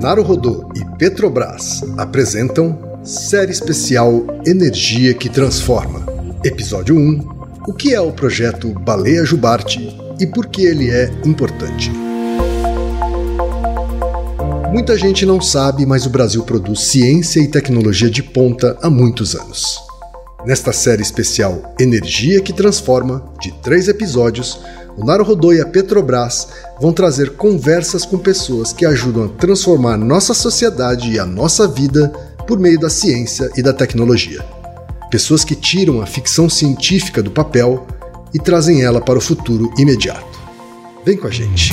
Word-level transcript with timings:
Naruhodô 0.00 0.66
e 0.74 0.82
Petrobras 0.96 1.82
apresentam 1.98 2.98
série 3.04 3.52
especial 3.52 4.24
Energia 4.46 5.12
que 5.12 5.28
Transforma. 5.28 6.06
Episódio 6.42 6.96
1: 6.96 7.20
O 7.68 7.74
que 7.74 7.94
é 7.94 8.00
o 8.00 8.10
projeto 8.10 8.70
Baleia 8.70 9.26
Jubarte 9.26 9.94
e 10.18 10.26
por 10.26 10.46
que 10.46 10.62
ele 10.62 10.88
é 10.88 11.12
importante? 11.26 11.92
Muita 14.72 14.96
gente 14.96 15.26
não 15.26 15.38
sabe, 15.38 15.84
mas 15.84 16.06
o 16.06 16.10
Brasil 16.10 16.44
produz 16.44 16.80
ciência 16.80 17.38
e 17.38 17.48
tecnologia 17.48 18.08
de 18.08 18.22
ponta 18.22 18.78
há 18.80 18.88
muitos 18.88 19.34
anos. 19.34 19.78
Nesta 20.46 20.72
série 20.72 21.02
especial 21.02 21.74
Energia 21.78 22.40
que 22.40 22.54
Transforma, 22.54 23.22
de 23.38 23.52
três 23.60 23.86
episódios, 23.86 24.60
o 25.00 25.04
Naruhodô 25.04 25.52
e 25.52 25.60
a 25.62 25.66
Petrobras 25.66 26.48
vão 26.78 26.92
trazer 26.92 27.30
conversas 27.30 28.04
com 28.04 28.18
pessoas 28.18 28.70
que 28.70 28.84
ajudam 28.84 29.24
a 29.24 29.28
transformar 29.28 29.96
nossa 29.96 30.34
sociedade 30.34 31.10
e 31.10 31.18
a 31.18 31.24
nossa 31.24 31.66
vida 31.66 32.08
por 32.46 32.58
meio 32.58 32.78
da 32.78 32.90
ciência 32.90 33.50
e 33.56 33.62
da 33.62 33.72
tecnologia. 33.72 34.44
Pessoas 35.10 35.42
que 35.42 35.54
tiram 35.54 36.02
a 36.02 36.06
ficção 36.06 36.50
científica 36.50 37.22
do 37.22 37.30
papel 37.30 37.86
e 38.34 38.38
trazem 38.38 38.82
ela 38.82 39.00
para 39.00 39.18
o 39.18 39.22
futuro 39.22 39.72
imediato. 39.78 40.38
Vem 41.04 41.16
com 41.16 41.26
a 41.26 41.30
gente! 41.30 41.72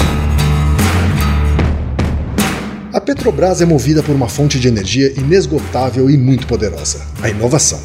A 2.94 3.02
Petrobras 3.02 3.62
é 3.62 3.66
movida 3.66 4.02
por 4.02 4.16
uma 4.16 4.30
fonte 4.30 4.58
de 4.58 4.70
energia 4.70 5.12
inesgotável 5.20 6.09
e 6.09 6.18
muito 6.18 6.48
poderosa: 6.48 7.06
a 7.22 7.30
inovação. 7.30 7.80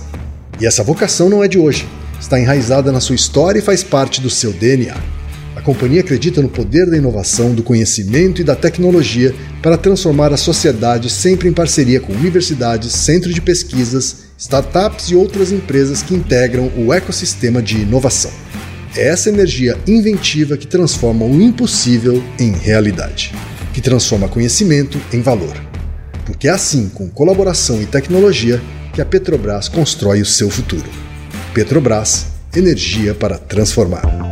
E 0.61 0.67
essa 0.67 0.85
vocação 0.85 1.29
não 1.29 1.43
é 1.43 1.49
de 1.49 1.59
hoje, 1.59 1.89
está 2.21 2.39
enraizada 2.39 2.93
na 2.93 3.01
sua 3.01 3.17
história 3.17 3.59
e 3.59 3.63
faz 3.63 3.83
parte 3.83 4.21
do 4.21 4.31
seu 4.31 4.53
DNA. 4.53 5.22
A 5.63 5.65
companhia 5.65 6.01
acredita 6.01 6.43
no 6.43 6.49
poder 6.49 6.91
da 6.91 6.97
inovação, 6.97 7.55
do 7.55 7.63
conhecimento 7.63 8.41
e 8.41 8.45
da 8.45 8.57
tecnologia 8.57 9.33
para 9.63 9.79
transformar 9.79 10.33
a 10.33 10.37
sociedade 10.37 11.09
sempre 11.09 11.49
em 11.49 11.53
parceria 11.53 12.01
com 12.01 12.13
universidades, 12.13 12.91
centros 12.91 13.33
de 13.33 13.41
pesquisas, 13.41 14.25
startups 14.37 15.11
e 15.11 15.15
outras 15.15 15.53
empresas 15.53 16.03
que 16.03 16.17
integram 16.17 16.69
o 16.77 16.93
ecossistema 16.93 17.63
de 17.63 17.77
inovação. 17.77 18.33
É 18.97 19.07
essa 19.07 19.29
energia 19.29 19.79
inventiva 19.87 20.57
que 20.57 20.67
transforma 20.67 21.25
o 21.25 21.41
impossível 21.41 22.21
em 22.41 22.51
realidade, 22.51 23.33
que 23.73 23.81
transforma 23.81 24.29
conhecimento 24.29 25.01
em 25.13 25.23
valor. 25.23 25.55
Porque 26.27 26.49
é 26.49 26.51
assim, 26.51 26.91
com 26.93 27.09
colaboração 27.09 27.81
e 27.81 27.87
tecnologia, 27.87 28.61
que 28.93 29.01
a 29.01 29.07
Petrobras 29.07 29.69
constrói 29.69 30.23
o 30.23 30.27
seu 30.27 30.51
futuro. 30.51 30.91
Petrobras, 31.55 32.27
energia 32.53 33.15
para 33.15 33.39
transformar. 33.39 34.32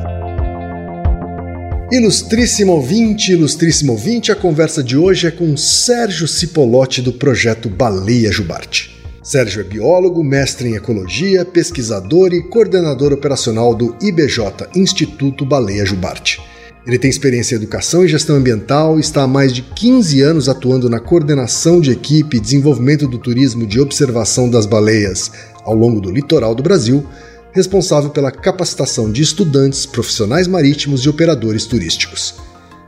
Ilustríssimo 1.93 2.75
ouvinte, 2.75 3.33
ilustríssimo 3.33 3.91
ouvinte, 3.91 4.31
a 4.31 4.37
conversa 4.37 4.81
de 4.81 4.97
hoje 4.97 5.27
é 5.27 5.31
com 5.33 5.57
Sérgio 5.57 6.29
Cipolotti 6.29 7.03
do 7.03 7.13
projeto 7.13 7.69
Baleia 7.69 8.31
Jubarte. 8.31 9.03
Sérgio 9.25 9.61
é 9.61 9.65
biólogo, 9.65 10.23
mestre 10.23 10.69
em 10.69 10.77
ecologia, 10.77 11.45
pesquisador 11.45 12.33
e 12.33 12.45
coordenador 12.45 13.13
operacional 13.13 13.75
do 13.75 13.97
IBJ, 14.01 14.69
Instituto 14.77 15.45
Baleia 15.45 15.85
Jubarte. 15.85 16.41
Ele 16.87 16.97
tem 16.97 17.11
experiência 17.11 17.57
em 17.57 17.59
educação 17.59 18.05
e 18.05 18.09
gestão 18.09 18.37
ambiental 18.37 19.01
está 19.01 19.25
há 19.25 19.27
mais 19.27 19.53
de 19.53 19.63
15 19.63 20.21
anos 20.21 20.49
atuando 20.49 20.89
na 20.89 21.01
coordenação 21.01 21.81
de 21.81 21.91
equipe 21.91 22.37
e 22.37 22.41
desenvolvimento 22.41 23.09
do 23.09 23.19
turismo 23.19 23.67
de 23.67 23.81
observação 23.81 24.49
das 24.49 24.65
baleias 24.65 25.33
ao 25.65 25.75
longo 25.75 26.01
do 26.01 26.11
litoral 26.11 26.55
do 26.55 26.63
Brasil, 26.63 27.05
responsável 27.53 28.11
pela 28.11 28.31
capacitação 28.31 29.11
de 29.11 29.23
estudantes, 29.23 29.87
profissionais 29.87 30.47
marítimos 30.47 31.03
e 31.03 31.09
operadores 31.09 31.67
turísticos. 31.67 32.35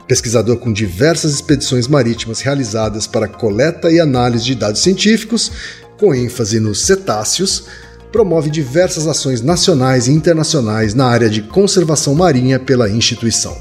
Pesquisador 0.06 0.56
com 0.56 0.72
diversas 0.72 1.32
expedições 1.34 1.88
marítimas 1.88 2.40
realizadas 2.40 3.06
para 3.06 3.28
coleta 3.28 3.90
e 3.90 4.00
análise 4.00 4.44
de 4.44 4.54
dados 4.54 4.82
científicos, 4.82 5.50
com 5.98 6.14
ênfase 6.14 6.60
nos 6.60 6.84
cetáceos, 6.84 7.64
promove 8.10 8.50
diversas 8.50 9.06
ações 9.06 9.40
nacionais 9.40 10.06
e 10.06 10.12
internacionais 10.12 10.94
na 10.94 11.06
área 11.06 11.30
de 11.30 11.42
conservação 11.42 12.14
marinha 12.14 12.58
pela 12.58 12.90
instituição. 12.90 13.56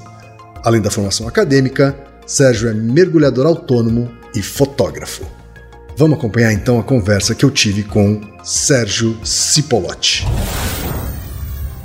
Além 0.64 0.82
da 0.82 0.92
formação 0.92 1.28
acadêmica, 1.28 1.96
Sérgio 2.28 2.70
é 2.70 2.74
mergulhador 2.74 3.46
autônomo 3.46 4.12
e 4.36 4.42
fotógrafo. 4.42 5.24
Vamos 5.98 6.18
acompanhar 6.18 6.54
então 6.54 6.80
a 6.80 6.84
conversa 6.84 7.36
que 7.36 7.46
eu 7.46 7.52
tive 7.52 7.84
com 7.84 8.22
Sérgio 8.44 9.18
Cipolotti. 9.24 10.26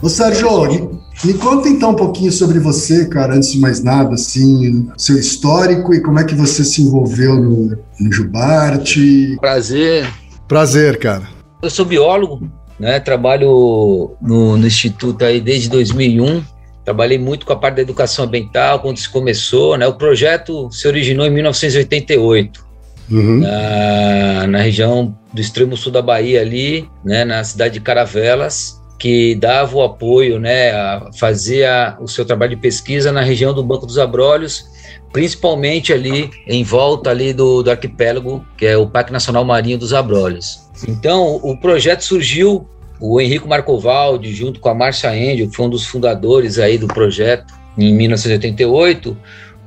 Ô 0.03 0.09
Sérgio, 0.09 1.01
me 1.25 1.34
conta 1.34 1.69
então 1.69 1.91
um 1.91 1.95
pouquinho 1.95 2.31
sobre 2.31 2.59
você, 2.59 3.07
cara, 3.07 3.34
antes 3.34 3.53
de 3.53 3.59
mais 3.59 3.83
nada, 3.83 4.15
assim, 4.15 4.89
seu 4.97 5.17
histórico 5.17 5.95
e 5.95 6.01
como 6.01 6.19
é 6.19 6.25
que 6.25 6.34
você 6.34 6.62
se 6.65 6.83
envolveu 6.83 7.34
no, 7.37 7.79
no 7.99 8.12
Jubarte. 8.12 9.37
Prazer. 9.41 10.07
Prazer, 10.47 10.99
cara. 10.99 11.25
Eu 11.62 11.71
sou 11.71 11.84
biólogo, 11.84 12.49
né? 12.79 13.01
Trabalho 13.01 14.17
no, 14.21 14.57
no 14.57 14.67
Instituto 14.67 15.25
aí 15.25 15.41
desde 15.41 15.71
2001. 15.71 16.45
Trabalhei 16.84 17.19
muito 17.19 17.47
com 17.47 17.53
a 17.53 17.57
parte 17.57 17.77
da 17.77 17.83
educação 17.83 18.27
ambiental 18.27 18.81
quando 18.81 18.99
se 18.99 19.09
começou, 19.09 19.77
né? 19.77 19.87
O 19.87 19.95
projeto 19.95 20.71
se 20.71 20.87
originou 20.87 21.27
em 21.27 21.31
1988. 21.31 22.65
Uhum. 23.11 23.39
Na, 23.39 24.47
na 24.49 24.59
região 24.59 25.17
do 25.33 25.41
extremo 25.41 25.77
sul 25.77 25.93
da 25.93 26.03
Bahia 26.03 26.41
ali, 26.41 26.89
né, 27.05 27.25
na 27.25 27.43
cidade 27.45 27.75
de 27.75 27.81
Caravelas, 27.81 28.81
que 28.99 29.34
dava 29.34 29.77
o 29.77 29.83
apoio, 29.83 30.39
né, 30.39 30.71
a 30.71 31.11
fazer 31.19 31.69
o 32.01 32.09
seu 32.09 32.25
trabalho 32.25 32.55
de 32.55 32.61
pesquisa 32.61 33.12
na 33.12 33.21
região 33.21 33.53
do 33.53 33.62
Banco 33.62 33.87
dos 33.87 33.99
Abrolhos, 33.99 34.65
principalmente 35.12 35.93
ali 35.93 36.31
em 36.47 36.65
volta 36.65 37.11
ali 37.11 37.33
do, 37.33 37.62
do 37.62 37.71
arquipélago, 37.71 38.45
que 38.57 38.67
é 38.67 38.77
o 38.77 38.87
Parque 38.87 39.12
Nacional 39.12 39.45
Marinho 39.45 39.79
dos 39.79 39.93
Abrolhos. 39.93 40.67
Então, 40.89 41.37
o 41.43 41.57
projeto 41.59 42.03
surgiu, 42.03 42.69
o 43.01 43.21
Henrico 43.21 43.49
Marcovaldi, 43.49 44.34
junto 44.34 44.61
com 44.61 44.69
a 44.69 44.75
Márcia 44.75 45.11
Angel, 45.11 45.49
que 45.49 45.57
foi 45.57 45.67
um 45.67 45.71
dos 45.71 45.87
fundadores 45.87 46.59
aí 46.59 46.78
do 46.78 46.87
projeto, 46.87 47.55
em 47.77 47.95
1988, 47.95 49.17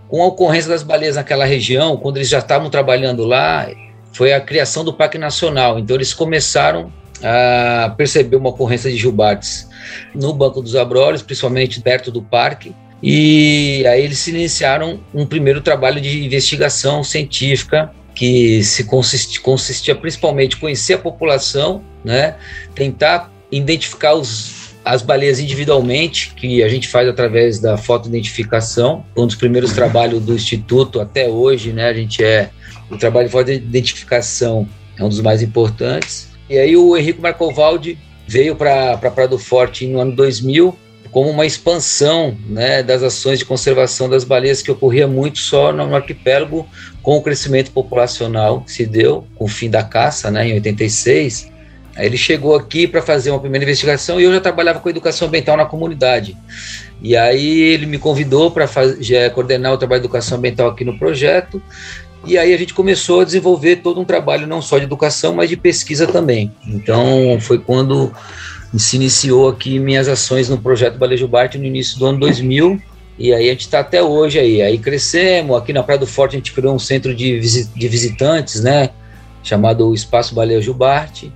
com 0.07 0.23
a 0.23 0.27
ocorrência 0.27 0.69
das 0.69 0.81
baleias 0.81 1.15
naquela 1.15 1.45
região, 1.45 1.95
quando 1.97 2.17
eles 2.17 2.29
já 2.29 2.39
estavam 2.39 2.69
trabalhando 2.69 3.23
lá, 3.23 3.69
foi 4.11 4.33
a 4.33 4.41
criação 4.41 4.83
do 4.83 4.91
Parque 4.91 5.19
Nacional. 5.19 5.77
Então, 5.77 5.95
eles 5.95 6.13
começaram 6.13 6.91
a 7.23 7.93
perceber 7.97 8.35
uma 8.35 8.49
ocorrência 8.49 8.89
de 8.89 8.97
jubates 8.97 9.67
no 10.13 10.33
Banco 10.33 10.61
dos 10.61 10.75
Abrolhos, 10.75 11.21
principalmente 11.21 11.81
perto 11.81 12.11
do 12.11 12.21
parque, 12.21 12.73
e 13.01 13.85
aí 13.87 14.03
eles 14.03 14.27
iniciaram 14.27 14.99
um 15.13 15.25
primeiro 15.25 15.61
trabalho 15.61 16.01
de 16.01 16.25
investigação 16.25 17.03
científica 17.03 17.91
que 18.13 18.61
se 18.63 18.83
consistia, 18.83 19.39
consistia 19.41 19.95
principalmente 19.95 20.57
em 20.57 20.59
conhecer 20.59 20.95
a 20.95 20.97
população, 20.97 21.81
né, 22.03 22.35
tentar 22.75 23.31
identificar 23.49 24.15
os, 24.15 24.75
as 24.83 25.01
baleias 25.01 25.39
individualmente, 25.39 26.33
que 26.35 26.61
a 26.61 26.67
gente 26.67 26.89
faz 26.89 27.07
através 27.07 27.59
da 27.59 27.77
fotoidentificação, 27.77 29.05
um 29.15 29.25
dos 29.25 29.35
primeiros 29.35 29.71
trabalhos 29.71 30.21
do 30.21 30.33
Instituto 30.33 30.99
até 30.99 31.29
hoje, 31.29 31.71
né, 31.71 31.85
a 31.85 31.93
gente 31.93 32.21
é, 32.21 32.49
o 32.89 32.97
trabalho 32.97 33.27
de 33.27 33.31
fotoidentificação 33.31 34.67
é 34.97 35.03
um 35.03 35.07
dos 35.07 35.21
mais 35.21 35.41
importantes, 35.41 36.28
e 36.49 36.57
aí 36.57 36.75
o 36.75 36.97
Henrico 36.97 37.21
Marcovaldi 37.21 37.97
veio 38.27 38.55
para 38.55 38.97
Prado 38.97 39.37
Forte 39.37 39.85
no 39.87 39.99
ano 39.99 40.11
2000 40.11 40.75
como 41.11 41.29
uma 41.29 41.45
expansão 41.45 42.37
né, 42.47 42.83
das 42.83 43.01
ações 43.01 43.39
de 43.39 43.45
conservação 43.45 44.07
das 44.07 44.23
baleias 44.23 44.61
que 44.61 44.69
ocorria 44.69 45.07
muito 45.07 45.39
só 45.39 45.73
no 45.73 45.95
arquipélago 45.95 46.67
com 47.01 47.17
o 47.17 47.21
crescimento 47.21 47.71
populacional 47.71 48.61
que 48.61 48.71
se 48.71 48.85
deu 48.85 49.25
com 49.35 49.45
o 49.45 49.47
fim 49.47 49.69
da 49.69 49.83
caça 49.83 50.29
né, 50.29 50.47
em 50.47 50.53
86. 50.53 51.51
Aí 51.95 52.05
ele 52.05 52.17
chegou 52.17 52.55
aqui 52.55 52.87
para 52.87 53.01
fazer 53.01 53.31
uma 53.31 53.39
primeira 53.39 53.65
investigação 53.65 54.21
e 54.21 54.23
eu 54.23 54.31
já 54.31 54.39
trabalhava 54.39 54.79
com 54.79 54.89
educação 54.89 55.27
ambiental 55.27 55.57
na 55.57 55.65
comunidade. 55.65 56.37
E 57.01 57.17
aí 57.17 57.59
ele 57.59 57.87
me 57.87 57.97
convidou 57.97 58.51
para 58.51 58.67
coordenar 59.33 59.73
o 59.73 59.77
trabalho 59.77 60.01
de 60.01 60.05
educação 60.05 60.37
ambiental 60.37 60.69
aqui 60.69 60.85
no 60.85 60.97
projeto 60.99 61.61
e 62.25 62.37
aí 62.37 62.53
a 62.53 62.57
gente 62.57 62.73
começou 62.73 63.21
a 63.21 63.23
desenvolver 63.23 63.77
todo 63.77 63.99
um 63.99 64.05
trabalho 64.05 64.45
não 64.45 64.61
só 64.61 64.77
de 64.77 64.83
educação, 64.83 65.33
mas 65.33 65.49
de 65.49 65.57
pesquisa 65.57 66.05
também. 66.05 66.51
Então 66.67 67.37
foi 67.39 67.57
quando 67.59 68.11
se 68.77 68.97
iniciou 68.97 69.49
aqui 69.49 69.79
minhas 69.79 70.07
ações 70.07 70.49
no 70.49 70.57
projeto 70.57 70.97
Balejo 70.97 71.27
Bart 71.27 71.55
no 71.55 71.65
início 71.65 71.97
do 71.97 72.05
ano 72.05 72.19
2000. 72.19 72.79
E 73.17 73.33
aí 73.33 73.47
a 73.47 73.51
gente 73.51 73.61
está 73.61 73.79
até 73.79 74.01
hoje 74.01 74.37
aí. 74.37 74.61
Aí 74.61 74.77
crescemos, 74.77 75.57
aqui 75.57 75.73
na 75.73 75.83
Praia 75.83 75.99
do 75.99 76.07
Forte 76.07 76.35
a 76.35 76.39
gente 76.39 76.53
criou 76.53 76.73
um 76.73 76.79
centro 76.79 77.13
de, 77.15 77.39
de 77.39 77.87
visitantes, 77.87 78.61
né? 78.61 78.91
Chamado 79.41 79.93
Espaço 79.93 80.35
Baleia 80.35 80.61
Jubarte, 80.61 81.31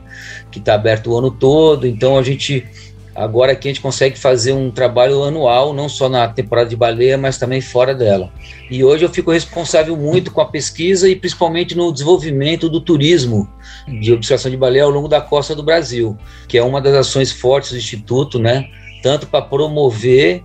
que 0.51 0.59
está 0.59 0.75
aberto 0.75 1.11
o 1.11 1.17
ano 1.17 1.31
todo. 1.31 1.87
Então 1.87 2.17
a 2.17 2.23
gente 2.23 2.65
Agora 3.15 3.51
aqui 3.51 3.67
a 3.67 3.71
gente 3.71 3.81
consegue 3.81 4.17
fazer 4.17 4.53
um 4.53 4.71
trabalho 4.71 5.23
anual, 5.23 5.71
não 5.71 5.87
só 5.87 6.09
na 6.09 6.27
temporada 6.27 6.69
de 6.69 6.75
baleia, 6.75 7.17
mas 7.17 7.37
também 7.37 7.61
fora 7.61 7.93
dela. 7.93 8.31
E 8.69 8.83
hoje 8.83 9.05
eu 9.05 9.09
fico 9.09 9.31
responsável 9.31 9.95
muito 9.95 10.31
com 10.31 10.41
a 10.41 10.45
pesquisa 10.45 11.07
e 11.07 11.15
principalmente 11.15 11.75
no 11.75 11.91
desenvolvimento 11.91 12.67
do 12.67 12.81
turismo 12.81 13.47
de 13.87 14.11
observação 14.11 14.49
de 14.49 14.57
baleia 14.57 14.85
ao 14.85 14.89
longo 14.89 15.07
da 15.07 15.21
costa 15.21 15.55
do 15.55 15.61
Brasil, 15.61 16.17
que 16.47 16.57
é 16.57 16.63
uma 16.63 16.81
das 16.81 16.95
ações 16.95 17.31
fortes 17.31 17.71
do 17.71 17.77
Instituto, 17.77 18.39
né? 18.39 18.67
Tanto 19.03 19.27
para 19.27 19.43
promover 19.43 20.43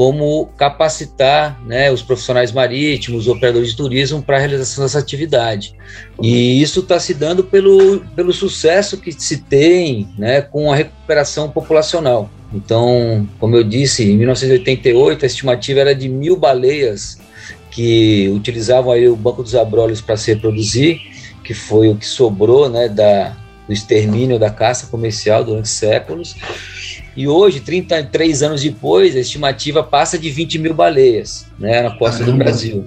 como 0.00 0.46
capacitar 0.56 1.62
né, 1.66 1.92
os 1.92 2.00
profissionais 2.00 2.50
marítimos, 2.50 3.26
os 3.26 3.28
operadores 3.28 3.68
de 3.68 3.76
turismo 3.76 4.22
para 4.22 4.38
a 4.38 4.38
realização 4.38 4.82
dessa 4.82 4.98
atividade. 4.98 5.74
E 6.22 6.62
isso 6.62 6.80
está 6.80 6.98
se 6.98 7.12
dando 7.12 7.44
pelo, 7.44 8.00
pelo 8.16 8.32
sucesso 8.32 8.96
que 8.96 9.12
se 9.12 9.42
tem 9.42 10.08
né, 10.16 10.40
com 10.40 10.72
a 10.72 10.76
recuperação 10.76 11.50
populacional. 11.50 12.30
Então, 12.50 13.28
como 13.38 13.54
eu 13.54 13.62
disse, 13.62 14.10
em 14.10 14.16
1988 14.16 15.22
a 15.22 15.26
estimativa 15.26 15.80
era 15.80 15.94
de 15.94 16.08
mil 16.08 16.34
baleias 16.34 17.18
que 17.70 18.26
utilizavam 18.34 18.92
aí 18.92 19.06
o 19.06 19.14
Banco 19.14 19.42
dos 19.42 19.54
Abrolhos 19.54 20.00
para 20.00 20.16
se 20.16 20.32
reproduzir, 20.32 20.98
que 21.44 21.52
foi 21.52 21.90
o 21.90 21.94
que 21.94 22.06
sobrou 22.06 22.70
né, 22.70 22.88
da, 22.88 23.36
do 23.66 23.74
extermínio 23.74 24.38
da 24.38 24.48
caça 24.48 24.86
comercial 24.86 25.44
durante 25.44 25.68
séculos. 25.68 26.34
E 27.16 27.26
hoje, 27.26 27.60
33 27.60 28.42
anos 28.42 28.62
depois, 28.62 29.16
a 29.16 29.20
estimativa 29.20 29.82
passa 29.82 30.18
de 30.18 30.30
20 30.30 30.58
mil 30.58 30.74
baleias 30.74 31.46
né, 31.58 31.82
na 31.82 31.90
costa 31.96 32.20
Caramba. 32.20 32.32
do 32.32 32.38
Brasil. 32.38 32.84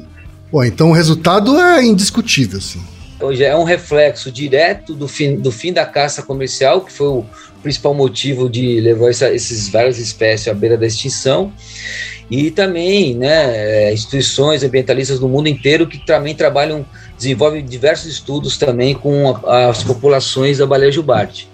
Pô, 0.49 0.63
então 0.63 0.89
o 0.89 0.93
resultado 0.93 1.59
é 1.59 1.83
indiscutível, 1.83 2.61
sim. 2.61 2.81
Hoje 3.19 3.43
é 3.43 3.55
um 3.55 3.63
reflexo 3.63 4.31
direto 4.31 4.93
do 4.93 5.07
fim, 5.07 5.35
do 5.35 5.51
fim 5.51 5.71
da 5.71 5.85
caça 5.85 6.21
comercial, 6.21 6.81
que 6.81 6.91
foi 6.91 7.07
o 7.07 7.25
principal 7.61 7.93
motivo 7.93 8.49
de 8.49 8.81
levar 8.81 9.09
essa, 9.09 9.33
esses 9.33 9.69
várias 9.69 9.97
espécies 9.97 10.47
à 10.49 10.53
beira 10.53 10.77
da 10.77 10.85
extinção 10.85 11.51
e 12.29 12.51
também 12.51 13.15
né, 13.15 13.87
é, 13.87 13.93
instituições 13.93 14.63
ambientalistas 14.63 15.19
do 15.19 15.27
mundo 15.27 15.47
inteiro 15.47 15.87
que 15.87 16.03
também 16.05 16.35
trabalham, 16.35 16.85
desenvolvem 17.17 17.63
diversos 17.63 18.11
estudos 18.11 18.57
também 18.57 18.93
com 18.93 19.35
a, 19.45 19.69
as 19.69 19.83
populações 19.83 20.57
da 20.57 20.65
baleia 20.65 20.91
jubarte, 20.91 21.47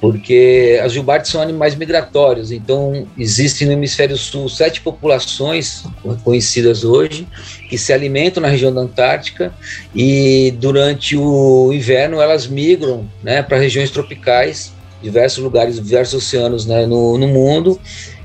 porque 0.00 0.78
as 0.82 0.92
jubartes 0.92 1.30
são 1.30 1.40
animais 1.40 1.74
migratórios, 1.74 2.52
então 2.52 3.06
existem 3.16 3.66
no 3.66 3.72
hemisfério 3.72 4.16
sul 4.16 4.48
sete 4.48 4.80
populações 4.80 5.84
conhecidas 6.22 6.84
hoje 6.84 7.26
que 7.68 7.78
se 7.78 7.92
alimentam 7.92 8.42
na 8.42 8.48
região 8.48 8.72
da 8.72 8.82
Antártica 8.82 9.52
e 9.94 10.54
durante 10.58 11.16
o 11.16 11.72
inverno 11.72 12.20
elas 12.20 12.46
migram 12.46 13.08
né, 13.22 13.42
para 13.42 13.56
regiões 13.56 13.90
tropicais, 13.90 14.72
diversos 15.02 15.42
lugares, 15.42 15.76
diversos 15.76 16.24
oceanos 16.24 16.66
né, 16.66 16.84
no, 16.84 17.16
no 17.16 17.28
mundo 17.28 17.80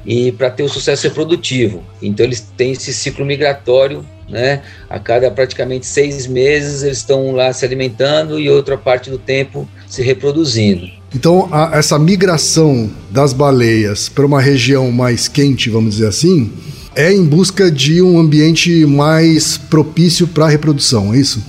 e 0.06 0.32
para 0.34 0.50
ter 0.50 0.64
o 0.64 0.70
sucesso 0.70 1.08
reprodutivo. 1.08 1.84
Então 2.02 2.26
eles 2.26 2.42
têm 2.58 2.72
esse 2.72 2.94
ciclo 2.94 3.24
migratório, 3.24 4.06
né? 4.28 4.64
A 4.90 4.98
cada 4.98 5.30
praticamente 5.30 5.86
seis 5.86 6.26
meses 6.26 6.84
eles 6.84 6.98
estão 6.98 7.32
lá 7.34 7.52
se 7.54 7.64
alimentando 7.66 8.40
e 8.40 8.50
outra 8.50 8.78
parte 8.78 9.10
do 9.10 9.18
tempo 9.18 9.68
se 9.88 10.02
reproduzindo. 10.02 11.01
Então 11.14 11.50
a, 11.52 11.78
essa 11.78 12.00
migração 12.00 12.90
das 13.10 13.34
baleias 13.34 14.08
para 14.08 14.26
uma 14.26 14.42
região 14.42 14.92
mais 14.92 15.28
quente, 15.28 15.70
vamos 15.70 15.96
dizer 15.96 16.08
assim, 16.08 16.52
é 16.96 17.12
em 17.12 17.26
busca 17.26 17.72
de 17.72 18.02
um 18.02 18.20
ambiente 18.20 18.86
mais 18.86 19.58
propício 19.58 20.28
para 20.28 20.46
a 20.46 20.50
reprodução, 20.50 21.14
é 21.14 21.18
isso? 21.18 21.44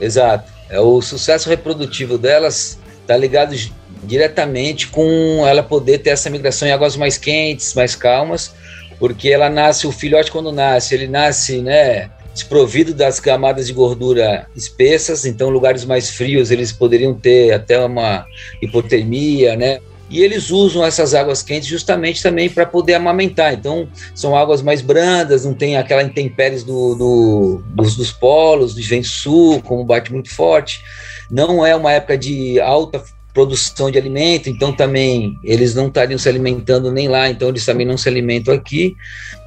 Exato. 0.00 0.52
É 0.68 0.80
o 0.80 1.00
sucesso 1.00 1.48
reprodutivo 1.48 2.18
delas 2.18 2.78
está 3.02 3.16
ligado 3.16 3.54
diretamente 4.02 4.88
com 4.88 5.46
ela 5.46 5.62
poder 5.62 5.98
ter 5.98 6.10
essa 6.10 6.28
migração 6.30 6.66
em 6.66 6.72
águas 6.72 6.96
mais 6.96 7.16
quentes, 7.16 7.74
mais 7.74 7.94
calmas, 7.94 8.54
porque 8.98 9.28
ela 9.28 9.48
nasce, 9.48 9.86
o 9.86 9.92
filhote 9.92 10.30
quando 10.30 10.52
nasce, 10.52 10.94
ele 10.94 11.06
nasce, 11.06 11.60
né, 11.60 12.10
desprovido 12.34 12.92
das 12.92 13.20
camadas 13.20 13.66
de 13.68 13.72
gordura 13.72 14.46
espessas, 14.54 15.24
então 15.24 15.48
lugares 15.48 15.84
mais 15.84 16.10
frios 16.10 16.50
eles 16.50 16.72
poderiam 16.72 17.14
ter 17.14 17.52
até 17.52 17.78
uma 17.78 18.26
hipotermia, 18.60 19.56
né? 19.56 19.80
E 20.10 20.22
eles 20.22 20.50
usam 20.50 20.84
essas 20.84 21.14
águas 21.14 21.42
quentes 21.42 21.66
justamente 21.66 22.22
também 22.22 22.50
para 22.50 22.66
poder 22.66 22.94
amamentar. 22.94 23.54
Então, 23.54 23.88
são 24.14 24.36
águas 24.36 24.60
mais 24.60 24.82
brandas, 24.82 25.44
não 25.44 25.54
tem 25.54 25.76
aquela 25.76 26.02
intempéries 26.02 26.62
do, 26.62 26.94
do, 26.94 27.62
dos, 27.68 27.96
dos 27.96 28.12
polos, 28.12 28.74
do 28.74 28.82
vento 28.82 29.08
sul, 29.08 29.62
como 29.62 29.82
bate 29.82 30.12
muito 30.12 30.30
forte. 30.30 30.84
Não 31.30 31.64
é 31.64 31.74
uma 31.74 31.90
época 31.90 32.18
de 32.18 32.60
alta 32.60 33.02
produção 33.34 33.90
de 33.90 33.98
alimento, 33.98 34.48
então 34.48 34.72
também 34.72 35.36
eles 35.42 35.74
não 35.74 35.88
estariam 35.88 36.16
se 36.16 36.28
alimentando 36.28 36.92
nem 36.92 37.08
lá, 37.08 37.28
então 37.28 37.48
eles 37.48 37.66
também 37.66 37.84
não 37.84 37.98
se 37.98 38.08
alimentam 38.08 38.54
aqui. 38.54 38.94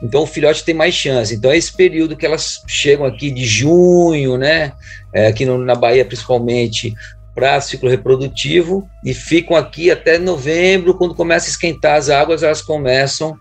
Então 0.04 0.24
o 0.24 0.28
filhote 0.28 0.66
tem 0.66 0.75
mais 0.75 0.94
chance. 0.94 1.34
Então 1.34 1.50
é 1.50 1.57
esse 1.57 1.72
período 1.75 2.18
que 2.18 2.25
elas 2.25 2.62
chegam 2.68 3.06
aqui 3.06 3.31
de 3.31 3.45
junho, 3.45 4.38
né? 4.38 4.74
É, 5.13 5.28
aqui 5.28 5.45
no, 5.45 5.57
na 5.57 5.74
Bahia 5.74 6.04
principalmente 6.04 6.94
para 7.34 7.62
ciclo 7.62 7.89
reprodutivo 7.89 8.89
e 9.06 9.13
ficam 9.13 9.56
aqui 9.56 9.90
até 9.90 10.18
novembro, 10.18 10.95
quando 10.95 11.16
começa 11.16 11.48
a 11.48 11.51
esquentar 11.51 11.95
as 11.95 12.10
águas, 12.10 12.44
elas 12.44 12.62
começam 12.62 13.40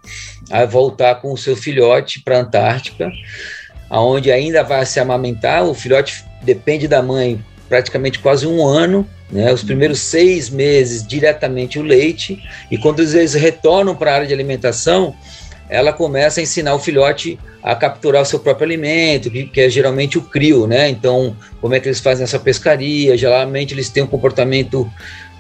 a 0.51 0.65
voltar 0.65 1.17
com 1.17 1.33
o 1.33 1.37
seu 1.37 1.57
filhote 1.57 2.23
para 2.23 2.39
a 2.39 2.43
Antártica, 2.43 3.11
aonde 3.91 4.31
ainda 4.31 4.63
vai 4.63 4.87
se 4.87 5.01
amamentar. 5.01 5.65
O 5.65 5.75
filhote 5.75 6.25
depende 6.43 6.87
da 6.87 7.03
mãe 7.03 7.45
praticamente 7.69 8.21
quase 8.21 8.47
um 8.47 8.65
ano 8.65 9.09
né, 9.31 9.53
os 9.53 9.63
primeiros 9.63 10.01
seis 10.01 10.49
meses 10.49 11.07
diretamente 11.07 11.79
o 11.79 11.83
leite, 11.83 12.43
e 12.71 12.79
quando 12.79 13.01
eles 13.01 13.35
retornam 13.35 13.95
para 13.95 14.13
a 14.13 14.15
área 14.15 14.27
de 14.27 14.35
alimentação, 14.35 15.15
ela 15.69 15.93
começa 15.93 16.41
a 16.41 16.43
ensinar 16.43 16.75
o 16.75 16.79
filhote 16.79 17.39
a 17.63 17.75
capturar 17.75 18.23
o 18.23 18.25
seu 18.25 18.39
próprio 18.39 18.65
alimento, 18.65 19.29
que, 19.29 19.45
que, 19.45 19.61
é 19.61 19.69
geralmente 19.69 20.17
o 20.17 20.23
crio, 20.23 20.69
né? 20.69 20.89
Então, 20.89 21.37
como 21.61 21.75
é 21.75 21.81
que 21.81 21.89
eles 21.89 21.99
fazem 21.99 22.23
essa 22.23 22.39
pescaria? 22.39 23.19
Geralmente 23.19 23.75
eles 23.75 23.89
têm 23.89 24.05
um 24.05 24.07
comportamento 24.07 24.89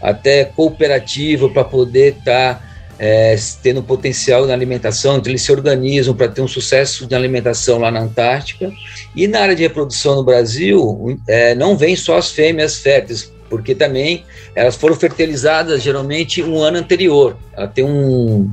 até 0.02 0.44
cooperativo 0.44 1.50
para 1.50 1.62
poder 1.62 2.16
estar 2.18 2.54
tá, 2.54 2.62
é, 2.98 3.36
tendo 3.62 3.80
potencial 3.82 4.44
na 4.46 4.52
alimentação, 4.52 5.18
então 5.18 5.30
eles 5.30 5.42
se 5.42 5.52
organizam 5.52 6.14
para 6.14 6.28
ter 6.28 6.40
um 6.40 6.48
sucesso 6.48 7.06
de 7.06 7.14
alimentação 7.14 7.78
lá 7.78 7.92
na 7.92 8.00
Antártica. 8.00 8.72
E 9.14 9.28
na 9.28 9.40
área 9.40 9.54
de 9.54 9.62
reprodução 9.62 10.16
no 10.16 10.24
Brasil, 10.24 11.16
é, 11.28 11.54
não 11.54 11.76
vem 11.76 11.94
só 11.94 12.18
as 12.18 12.32
fêmeas 12.32 12.78
férteis, 12.78 13.32
porque 13.48 13.74
também 13.74 14.24
elas 14.54 14.76
foram 14.76 14.94
fertilizadas 14.94 15.82
geralmente 15.82 16.42
um 16.42 16.58
ano 16.58 16.78
anterior. 16.78 17.36
Ela 17.52 17.68
tem 17.68 17.84
um, 17.84 18.50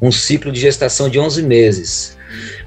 um 0.00 0.12
ciclo 0.12 0.52
de 0.52 0.60
gestação 0.60 1.08
de 1.08 1.18
11 1.18 1.42
meses. 1.42 2.16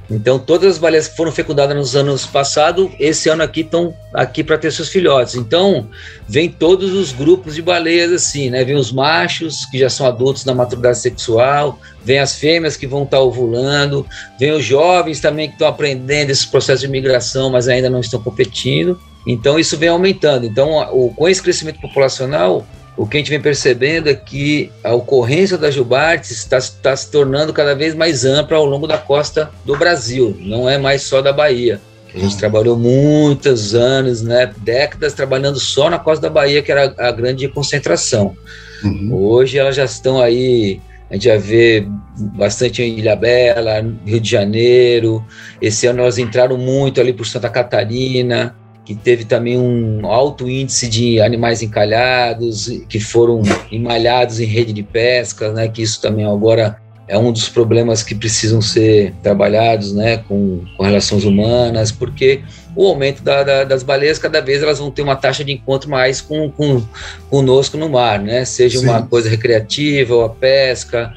Então, 0.09 0.39
todas 0.39 0.75
as 0.75 0.77
baleias 0.77 1.07
que 1.07 1.18
foram 1.18 1.33
fecundadas 1.33 1.75
nos 1.75 1.95
anos 1.95 2.25
passados, 2.25 2.89
esse 2.97 3.27
ano 3.27 3.44
aqui 3.44 3.59
estão 3.62 3.94
aqui 4.13 4.41
para 4.41 4.57
ter 4.57 4.71
seus 4.71 4.88
filhotes. 4.88 5.35
Então, 5.35 5.89
vem 6.27 6.50
todos 6.50 6.94
os 6.94 7.12
grupos 7.12 7.56
de 7.56 7.62
baleias 7.62 8.12
assim, 8.13 8.50
né? 8.50 8.63
Vem 8.63 8.77
os 8.77 8.91
machos, 8.91 9.65
que 9.65 9.77
já 9.77 9.89
são 9.89 10.07
adultos 10.07 10.45
na 10.45 10.56
maturidade 10.56 11.00
sexual, 11.00 11.77
vem 12.03 12.19
as 12.19 12.35
fêmeas 12.35 12.77
que 12.77 12.88
vão 12.88 13.03
estar 13.03 13.18
tá 13.18 13.23
ovulando, 13.23 14.07
vem 14.39 14.51
os 14.51 14.63
jovens 14.63 15.19
também 15.19 15.50
que 15.50 15.56
estão 15.56 15.68
aprendendo 15.68 16.30
esse 16.30 16.47
processo 16.47 16.81
de 16.81 16.88
migração, 16.88 17.50
mas 17.50 17.68
ainda 17.68 17.89
não 17.89 18.00
estão 18.00 18.21
competindo. 18.21 18.97
Então 19.27 19.59
isso 19.59 19.77
vem 19.77 19.89
aumentando. 19.89 20.45
Então, 20.45 20.80
o, 20.94 21.13
com 21.13 21.28
esse 21.28 21.42
crescimento 21.42 21.81
populacional, 21.81 22.66
o 22.95 23.06
que 23.06 23.18
a 23.18 23.19
gente 23.19 23.30
vem 23.30 23.42
percebendo 23.42 24.09
é 24.09 24.16
que 24.16 24.71
a 24.83 24.94
ocorrência 24.95 25.57
da 25.57 25.69
Jubartes 25.69 26.31
está, 26.31 26.57
está 26.57 26.95
se 26.95 27.11
tornando 27.11 27.54
cada 27.54 27.75
vez 27.75 27.94
mais 27.94 28.25
ampla 28.25 28.57
ao 28.57 28.66
longo 28.66 28.87
da 28.87 28.97
costa 28.97 29.52
do 29.66 29.78
Brasil, 29.78 30.35
não 30.40 30.68
é 30.68 30.78
mais 30.78 31.04
só 31.04 31.21
da 31.21 31.31
Bahia. 31.31 31.80
A 32.16 32.19
gente 32.19 32.37
trabalhou 32.37 32.75
muitos 32.75 33.75
anos, 33.75 34.23
né, 34.23 34.52
décadas 34.57 35.13
trabalhando 35.13 35.59
só 35.59 35.90
na 35.90 35.99
costa 35.99 36.23
da 36.23 36.30
Bahia, 36.33 36.63
que 36.63 36.71
era 36.71 36.92
a 36.97 37.11
grande 37.11 37.47
concentração. 37.47 38.35
Uhum. 38.83 39.09
Hoje 39.13 39.59
elas 39.59 39.75
já 39.75 39.85
estão 39.85 40.19
aí, 40.19 40.80
a 41.11 41.13
gente 41.13 41.25
já 41.25 41.37
vê 41.37 41.85
bastante 42.18 42.81
em 42.81 42.97
Ilha 42.97 43.16
Bela, 43.16 43.85
Rio 44.04 44.19
de 44.19 44.31
Janeiro. 44.31 45.23
Esse 45.61 45.85
ano 45.85 46.02
elas 46.02 46.18
entraram 46.18 46.57
muito 46.57 46.99
ali 46.99 47.13
por 47.13 47.28
Santa 47.28 47.49
Catarina, 47.49 48.56
que 48.87 48.95
teve 48.95 49.25
também 49.25 49.59
um 49.59 50.07
alto 50.07 50.49
índice 50.49 50.87
de 50.87 51.19
animais 51.19 51.61
encalhados, 51.61 52.71
que 52.87 53.01
foram 53.01 53.41
emalhados 53.69 54.39
em 54.39 54.45
rede 54.45 54.71
de 54.71 54.81
pesca, 54.81 55.51
né, 55.51 55.67
que 55.67 55.81
isso 55.81 55.99
também 55.99 56.25
agora 56.25 56.77
é 57.06 57.17
um 57.17 57.33
dos 57.33 57.49
problemas 57.49 58.01
que 58.01 58.15
precisam 58.15 58.61
ser 58.61 59.13
trabalhados 59.21 59.91
né, 59.91 60.23
com, 60.25 60.63
com 60.77 60.83
relações 60.85 61.25
humanas, 61.25 61.91
porque 61.91 62.44
o 62.77 62.87
aumento 62.87 63.21
da, 63.21 63.44
da, 63.44 63.63
das 63.65 63.83
baleias, 63.83 64.17
cada 64.19 64.39
vez 64.39 64.63
elas 64.63 64.79
vão 64.79 64.89
ter 64.89 65.01
uma 65.01 65.17
taxa 65.17 65.44
de 65.44 65.51
encontro 65.51 65.89
mais 65.89 66.21
com, 66.21 66.49
com 66.49 66.81
conosco 67.29 67.75
no 67.75 67.89
mar, 67.89 68.21
né? 68.21 68.45
seja 68.45 68.79
Sim. 68.79 68.85
uma 68.85 69.01
coisa 69.01 69.29
recreativa 69.29 70.15
ou 70.15 70.23
a 70.23 70.29
pesca, 70.29 71.11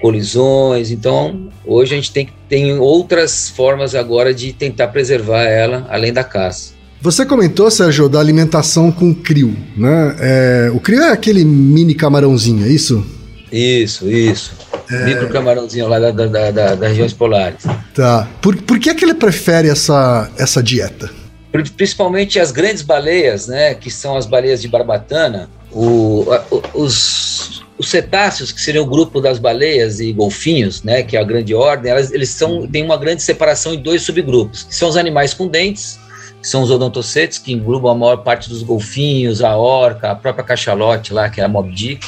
colisões. 0.00 0.92
Então, 0.92 1.48
hoje 1.66 1.94
a 1.94 1.96
gente 1.96 2.12
tem, 2.12 2.28
tem 2.48 2.78
outras 2.78 3.48
formas 3.48 3.96
agora 3.96 4.32
de 4.32 4.52
tentar 4.52 4.86
preservar 4.86 5.42
ela, 5.42 5.84
além 5.90 6.12
da 6.12 6.22
caça. 6.22 6.77
Você 7.00 7.24
comentou, 7.24 7.70
Sérgio, 7.70 8.08
da 8.08 8.18
alimentação 8.18 8.90
com 8.90 9.14
crio, 9.14 9.56
né? 9.76 10.16
É, 10.18 10.70
o 10.74 10.80
crio 10.80 11.00
é 11.00 11.12
aquele 11.12 11.44
mini 11.44 11.94
camarãozinho, 11.94 12.66
é 12.66 12.68
isso? 12.68 13.06
Isso, 13.52 14.08
isso. 14.08 14.52
É... 14.90 15.04
Micro 15.04 15.28
camarãozinho 15.28 15.86
lá 15.86 15.98
da, 15.98 16.10
da, 16.10 16.50
da, 16.50 16.74
das 16.74 16.88
regiões 16.88 17.12
polares. 17.12 17.62
Tá. 17.94 18.28
Por, 18.42 18.56
por 18.62 18.78
que, 18.78 18.90
é 18.90 18.94
que 18.94 19.04
ele 19.04 19.14
prefere 19.14 19.68
essa, 19.68 20.30
essa 20.36 20.62
dieta? 20.62 21.10
Principalmente 21.76 22.38
as 22.40 22.50
grandes 22.50 22.82
baleias, 22.82 23.46
né? 23.46 23.74
Que 23.74 23.90
são 23.90 24.16
as 24.16 24.26
baleias 24.26 24.60
de 24.60 24.68
barbatana. 24.68 25.48
O, 25.70 26.26
os, 26.74 27.62
Os 27.78 27.88
cetáceos, 27.88 28.50
que 28.50 28.60
seriam 28.60 28.84
o 28.84 28.88
grupo 28.88 29.20
das 29.20 29.38
baleias 29.38 30.00
e 30.00 30.12
golfinhos, 30.12 30.82
né, 30.82 31.02
que 31.02 31.16
é 31.16 31.20
a 31.20 31.24
grande 31.24 31.54
ordem, 31.54 31.92
elas, 31.92 32.10
eles 32.10 32.30
são, 32.30 32.66
têm 32.66 32.82
uma 32.82 32.96
grande 32.96 33.22
separação 33.22 33.72
em 33.72 33.80
dois 33.80 34.02
subgrupos, 34.02 34.64
que 34.64 34.74
são 34.74 34.88
os 34.88 34.96
animais 34.96 35.32
com 35.32 35.46
dentes, 35.46 35.98
são 36.48 36.62
os 36.62 36.70
odontocetes, 36.70 37.38
que 37.38 37.52
englobam 37.52 37.90
a 37.90 37.94
maior 37.94 38.16
parte 38.18 38.48
dos 38.48 38.62
golfinhos, 38.62 39.42
a 39.42 39.56
orca, 39.56 40.10
a 40.10 40.14
própria 40.14 40.44
cachalote 40.44 41.12
lá, 41.12 41.28
que 41.28 41.40
é 41.40 41.44
a 41.44 41.48
Mob 41.48 41.70
Dick, 41.70 42.06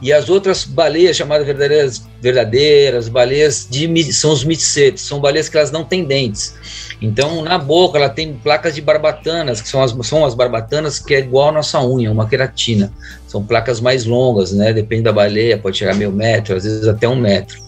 e 0.00 0.12
as 0.12 0.28
outras 0.28 0.64
baleias 0.64 1.16
chamadas 1.16 1.46
verdadeiras, 1.46 2.02
verdadeiras 2.20 3.08
baleias 3.08 3.66
de, 3.70 4.12
são 4.12 4.32
os 4.32 4.44
micetes, 4.44 5.02
são 5.02 5.20
baleias 5.20 5.48
que 5.48 5.56
elas 5.56 5.70
não 5.70 5.84
têm 5.84 6.04
dentes. 6.04 6.54
Então, 7.00 7.42
na 7.42 7.58
boca, 7.58 7.98
ela 7.98 8.08
tem 8.08 8.34
placas 8.34 8.74
de 8.74 8.80
barbatanas, 8.80 9.60
que 9.60 9.68
são 9.68 9.82
as, 9.82 9.94
são 10.06 10.24
as 10.24 10.34
barbatanas 10.34 10.98
que 10.98 11.14
é 11.14 11.18
igual 11.18 11.48
a 11.48 11.52
nossa 11.52 11.82
unha, 11.82 12.10
uma 12.10 12.28
queratina. 12.28 12.92
São 13.26 13.44
placas 13.44 13.80
mais 13.80 14.06
longas, 14.06 14.52
né? 14.52 14.72
Depende 14.72 15.02
da 15.02 15.12
baleia, 15.12 15.58
pode 15.58 15.76
chegar 15.76 15.94
meio 15.94 16.12
metro, 16.12 16.56
às 16.56 16.64
vezes 16.64 16.88
até 16.88 17.06
um 17.06 17.16
metro. 17.16 17.58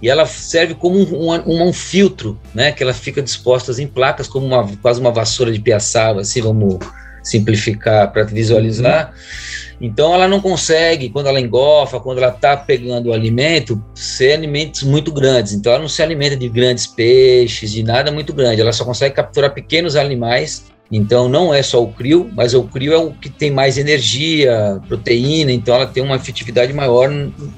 E 0.00 0.08
ela 0.08 0.24
serve 0.24 0.74
como 0.74 0.98
um, 0.98 1.32
um, 1.32 1.68
um 1.68 1.72
filtro, 1.72 2.38
né? 2.54 2.72
Que 2.72 2.82
ela 2.82 2.94
fica 2.94 3.20
disposta 3.20 3.70
em 3.80 3.86
placas, 3.86 4.28
como 4.28 4.46
uma, 4.46 4.66
quase 4.80 5.00
uma 5.00 5.10
vassoura 5.10 5.52
de 5.52 5.60
piaçava, 5.60 6.22
assim, 6.22 6.40
vamos 6.40 6.78
simplificar 7.24 8.12
para 8.12 8.22
visualizar. 8.22 9.08
Uhum 9.08 9.64
então 9.80 10.14
ela 10.14 10.28
não 10.28 10.40
consegue, 10.40 11.10
quando 11.10 11.26
ela 11.26 11.40
engofa, 11.40 12.00
quando 12.00 12.18
ela 12.18 12.32
está 12.32 12.56
pegando 12.56 13.08
o 13.08 13.12
alimento, 13.12 13.82
ser 13.94 14.32
alimentos 14.32 14.82
muito 14.82 15.12
grandes. 15.12 15.52
Então 15.52 15.72
ela 15.72 15.82
não 15.82 15.88
se 15.88 16.02
alimenta 16.02 16.36
de 16.36 16.48
grandes 16.48 16.86
peixes, 16.86 17.72
de 17.72 17.82
nada 17.82 18.10
muito 18.10 18.32
grande. 18.32 18.60
Ela 18.60 18.72
só 18.72 18.84
consegue 18.84 19.14
capturar 19.14 19.52
pequenos 19.52 19.96
animais. 19.96 20.72
Então 20.92 21.28
não 21.28 21.52
é 21.52 21.62
só 21.62 21.82
o 21.82 21.88
crio, 21.88 22.30
mas 22.34 22.54
o 22.54 22.62
crio 22.62 22.92
é 22.92 22.96
o 22.98 23.10
que 23.10 23.28
tem 23.28 23.50
mais 23.50 23.78
energia, 23.78 24.80
proteína, 24.86 25.50
então 25.50 25.74
ela 25.74 25.86
tem 25.86 26.02
uma 26.02 26.16
efetividade 26.16 26.72
maior 26.72 27.10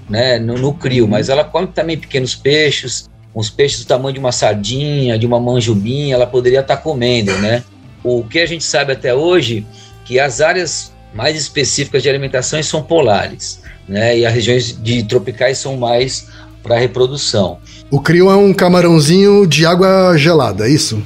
né, 0.09 0.39
no, 0.39 0.55
no 0.55 0.73
crio. 0.73 1.07
Mas 1.07 1.29
ela 1.29 1.45
come 1.45 1.67
também 1.67 1.99
pequenos 1.99 2.35
peixes, 2.35 3.11
uns 3.35 3.51
peixes 3.51 3.85
do 3.85 3.89
tamanho 3.89 4.15
de 4.15 4.21
uma 4.21 4.33
sardinha, 4.33 5.19
de 5.19 5.27
uma 5.27 5.39
manjubinha, 5.39 6.15
ela 6.15 6.27
poderia 6.27 6.61
estar 6.61 6.77
tá 6.77 6.83
comendo, 6.83 7.33
né? 7.39 7.63
O 8.09 8.23
que 8.23 8.39
a 8.39 8.47
gente 8.47 8.63
sabe 8.63 8.93
até 8.93 9.13
hoje 9.13 9.67
que 10.05 10.21
as 10.21 10.41
áreas 10.41 10.93
mais 11.13 11.37
específicas 11.37 12.05
de 12.05 12.09
alimentação 12.09 12.63
são 12.63 12.81
polares, 12.81 13.61
né? 13.89 14.17
E 14.17 14.25
as 14.25 14.33
regiões 14.33 14.81
de 14.81 15.03
tropicais 15.03 15.59
são 15.59 15.77
mais 15.77 16.29
para 16.63 16.79
reprodução. 16.79 17.59
O 17.91 18.01
crio 18.01 18.31
é 18.31 18.37
um 18.37 18.55
camarãozinho 18.55 19.45
de 19.45 19.67
água 19.67 20.17
gelada, 20.17 20.69
é 20.69 20.71
isso? 20.71 21.03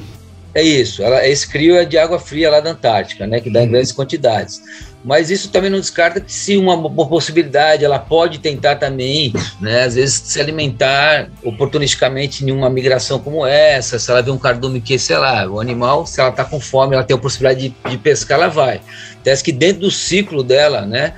É 0.55 0.63
isso. 0.63 1.03
Ela, 1.03 1.27
esse 1.27 1.49
crio 1.49 1.77
é 1.77 1.87
de 1.87 1.97
água 1.97 2.19
fria 2.19 2.51
lá 2.51 2.61
da 2.61 2.73
Antártica, 2.73 3.27
né? 3.27 3.41
Que 3.41 3.49
dá 3.49 3.61
em 3.61 3.65
uhum. 3.65 3.73
grandes 3.73 3.93
quantidades. 3.93 4.61
Mas 5.03 5.31
isso 5.31 5.51
também 5.51 5.71
não 5.71 5.81
descarta 5.81 6.21
que 6.21 6.33
se 6.33 6.57
uma, 6.57 6.91
possibilidade, 7.09 7.85
ela 7.85 7.99
pode 7.99 8.39
tentar 8.39 8.77
também, 8.77 9.33
né, 9.61 9.85
às 9.85 9.95
vezes 9.95 10.21
se 10.25 10.39
alimentar 10.41 11.31
oportunisticamente 11.43 12.45
em 12.45 12.51
uma 12.51 12.69
migração 12.69 13.19
como 13.19 13.47
essa, 13.47 13.99
se 13.99 14.11
ela 14.11 14.21
vê 14.21 14.31
um 14.31 14.39
cardume 14.39 14.81
que, 14.81 14.99
sei 14.99 15.17
lá, 15.17 15.49
o 15.49 15.59
animal, 15.59 16.07
se 16.07 16.21
ela 16.21 16.29
está 16.29 16.45
com 16.45 16.61
fome, 16.61 16.95
ela 16.95 17.05
tem 17.05 17.17
a 17.17 17.21
possibilidade 17.21 17.69
de, 17.69 17.91
de 17.91 17.97
pescar, 17.97 18.39
ela 18.39 18.49
vai. 18.49 18.81
Teste 19.25 19.45
que 19.45 19.53
dentro 19.53 19.81
do 19.83 19.91
ciclo 19.91 20.43
dela, 20.43 20.83
né, 20.83 21.15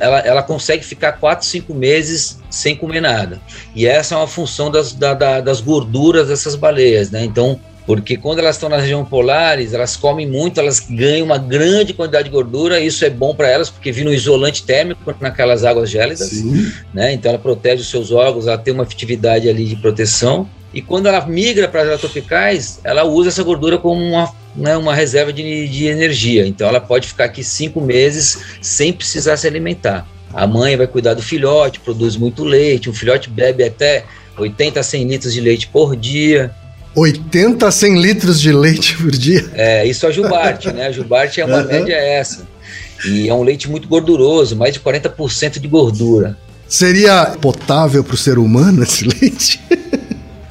ela, 0.00 0.20
ela 0.20 0.42
consegue 0.42 0.84
ficar 0.84 1.12
4, 1.12 1.44
5 1.44 1.74
meses 1.74 2.38
sem 2.48 2.76
comer 2.76 3.00
nada. 3.00 3.40
E 3.74 3.86
essa 3.86 4.14
é 4.14 4.18
uma 4.18 4.28
função 4.28 4.70
das, 4.70 4.92
da, 4.92 5.14
da, 5.14 5.40
das 5.40 5.60
gorduras 5.60 6.28
dessas 6.28 6.54
baleias, 6.54 7.10
né? 7.10 7.24
Então, 7.24 7.60
porque 7.86 8.16
quando 8.16 8.40
elas 8.40 8.56
estão 8.56 8.68
na 8.68 8.78
região 8.78 9.04
polares, 9.04 9.72
elas 9.72 9.96
comem 9.96 10.26
muito, 10.26 10.58
elas 10.58 10.80
ganham 10.80 11.24
uma 11.24 11.38
grande 11.38 11.94
quantidade 11.94 12.24
de 12.24 12.30
gordura, 12.30 12.80
isso 12.80 13.04
é 13.04 13.10
bom 13.10 13.32
para 13.32 13.48
elas, 13.48 13.70
porque 13.70 13.92
vira 13.92 14.10
um 14.10 14.12
isolante 14.12 14.64
térmico 14.64 15.14
naquelas 15.20 15.64
águas 15.64 15.88
gélidas, 15.88 16.30
Sim. 16.30 16.72
né? 16.92 17.12
Então 17.12 17.30
ela 17.30 17.38
protege 17.38 17.82
os 17.82 17.88
seus 17.88 18.10
órgãos, 18.10 18.48
ela 18.48 18.58
tem 18.58 18.74
uma 18.74 18.82
efetividade 18.82 19.48
ali 19.48 19.64
de 19.64 19.76
proteção. 19.76 20.48
E 20.74 20.82
quando 20.82 21.06
ela 21.06 21.24
migra 21.24 21.68
para 21.68 21.82
as 21.82 21.86
áreas 21.86 22.00
tropicais, 22.00 22.80
ela 22.82 23.04
usa 23.04 23.28
essa 23.28 23.42
gordura 23.42 23.78
como 23.78 24.02
uma, 24.02 24.34
né, 24.54 24.76
uma 24.76 24.94
reserva 24.94 25.32
de, 25.32 25.68
de 25.68 25.86
energia. 25.86 26.44
Então 26.46 26.68
ela 26.68 26.80
pode 26.80 27.06
ficar 27.06 27.26
aqui 27.26 27.44
cinco 27.44 27.80
meses 27.80 28.38
sem 28.60 28.92
precisar 28.92 29.36
se 29.36 29.46
alimentar. 29.46 30.06
A 30.34 30.46
mãe 30.46 30.76
vai 30.76 30.88
cuidar 30.88 31.14
do 31.14 31.22
filhote, 31.22 31.80
produz 31.80 32.16
muito 32.16 32.44
leite, 32.44 32.90
um 32.90 32.92
filhote 32.92 33.30
bebe 33.30 33.64
até 33.64 34.04
80 34.36 34.80
a 34.80 34.82
100 34.82 35.04
litros 35.04 35.32
de 35.32 35.40
leite 35.40 35.68
por 35.68 35.96
dia. 35.96 36.52
80 36.96 37.68
a 37.68 37.70
100 37.70 38.00
litros 38.00 38.40
de 38.40 38.50
leite 38.50 38.96
por 38.96 39.10
dia? 39.10 39.44
É, 39.52 39.86
isso 39.86 40.06
é 40.06 40.08
a 40.08 40.12
Jubarte, 40.12 40.72
né? 40.72 40.86
A 40.86 40.92
Jubarte 40.92 41.40
é 41.42 41.44
uma 41.44 41.58
uhum. 41.58 41.66
média 41.66 41.94
essa. 41.94 42.48
E 43.04 43.28
é 43.28 43.34
um 43.34 43.42
leite 43.42 43.68
muito 43.68 43.86
gorduroso, 43.86 44.56
mais 44.56 44.72
de 44.72 44.80
40% 44.80 45.58
de 45.60 45.68
gordura. 45.68 46.36
Seria 46.66 47.36
potável 47.40 48.02
para 48.02 48.14
o 48.14 48.16
ser 48.16 48.38
humano 48.38 48.82
esse 48.82 49.04
leite? 49.06 49.60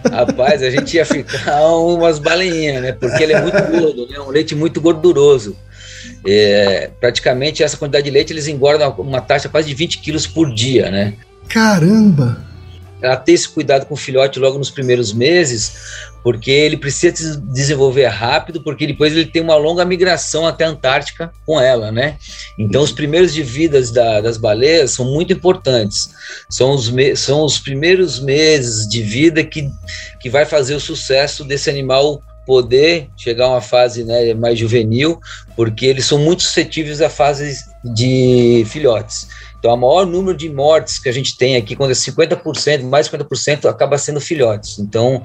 Rapaz, 0.10 0.62
a 0.62 0.70
gente 0.70 0.96
ia 0.96 1.06
ficar 1.06 1.66
umas 1.66 2.20
baleinhas, 2.20 2.82
né? 2.82 2.92
Porque 2.92 3.24
ele 3.24 3.34
é 3.34 3.42
muito 3.42 3.58
gordo, 3.72 4.08
né? 4.08 4.20
Um 4.20 4.30
leite 4.30 4.54
muito 4.54 4.80
gorduroso. 4.80 5.58
É, 6.28 6.92
praticamente 7.00 7.64
essa 7.64 7.76
quantidade 7.76 8.06
de 8.06 8.12
leite 8.12 8.32
eles 8.32 8.48
engordam 8.48 8.94
uma 9.00 9.22
taxa 9.22 9.50
quase 9.50 9.68
de 9.68 9.74
20 9.74 9.98
quilos 10.00 10.28
por 10.28 10.54
dia, 10.54 10.92
né? 10.92 11.16
Caramba! 11.50 12.46
Ela 13.02 13.18
ter 13.18 13.34
esse 13.34 13.50
cuidado 13.50 13.86
com 13.86 13.96
o 13.96 13.98
filhote 13.98 14.40
logo 14.40 14.58
nos 14.58 14.70
primeiros 14.70 15.14
meses, 15.14 15.74
porque 16.26 16.50
ele 16.50 16.76
precisa 16.76 17.16
se 17.16 17.40
desenvolver 17.40 18.08
rápido, 18.08 18.60
porque 18.60 18.88
depois 18.88 19.14
ele 19.14 19.28
tem 19.28 19.44
uma 19.44 19.56
longa 19.56 19.86
migração 19.86 20.48
até 20.48 20.66
a 20.66 20.70
Antártica 20.70 21.32
com 21.46 21.62
ela, 21.62 21.92
né? 21.92 22.18
Então, 22.58 22.82
os 22.82 22.92
primeiros 22.92 23.32
de 23.32 23.44
vidas 23.44 23.92
da, 23.92 24.22
das 24.22 24.36
baleias 24.36 24.90
são 24.90 25.06
muito 25.06 25.32
importantes. 25.32 26.10
São 26.50 26.72
os, 26.72 26.92
são 27.18 27.44
os 27.44 27.60
primeiros 27.60 28.20
meses 28.20 28.88
de 28.88 29.04
vida 29.04 29.44
que, 29.44 29.70
que 30.20 30.28
vai 30.28 30.48
fazer 30.48 30.74
o 30.74 30.80
sucesso 30.80 31.44
desse 31.44 31.70
animal 31.70 32.20
poder 32.44 33.08
chegar 33.16 33.46
a 33.46 33.50
uma 33.50 33.62
fase 33.62 34.04
né, 34.04 34.34
mais 34.34 34.58
juvenil, 34.58 35.20
porque 35.56 35.86
eles 35.86 36.06
são 36.06 36.18
muito 36.18 36.42
suscetíveis 36.42 37.02
à 37.02 37.10
fase 37.10 37.56
de 37.84 38.66
filhotes. 38.66 39.28
Então, 39.66 39.74
o 39.74 39.78
maior 39.78 40.06
número 40.06 40.38
de 40.38 40.48
mortes 40.48 41.00
que 41.00 41.10
a 41.10 41.12
gente 41.12 41.36
tem 41.36 41.56
aqui, 41.56 41.76
quando 41.76 41.90
é 41.90 41.96
50%, 41.96 42.84
mais 42.84 43.10
de 43.10 43.18
50%, 43.18 43.68
acaba 43.68 43.98
sendo 43.98 44.22
filhotes. 44.22 44.78
Então, 44.78 45.24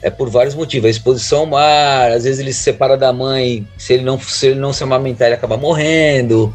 é 0.00 0.08
por 0.08 0.30
vários 0.30 0.54
motivos. 0.54 0.86
A 0.86 0.90
exposição 0.90 1.40
ao 1.40 1.46
mar, 1.46 2.12
às 2.12 2.22
vezes 2.22 2.38
ele 2.38 2.52
se 2.52 2.62
separa 2.62 2.96
da 2.96 3.12
mãe, 3.12 3.66
se 3.76 3.94
ele 3.94 4.04
não 4.04 4.16
se, 4.16 4.46
ele 4.46 4.60
não 4.60 4.72
se 4.72 4.84
amamentar, 4.84 5.26
ele 5.26 5.34
acaba 5.34 5.56
morrendo. 5.56 6.54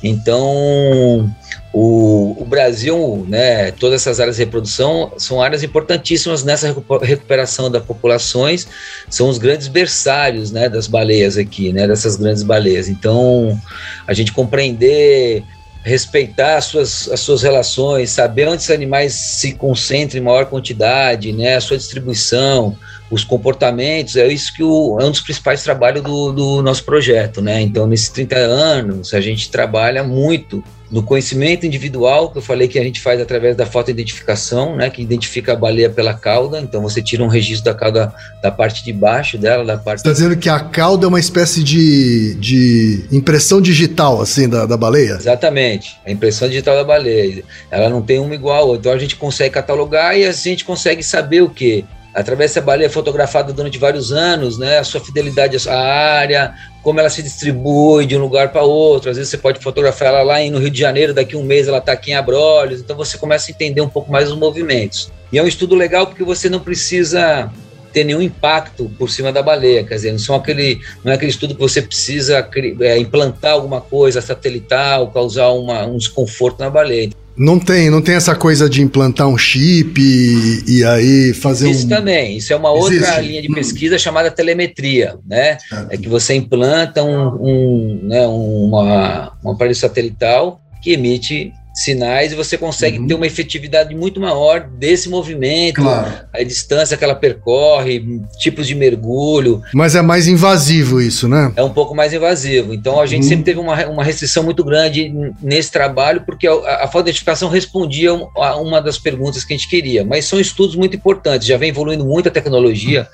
Então, 0.00 1.28
o, 1.72 2.40
o, 2.40 2.44
Brasil, 2.44 3.26
né, 3.28 3.72
todas 3.72 4.02
essas 4.02 4.20
áreas 4.20 4.36
de 4.36 4.44
reprodução 4.44 5.12
são 5.18 5.42
áreas 5.42 5.64
importantíssimas 5.64 6.44
nessa 6.44 6.72
recuperação 7.02 7.68
das 7.68 7.82
populações, 7.82 8.68
são 9.10 9.28
os 9.28 9.38
grandes 9.38 9.66
berçários 9.66 10.52
né, 10.52 10.68
das 10.68 10.86
baleias 10.86 11.36
aqui, 11.36 11.72
né, 11.72 11.88
dessas 11.88 12.14
grandes 12.14 12.44
baleias. 12.44 12.88
Então, 12.88 13.60
a 14.06 14.14
gente 14.14 14.32
compreender 14.32 15.42
respeitar 15.86 16.56
as 16.56 16.64
suas, 16.64 17.08
as 17.12 17.20
suas 17.20 17.44
relações, 17.44 18.10
saber 18.10 18.48
onde 18.48 18.56
esses 18.56 18.72
animais 18.72 19.12
se 19.12 19.52
concentram 19.52 20.20
em 20.20 20.24
maior 20.24 20.46
quantidade, 20.46 21.32
né, 21.32 21.54
a 21.54 21.60
sua 21.60 21.76
distribuição, 21.76 22.76
os 23.08 23.22
comportamentos, 23.22 24.16
é 24.16 24.26
isso 24.26 24.52
que 24.52 24.64
o, 24.64 24.98
é 25.00 25.04
um 25.04 25.12
dos 25.12 25.20
principais 25.20 25.62
trabalhos 25.62 26.02
do, 26.02 26.32
do 26.32 26.60
nosso 26.60 26.82
projeto, 26.82 27.40
né? 27.40 27.60
Então, 27.60 27.86
nesses 27.86 28.08
30 28.08 28.36
anos, 28.36 29.14
a 29.14 29.20
gente 29.20 29.48
trabalha 29.48 30.02
muito 30.02 30.64
no 30.90 31.02
conhecimento 31.02 31.66
individual, 31.66 32.30
que 32.30 32.38
eu 32.38 32.42
falei 32.42 32.68
que 32.68 32.78
a 32.78 32.82
gente 32.82 33.00
faz 33.00 33.20
através 33.20 33.56
da 33.56 33.66
fotoidentificação, 33.66 34.76
né, 34.76 34.88
que 34.88 35.02
identifica 35.02 35.52
a 35.52 35.56
baleia 35.56 35.90
pela 35.90 36.14
cauda, 36.14 36.60
então 36.60 36.80
você 36.80 37.02
tira 37.02 37.22
um 37.22 37.28
registro 37.28 37.64
da 37.64 37.74
cauda 37.74 38.14
da 38.42 38.50
parte 38.50 38.84
de 38.84 38.92
baixo 38.92 39.36
dela, 39.36 39.64
da 39.64 39.76
parte... 39.76 39.98
Está 39.98 40.12
dizendo 40.12 40.36
que 40.36 40.48
a 40.48 40.60
cauda 40.60 41.06
é 41.06 41.08
uma 41.08 41.20
espécie 41.20 41.62
de, 41.62 42.34
de 42.34 43.04
impressão 43.10 43.60
digital, 43.60 44.20
assim, 44.20 44.48
da, 44.48 44.66
da 44.66 44.76
baleia? 44.76 45.14
Exatamente, 45.14 45.96
a 46.06 46.10
impressão 46.10 46.48
digital 46.48 46.76
da 46.76 46.84
baleia. 46.84 47.42
Ela 47.70 47.88
não 47.88 48.02
tem 48.02 48.18
uma 48.18 48.34
igual, 48.34 48.76
então 48.76 48.92
a 48.92 48.98
gente 48.98 49.16
consegue 49.16 49.54
catalogar 49.54 50.16
e 50.16 50.24
a 50.24 50.32
gente 50.32 50.64
consegue 50.64 51.02
saber 51.02 51.42
o 51.42 51.50
que? 51.50 51.84
Através 52.16 52.50
dessa 52.50 52.64
baleia 52.64 52.88
fotografada 52.88 53.52
durante 53.52 53.78
vários 53.78 54.10
anos, 54.10 54.56
né, 54.56 54.78
a 54.78 54.84
sua 54.84 55.02
fidelidade 55.02 55.68
à 55.68 55.78
área, 55.78 56.54
como 56.82 56.98
ela 56.98 57.10
se 57.10 57.22
distribui 57.22 58.06
de 58.06 58.16
um 58.16 58.20
lugar 58.20 58.50
para 58.50 58.62
outro. 58.62 59.10
Às 59.10 59.18
vezes 59.18 59.30
você 59.30 59.36
pode 59.36 59.60
fotografar 59.62 60.08
ela 60.08 60.22
lá 60.22 60.40
no 60.50 60.58
Rio 60.58 60.70
de 60.70 60.80
Janeiro, 60.80 61.12
daqui 61.12 61.36
a 61.36 61.38
um 61.38 61.42
mês 61.42 61.68
ela 61.68 61.76
está 61.76 61.92
aqui 61.92 62.12
em 62.12 62.14
Abrolhos, 62.14 62.80
então 62.80 62.96
você 62.96 63.18
começa 63.18 63.50
a 63.50 63.52
entender 63.52 63.82
um 63.82 63.88
pouco 63.88 64.10
mais 64.10 64.32
os 64.32 64.38
movimentos. 64.38 65.12
E 65.30 65.38
é 65.38 65.42
um 65.42 65.46
estudo 65.46 65.74
legal 65.74 66.06
porque 66.06 66.24
você 66.24 66.48
não 66.48 66.58
precisa 66.58 67.52
ter 67.92 68.04
nenhum 68.04 68.22
impacto 68.22 68.90
por 68.98 69.10
cima 69.10 69.30
da 69.30 69.42
baleia, 69.42 69.84
quer 69.84 69.96
dizer, 69.96 70.12
não, 70.12 70.18
são 70.18 70.36
aquele, 70.36 70.80
não 71.04 71.12
é 71.12 71.16
aquele 71.16 71.30
estudo 71.30 71.54
que 71.54 71.60
você 71.60 71.82
precisa 71.82 72.48
é, 72.80 72.98
implantar 72.98 73.52
alguma 73.52 73.82
coisa 73.82 74.22
satelital, 74.22 75.10
causar 75.10 75.50
uma, 75.50 75.84
um 75.84 75.98
desconforto 75.98 76.60
na 76.60 76.70
baleia. 76.70 77.10
Não 77.36 77.58
tem, 77.58 77.90
não 77.90 78.00
tem 78.00 78.14
essa 78.14 78.34
coisa 78.34 78.68
de 78.68 78.82
implantar 78.82 79.28
um 79.28 79.36
chip 79.36 80.00
e, 80.00 80.78
e 80.78 80.84
aí 80.84 81.34
fazer 81.34 81.70
isso 81.70 81.86
um... 81.86 81.88
também, 81.88 82.38
isso 82.38 82.52
é 82.52 82.56
uma 82.56 82.70
outra 82.70 82.94
Existe. 82.94 83.20
linha 83.20 83.42
de 83.42 83.48
pesquisa 83.48 83.98
chamada 83.98 84.30
telemetria, 84.30 85.16
né? 85.26 85.58
Ah. 85.70 85.86
É 85.90 85.96
que 85.96 86.08
você 86.08 86.34
implanta 86.34 87.02
um, 87.02 87.26
um, 87.40 88.00
né, 88.04 88.26
uma, 88.26 89.32
um 89.44 89.50
aparelho 89.50 89.76
satelital 89.76 90.60
que 90.82 90.92
emite 90.92 91.52
sinais 91.76 92.32
e 92.32 92.34
você 92.34 92.56
consegue 92.56 92.98
uhum. 92.98 93.06
ter 93.06 93.14
uma 93.14 93.26
efetividade 93.26 93.94
muito 93.94 94.18
maior 94.18 94.60
desse 94.60 95.10
movimento, 95.10 95.82
claro. 95.82 96.10
a 96.32 96.42
distância 96.42 96.96
que 96.96 97.04
ela 97.04 97.14
percorre, 97.14 98.02
tipos 98.38 98.66
de 98.66 98.74
mergulho. 98.74 99.62
Mas 99.74 99.94
é 99.94 100.00
mais 100.00 100.26
invasivo 100.26 101.02
isso, 101.02 101.28
né? 101.28 101.52
É 101.54 101.62
um 101.62 101.72
pouco 101.72 101.94
mais 101.94 102.14
invasivo. 102.14 102.72
Então 102.72 102.98
a 102.98 103.04
gente 103.04 103.24
uhum. 103.24 103.28
sempre 103.28 103.44
teve 103.44 103.60
uma, 103.60 103.86
uma 103.86 104.02
restrição 104.02 104.42
muito 104.42 104.64
grande 104.64 105.12
nesse 105.42 105.70
trabalho, 105.70 106.22
porque 106.24 106.48
a, 106.48 106.84
a 106.84 106.88
falta 106.88 107.04
de 107.04 107.10
identificação 107.10 107.50
respondia 107.50 108.10
a 108.36 108.56
uma 108.56 108.80
das 108.80 108.98
perguntas 108.98 109.44
que 109.44 109.52
a 109.52 109.56
gente 109.56 109.68
queria. 109.68 110.02
Mas 110.02 110.24
são 110.24 110.40
estudos 110.40 110.74
muito 110.74 110.96
importantes, 110.96 111.46
já 111.46 111.58
vem 111.58 111.68
evoluindo 111.68 112.06
muito 112.06 112.28
a 112.28 112.32
tecnologia 112.32 113.06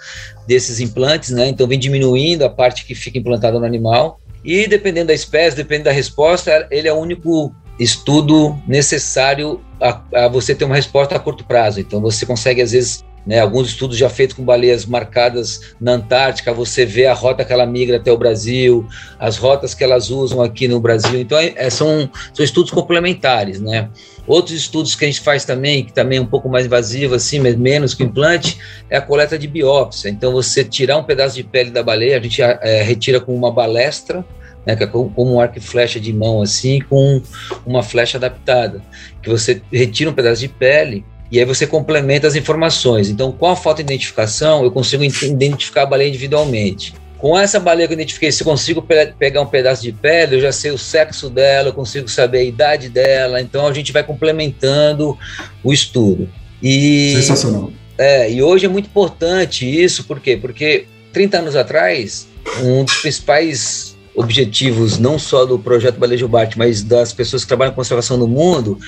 desses 0.47 0.79
implantes, 0.79 1.31
né? 1.31 1.49
Então 1.49 1.67
vem 1.67 1.79
diminuindo 1.79 2.45
a 2.45 2.51
parte 2.51 2.85
que 2.85 2.95
fica 2.95 3.19
implantada 3.19 3.59
no 3.59 3.67
animal. 3.67 4.21
E 4.45 4.67
dependendo 4.67 5.09
da 5.09 5.15
espécie, 5.15 5.57
dependendo 5.57 5.85
da 5.85 5.93
resposta, 5.93 6.67
ele 6.71 6.89
é 6.89 6.93
o 6.93 6.97
único 6.97 7.55
estudo 7.83 8.57
necessário 8.67 9.61
a, 9.81 10.01
a, 10.15 10.29
você 10.29 10.55
ter 10.55 10.65
uma 10.65 10.77
resposta 10.77 11.17
a 11.17 11.19
curto 11.19 11.45
prazo. 11.45 11.81
Então 11.81 12.01
você 12.01 12.25
consegue 12.25 12.63
às 12.63 12.73
vezes 12.73 13.05
né, 13.27 13.39
alguns 13.39 13.69
estudos 13.69 13.97
já 13.97 14.09
feitos 14.09 14.37
com 14.37 14.45
baleias 14.45 14.85
marcadas 14.85 15.75
na 15.81 15.93
Antártica, 15.93 16.53
você 16.53 16.85
vê 16.85 17.07
a 17.07 17.15
rota 17.15 17.45
que 17.45 17.53
ela 17.53 17.65
migra 17.65 17.97
até 17.97 18.11
o 18.11 18.17
Brasil, 18.17 18.87
as 19.19 19.37
rotas 19.37 19.75
que 19.75 19.85
elas 19.85 20.11
usam 20.11 20.43
aqui 20.43 20.67
no 20.67 20.81
Brasil. 20.81 21.21
Então, 21.21 21.39
é, 21.39 21.53
é 21.57 21.71
são, 21.71 22.11
são 22.33 22.45
estudos 22.45 22.71
complementares, 22.71 23.61
né? 23.61 23.89
Outros 24.27 24.57
estudos 24.57 24.95
que 24.95 25.05
a 25.05 25.09
gente 25.09 25.21
faz 25.21 25.45
também, 25.45 25.85
que 25.85 25.93
também 25.93 26.19
é 26.19 26.21
um 26.21 26.27
pouco 26.27 26.49
mais 26.49 26.67
invasivo, 26.67 27.15
assim, 27.15 27.39
mas 27.41 27.57
menos 27.57 27.95
que 27.95 28.03
implante, 28.03 28.59
é 28.89 28.97
a 28.97 29.01
coleta 29.01 29.39
de 29.39 29.47
biópsia. 29.47 30.09
Então, 30.09 30.33
você 30.33 30.65
tirar 30.65 30.97
um 30.97 31.05
pedaço 31.05 31.37
de 31.37 31.45
pele 31.45 31.71
da 31.71 31.83
baleia, 31.83 32.19
a 32.19 32.21
gente 32.21 32.43
é, 32.43 32.83
retira 32.83 33.21
com 33.21 33.35
uma 33.35 33.53
balestra, 33.53 34.25
né, 34.67 34.77
que 34.77 34.85
é 34.85 34.87
como 34.87 35.35
um 35.35 35.41
arco 35.41 35.59
e 35.59 35.61
flecha 35.61 35.99
de 35.99 36.13
mão, 36.13 36.43
assim, 36.43 36.81
com 36.81 37.21
uma 37.67 37.83
flecha 37.83 38.19
adaptada, 38.19 38.81
que 39.23 39.29
você 39.29 39.61
retira 39.73 40.11
um 40.11 40.15
pedaço 40.15 40.41
de 40.41 40.49
pele 40.49 41.05
e 41.31 41.39
aí 41.39 41.45
você 41.45 41.67
complementa 41.67 42.27
as 42.27 42.37
informações. 42.37 43.09
Então, 43.09 43.33
com 43.33 43.47
a 43.47 43.57
foto 43.57 43.79
de 43.79 43.83
identificação, 43.83 44.63
eu 44.63 44.71
consigo 44.71 45.03
identificar 45.03 45.83
a 45.83 45.87
baleia 45.87 46.09
individualmente. 46.09 46.95
Com 47.17 47.39
essa 47.39 47.59
baleia 47.59 47.87
que 47.87 47.95
eu 47.95 47.97
identifiquei, 47.97 48.31
se 48.31 48.43
eu 48.43 48.45
consigo 48.45 48.83
pe 48.83 49.15
pegar 49.19 49.41
um 49.41 49.47
pedaço 49.47 49.81
de 49.81 49.93
pele, 49.93 50.37
eu 50.37 50.41
já 50.41 50.53
sei 50.53 50.73
o 50.73 50.79
sexo 50.79 51.31
dela, 51.31 51.69
eu 51.69 51.73
consigo 51.73 52.09
saber 52.09 52.39
a 52.39 52.45
idade 52.45 52.89
dela, 52.89 53.41
então 53.41 53.67
a 53.67 53.73
gente 53.73 53.93
vai 53.93 54.03
complementando 54.03 55.17
o 55.63 55.73
estudo. 55.73 56.29
E, 56.63 57.15
Sensacional. 57.17 57.73
É, 57.97 58.31
e 58.31 58.43
hoje 58.43 58.67
é 58.67 58.69
muito 58.69 58.87
importante 58.87 59.65
isso, 59.65 60.05
por 60.05 60.21
quê? 60.21 60.37
Porque 60.37 60.87
30 61.13 61.39
anos 61.39 61.57
atrás, 61.57 62.27
um 62.63 62.85
dos 62.85 62.97
principais 62.97 63.92
objetivos 64.15 64.99
não 64.99 65.19
só 65.19 65.45
do 65.45 65.59
projeto 65.59 65.99
Balejo 65.99 66.29
Bart, 66.29 66.55
mas 66.57 66.83
das 66.83 67.13
pessoas 67.13 67.43
que 67.43 67.49
trabalham 67.49 67.73
com 67.73 67.77
conservação 67.77 68.17
no 68.17 68.29
mundo, 68.29 68.79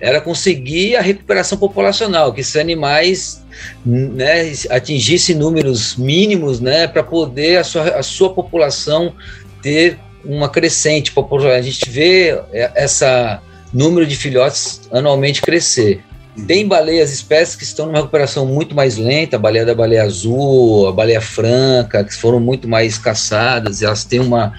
era 0.00 0.20
conseguir 0.20 0.96
a 0.96 1.00
recuperação 1.00 1.58
populacional, 1.58 2.32
que 2.32 2.40
esses 2.40 2.56
animais 2.56 3.44
né, 3.84 4.52
atingissem 4.70 5.36
números 5.36 5.96
mínimos 5.96 6.58
né, 6.60 6.86
para 6.88 7.02
poder 7.02 7.58
a 7.58 7.64
sua, 7.64 7.82
a 7.96 8.02
sua 8.02 8.32
população 8.32 9.14
ter 9.62 9.98
uma 10.24 10.48
crescente. 10.48 11.12
A 11.56 11.62
gente 11.62 11.88
vê 11.88 12.40
essa 12.52 13.40
número 13.72 14.06
de 14.06 14.16
filhotes 14.16 14.82
anualmente 14.90 15.40
crescer. 15.40 16.02
Tem 16.46 16.66
baleias, 16.66 17.12
espécies 17.12 17.54
que 17.54 17.62
estão 17.62 17.86
numa 17.86 17.98
recuperação 17.98 18.46
muito 18.46 18.74
mais 18.74 18.96
lenta, 18.96 19.36
a 19.36 19.38
baleia 19.38 19.66
da 19.66 19.74
baleia 19.74 20.02
azul, 20.02 20.88
a 20.88 20.92
baleia 20.92 21.20
franca, 21.20 22.02
que 22.02 22.14
foram 22.14 22.40
muito 22.40 22.66
mais 22.66 22.96
caçadas, 22.96 23.82
elas 23.82 24.04
têm 24.04 24.18
uma, 24.18 24.54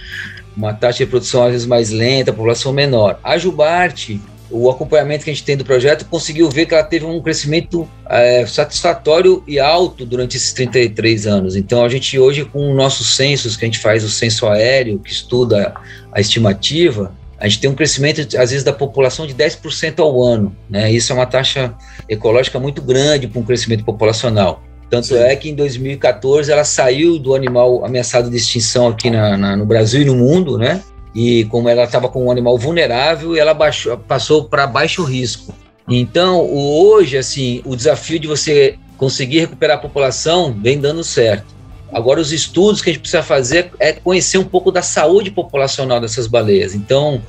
uma 0.56 0.74
taxa 0.74 1.00
de 1.00 1.03
reprodução 1.06 1.44
às 1.44 1.51
vezes 1.51 1.68
mais 1.68 1.89
lenta, 1.89 2.32
população 2.32 2.72
menor. 2.72 3.20
A 3.24 3.39
jubarte, 3.39 4.22
o 4.51 4.70
acompanhamento 4.70 5.24
que 5.24 5.32
a 5.32 5.34
gente 5.34 5.44
tem 5.44 5.58
do 5.58 5.65
projeto, 5.65 6.06
conseguiu 6.06 6.48
ver 6.48 6.68
que 6.68 6.75
ela 6.75 6.84
teve 6.84 7.06
um 7.06 7.20
crescimento 7.20 7.89
é, 8.08 8.46
satisfatório 8.46 9.44
e 9.48 9.60
alto 9.60 10.06
durante 10.06 10.38
esses 10.38 10.53
33 10.53 11.25
anos. 11.25 11.56
Então, 11.56 11.84
a 11.84 11.89
gente 11.89 12.20
hoje, 12.20 12.46
com 12.46 12.72
nossos 12.75 13.15
censos, 13.15 13.58
que 13.58 13.65
a 13.65 13.68
gente 13.68 13.80
faz 13.80 14.03
o 14.03 14.10
censo 14.10 14.46
aéreo, 14.46 15.00
que 15.00 15.12
estuda 15.12 15.74
a 16.12 16.22
estimativa, 16.22 17.12
a 17.43 17.47
gente 17.50 17.59
tem 17.59 17.69
um 17.69 17.75
crescimento, 17.75 18.21
às 18.21 18.51
vezes, 18.51 18.63
da 18.63 18.71
população 18.71 19.27
de 19.27 19.33
10% 19.33 20.00
ao 20.00 20.24
ano. 20.24 20.55
Né? 20.70 20.89
Isso 20.94 21.11
é 21.11 21.15
uma 21.15 21.25
taxa 21.25 21.75
ecológica 22.07 22.57
muito 22.57 22.81
grande 22.81 23.27
para 23.27 23.37
um 23.37 23.44
crescimento 23.44 23.83
populacional. 23.83 24.63
Tanto 24.89 25.07
Sim. 25.07 25.18
é 25.18 25.35
que 25.35 25.50
em 25.50 25.55
2014 25.55 26.50
ela 26.50 26.63
saiu 26.63 27.20
do 27.20 27.35
animal 27.35 27.83
ameaçado 27.83 28.29
de 28.29 28.37
extinção 28.37 28.87
aqui 28.87 29.09
na, 29.09 29.37
na, 29.37 29.57
no 29.57 29.65
Brasil 29.65 30.03
e 30.03 30.05
no 30.05 30.15
mundo, 30.15 30.57
né? 30.57 30.81
E 31.13 31.44
como 31.46 31.68
ela 31.68 31.83
estava 31.83 32.07
com 32.07 32.27
um 32.27 32.31
animal 32.31 32.57
vulnerável, 32.57 33.35
ela 33.35 33.53
baixou, 33.53 33.98
passou 33.98 34.46
para 34.46 34.65
baixo 34.65 35.03
risco. 35.03 35.53
Então, 35.89 36.50
hoje, 36.50 37.18
assim, 37.18 37.61
o 37.65 37.75
desafio 37.75 38.20
de 38.20 38.27
você 38.27 38.79
conseguir 38.96 39.39
recuperar 39.39 39.79
a 39.79 39.81
população 39.81 40.53
vem 40.53 40.79
dando 40.79 41.03
certo. 41.03 41.52
Agora, 41.91 42.19
os 42.19 42.31
estudos 42.31 42.81
que 42.81 42.89
a 42.89 42.93
gente 42.93 43.01
precisa 43.01 43.24
fazer 43.24 43.72
é 43.79 43.93
conhecer 43.93 44.37
um 44.37 44.43
pouco 44.43 44.72
da 44.72 44.81
saúde 44.81 45.29
populacional 45.29 46.00
dessas 46.00 46.27
baleias. 46.27 46.74
Então, 46.74 47.22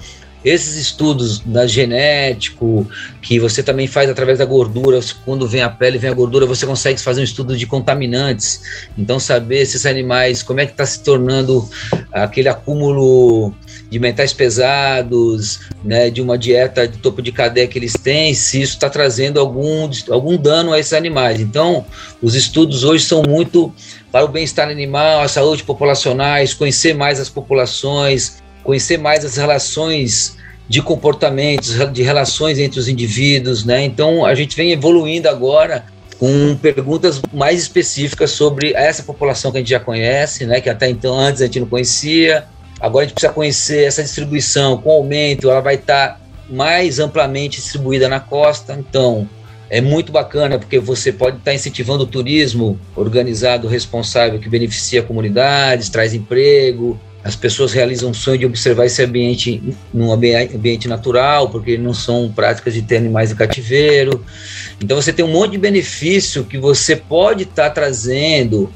esses 0.44 0.76
estudos 0.76 1.38
da 1.40 1.66
genético, 1.66 2.86
que 3.22 3.40
você 3.40 3.62
também 3.62 3.86
faz 3.86 4.10
através 4.10 4.38
da 4.38 4.44
gordura, 4.44 5.00
quando 5.24 5.48
vem 5.48 5.62
a 5.62 5.70
pele, 5.70 5.96
vem 5.96 6.10
a 6.10 6.14
gordura, 6.14 6.44
você 6.44 6.66
consegue 6.66 7.00
fazer 7.00 7.22
um 7.22 7.24
estudo 7.24 7.56
de 7.56 7.66
contaminantes. 7.66 8.60
Então, 8.96 9.18
saber 9.18 9.62
esses 9.62 9.86
animais, 9.86 10.42
como 10.42 10.60
é 10.60 10.66
que 10.66 10.72
está 10.72 10.84
se 10.84 11.02
tornando 11.02 11.68
aquele 12.12 12.48
acúmulo 12.48 13.54
de 13.90 13.98
metais 13.98 14.32
pesados, 14.32 15.60
né, 15.84 16.10
de 16.10 16.20
uma 16.20 16.36
dieta 16.36 16.88
de 16.88 16.98
topo 16.98 17.22
de 17.22 17.30
cadeia 17.30 17.66
que 17.66 17.78
eles 17.78 17.92
têm, 17.92 18.34
se 18.34 18.60
isso 18.60 18.74
está 18.74 18.90
trazendo 18.90 19.38
algum, 19.38 19.88
algum 20.10 20.36
dano 20.36 20.72
a 20.72 20.78
esses 20.78 20.92
animais. 20.92 21.40
Então, 21.40 21.84
os 22.20 22.34
estudos 22.34 22.84
hoje 22.84 23.04
são 23.04 23.22
muito 23.22 23.72
para 24.10 24.24
o 24.24 24.28
bem-estar 24.28 24.68
animal, 24.68 25.20
a 25.20 25.28
saúde 25.28 25.62
populacionais, 25.62 26.54
conhecer 26.54 26.94
mais 26.94 27.20
as 27.20 27.28
populações, 27.28 28.42
conhecer 28.62 28.98
mais 28.98 29.24
as 29.24 29.36
relações 29.36 30.36
de 30.68 30.80
comportamentos, 30.80 31.76
de 31.92 32.02
relações 32.02 32.58
entre 32.58 32.80
os 32.80 32.88
indivíduos, 32.88 33.64
né? 33.64 33.84
Então, 33.84 34.24
a 34.24 34.34
gente 34.34 34.56
vem 34.56 34.72
evoluindo 34.72 35.28
agora 35.28 35.84
com 36.18 36.56
perguntas 36.56 37.20
mais 37.32 37.60
específicas 37.60 38.30
sobre 38.30 38.72
essa 38.72 39.02
população 39.02 39.52
que 39.52 39.58
a 39.58 39.60
gente 39.60 39.70
já 39.70 39.80
conhece, 39.80 40.46
né? 40.46 40.60
Que 40.60 40.70
até 40.70 40.88
então 40.88 41.18
antes 41.18 41.42
a 41.42 41.46
gente 41.46 41.60
não 41.60 41.66
conhecia, 41.66 42.44
Agora 42.80 43.04
a 43.04 43.06
gente 43.06 43.14
precisa 43.14 43.32
conhecer 43.32 43.84
essa 43.84 44.02
distribuição, 44.02 44.78
com 44.78 44.90
aumento, 44.90 45.50
ela 45.50 45.60
vai 45.60 45.76
estar 45.76 46.08
tá 46.08 46.20
mais 46.48 46.98
amplamente 46.98 47.60
distribuída 47.60 48.08
na 48.08 48.20
costa. 48.20 48.74
Então, 48.74 49.28
é 49.70 49.80
muito 49.80 50.12
bacana 50.12 50.58
porque 50.58 50.78
você 50.78 51.12
pode 51.12 51.38
estar 51.38 51.50
tá 51.50 51.54
incentivando 51.54 52.04
o 52.04 52.06
turismo 52.06 52.78
organizado, 52.94 53.66
responsável, 53.66 54.38
que 54.38 54.48
beneficia 54.48 55.02
comunidades, 55.02 55.88
traz 55.88 56.14
emprego. 56.14 56.98
As 57.24 57.34
pessoas 57.34 57.72
realizam 57.72 58.10
o 58.10 58.14
sonho 58.14 58.38
de 58.38 58.44
observar 58.44 58.84
esse 58.84 59.02
ambiente 59.02 59.62
num 59.92 60.12
ambiente 60.12 60.87
natural, 60.87 61.48
porque 61.48 61.78
não 61.78 61.94
são 61.94 62.30
práticas 62.30 62.74
de 62.74 62.82
ter 62.82 62.98
animais 62.98 63.30
de 63.30 63.34
cativeiro. 63.34 64.22
Então 64.78 65.00
você 65.00 65.10
tem 65.10 65.24
um 65.24 65.32
monte 65.32 65.52
de 65.52 65.58
benefício 65.58 66.44
que 66.44 66.58
você 66.58 66.94
pode 66.94 67.44
estar 67.44 67.64
tá 67.64 67.70
trazendo 67.70 68.70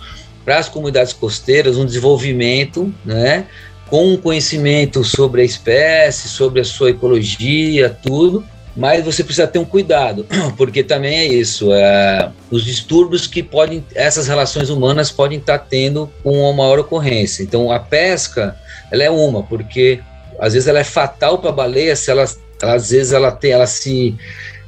para 0.46 0.56
as 0.58 0.68
comunidades 0.68 1.12
costeiras, 1.12 1.76
um 1.76 1.84
desenvolvimento, 1.84 2.90
né? 3.04 3.44
Com 3.88 4.16
conhecimento 4.16 5.02
sobre 5.02 5.42
a 5.42 5.44
espécie, 5.44 6.28
sobre 6.28 6.60
a 6.60 6.64
sua 6.64 6.90
ecologia, 6.90 7.96
tudo, 8.02 8.44
mas 8.76 9.04
você 9.04 9.24
precisa 9.24 9.46
ter 9.46 9.58
um 9.58 9.64
cuidado, 9.64 10.26
porque 10.56 10.84
também 10.84 11.18
é 11.18 11.26
isso, 11.26 11.72
é, 11.72 12.30
os 12.50 12.64
distúrbios 12.64 13.26
que 13.26 13.42
podem, 13.42 13.84
essas 13.94 14.28
relações 14.28 14.70
humanas 14.70 15.10
podem 15.10 15.38
estar 15.38 15.58
tendo 15.58 16.08
com 16.22 16.38
uma 16.38 16.52
maior 16.52 16.78
ocorrência. 16.78 17.42
Então, 17.42 17.72
a 17.72 17.80
pesca, 17.80 18.56
ela 18.90 19.02
é 19.02 19.10
uma, 19.10 19.42
porque 19.42 20.00
às 20.38 20.52
vezes 20.52 20.68
ela 20.68 20.78
é 20.78 20.84
fatal 20.84 21.38
para 21.38 21.50
a 21.50 21.52
baleia 21.52 21.96
se 21.96 22.10
ela, 22.10 22.24
às 22.62 22.90
vezes 22.90 23.12
ela 23.12 23.32
tem, 23.32 23.50
ela 23.50 23.66
se 23.66 24.14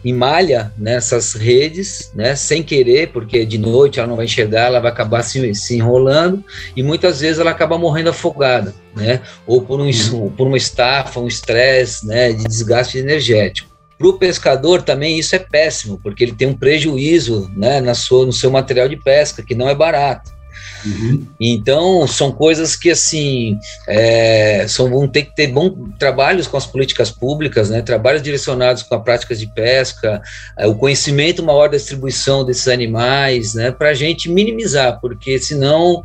malha 0.05 0.73
nessas 0.79 1.35
redes, 1.35 2.11
né, 2.15 2.35
sem 2.35 2.63
querer, 2.63 3.09
porque 3.09 3.45
de 3.45 3.59
noite 3.59 3.99
ela 3.99 4.09
não 4.09 4.17
vai 4.17 4.25
enxergar, 4.25 4.67
ela 4.67 4.81
vai 4.81 4.91
acabar 4.91 5.23
se, 5.23 5.55
se 5.55 5.77
enrolando 5.77 6.43
e 6.75 6.83
muitas 6.83 7.21
vezes 7.21 7.39
ela 7.39 7.51
acaba 7.51 7.77
morrendo 7.77 8.11
afogada, 8.11 8.75
né, 8.97 9.21
ou 9.47 9.61
por, 9.61 9.81
um, 9.81 9.91
por 10.31 10.47
uma 10.47 10.57
estafa, 10.57 11.21
um 11.21 11.29
estresse, 11.29 12.07
né, 12.07 12.33
de 12.33 12.45
desgaste 12.45 12.99
energético. 12.99 13.69
Para 13.99 14.09
o 14.09 14.15
pescador 14.15 14.81
também 14.81 15.19
isso 15.19 15.37
é 15.37 15.39
péssimo, 15.39 16.01
porque 16.03 16.25
ele 16.25 16.33
tem 16.33 16.49
um 16.49 16.57
prejuízo 16.57 17.51
né, 17.55 17.83
na 17.83 17.93
sua, 17.93 18.25
no 18.25 18.33
seu 18.33 18.51
material 18.51 18.89
de 18.89 18.97
pesca, 18.97 19.43
que 19.43 19.55
não 19.55 19.69
é 19.69 19.75
barato. 19.75 20.40
Uhum. 20.85 21.27
Então, 21.39 22.07
são 22.07 22.33
coisas 22.33 22.77
que, 22.77 22.91
assim, 22.91 23.59
é, 23.87 24.67
são, 24.69 24.89
vão 24.91 25.07
ter 25.07 25.25
que 25.25 25.35
ter 25.35 25.49
bons 25.49 25.75
trabalhos 25.99 26.47
com 26.47 26.57
as 26.57 26.67
políticas 26.67 27.11
públicas, 27.11 27.71
né, 27.71 27.83
trabalhos 27.83 28.23
direcionados 28.23 28.83
com 28.83 28.95
a 28.95 29.01
práticas 29.01 29.39
de 29.39 29.47
pesca, 29.47 30.23
é, 30.57 30.67
o 30.67 30.75
conhecimento 30.75 31.43
maior 31.43 31.69
da 31.69 31.77
distribuição 31.77 32.45
desses 32.45 32.69
animais, 32.69 33.55
né, 33.55 33.71
para 33.71 33.91
a 33.91 33.95
gente 33.95 34.29
minimizar, 34.29 35.01
porque 35.01 35.39
senão 35.39 36.05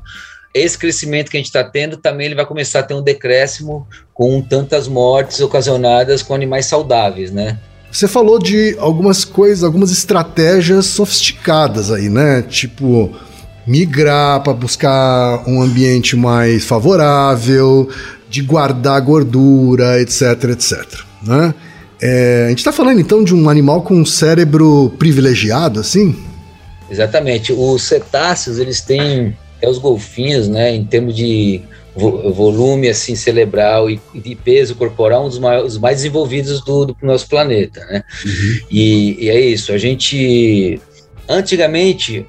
esse 0.53 0.77
crescimento 0.77 1.29
que 1.29 1.35
a 1.35 1.39
gente 1.39 1.47
está 1.47 1.63
tendo 1.63 1.97
também 1.97 2.27
ele 2.27 2.35
vai 2.35 2.45
começar 2.45 2.79
a 2.79 2.83
ter 2.83 2.93
um 2.93 3.01
decréscimo 3.01 3.85
com 4.13 4.41
tantas 4.41 4.87
mortes 4.87 5.41
ocasionadas 5.41 6.23
com 6.23 6.33
animais 6.33 6.65
saudáveis, 6.65 7.29
né? 7.29 7.59
Você 7.91 8.07
falou 8.07 8.39
de 8.39 8.75
algumas 8.79 9.23
coisas, 9.23 9.63
algumas 9.63 9.91
estratégias 9.91 10.85
sofisticadas 10.85 11.91
aí, 11.91 12.09
né? 12.09 12.41
Tipo, 12.41 13.13
migrar 13.65 14.41
para 14.43 14.53
buscar 14.53 15.43
um 15.47 15.61
ambiente 15.61 16.15
mais 16.15 16.63
favorável, 16.63 17.89
de 18.29 18.41
guardar 18.41 18.99
gordura, 19.01 20.01
etc, 20.01 20.43
etc. 20.51 21.01
Né? 21.23 21.53
É, 22.01 22.43
a 22.45 22.49
gente 22.49 22.59
está 22.59 22.71
falando 22.71 22.99
então 22.99 23.23
de 23.23 23.33
um 23.33 23.49
animal 23.49 23.81
com 23.81 23.95
um 23.95 24.05
cérebro 24.05 24.93
privilegiado, 24.99 25.79
assim? 25.79 26.15
Exatamente. 26.89 27.53
Os 27.53 27.83
cetáceos, 27.83 28.59
eles 28.59 28.81
têm, 28.81 29.35
é 29.61 29.69
os 29.69 29.77
golfinhos, 29.77 30.47
né, 30.47 30.75
em 30.75 30.85
termos 30.85 31.15
de 31.15 31.61
volume 31.95 32.89
assim 32.89 33.15
cerebral 33.15 33.89
e 33.89 33.99
de 34.13 34.35
peso 34.35 34.75
corporal 34.75 35.25
um 35.25 35.29
dos 35.29 35.39
mais, 35.39 35.63
os 35.63 35.77
mais 35.77 35.97
desenvolvidos 35.97 36.61
do, 36.61 36.87
do 36.87 36.97
nosso 37.01 37.27
planeta, 37.27 37.79
né? 37.85 38.03
Uhum. 38.25 38.59
E, 38.69 39.25
e, 39.25 39.29
é 39.29 39.39
isso. 39.39 39.71
A 39.71 39.77
gente 39.77 40.79
antigamente 41.27 42.25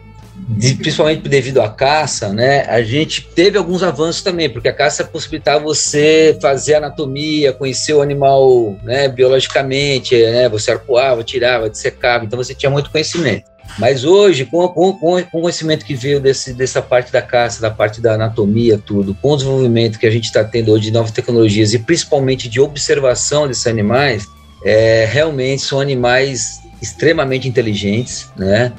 de, 0.49 0.75
principalmente 0.75 1.29
devido 1.29 1.61
à 1.61 1.69
caça, 1.69 2.33
né, 2.33 2.61
a 2.69 2.81
gente 2.81 3.23
teve 3.35 3.59
alguns 3.59 3.83
avanços 3.83 4.23
também, 4.23 4.49
porque 4.49 4.69
a 4.69 4.73
caça 4.73 5.05
possibilitava 5.05 5.65
você 5.65 6.39
fazer 6.41 6.77
anatomia, 6.77 7.53
conhecer 7.53 7.95
o 7.95 8.01
animal 8.01 8.77
né, 8.85 9.09
biologicamente, 9.09 10.15
né, 10.15 10.49
você 10.49 10.71
arpoava, 10.71 11.25
tirava, 11.25 11.69
dissecava, 11.69 12.25
então 12.25 12.37
você 12.37 12.55
tinha 12.55 12.71
muito 12.71 12.91
conhecimento. 12.91 13.45
Mas 13.79 14.05
hoje, 14.05 14.45
com, 14.45 14.69
com, 14.69 14.93
com, 14.93 15.17
o 15.17 15.41
conhecimento 15.43 15.85
que 15.85 15.95
veio 15.95 16.21
desse, 16.21 16.55
dessa 16.55 16.81
parte 16.81 17.13
da 17.13 17.21
caça, 17.21 17.61
da 17.61 17.71
parte 17.71 18.01
da 18.01 18.15
anatomia, 18.15 18.79
tudo, 18.79 19.15
com 19.21 19.33
o 19.33 19.37
desenvolvimento 19.37 19.99
que 19.99 20.07
a 20.07 20.11
gente 20.11 20.27
está 20.27 20.45
tendo 20.45 20.71
hoje 20.71 20.85
de 20.85 20.93
novas 20.93 21.11
tecnologias 21.11 21.75
e 21.75 21.79
principalmente 21.81 22.49
de 22.49 22.61
observação 22.61 23.49
desses 23.49 23.67
animais, 23.67 24.25
é, 24.65 25.07
realmente 25.11 25.63
são 25.63 25.81
animais 25.81 26.61
extremamente 26.81 27.49
inteligentes, 27.49 28.27
né? 28.37 28.73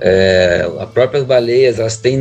É, 0.00 0.68
as 0.80 0.90
próprias 0.90 1.22
baleias 1.22 1.78
elas 1.78 1.96
têm 1.96 2.20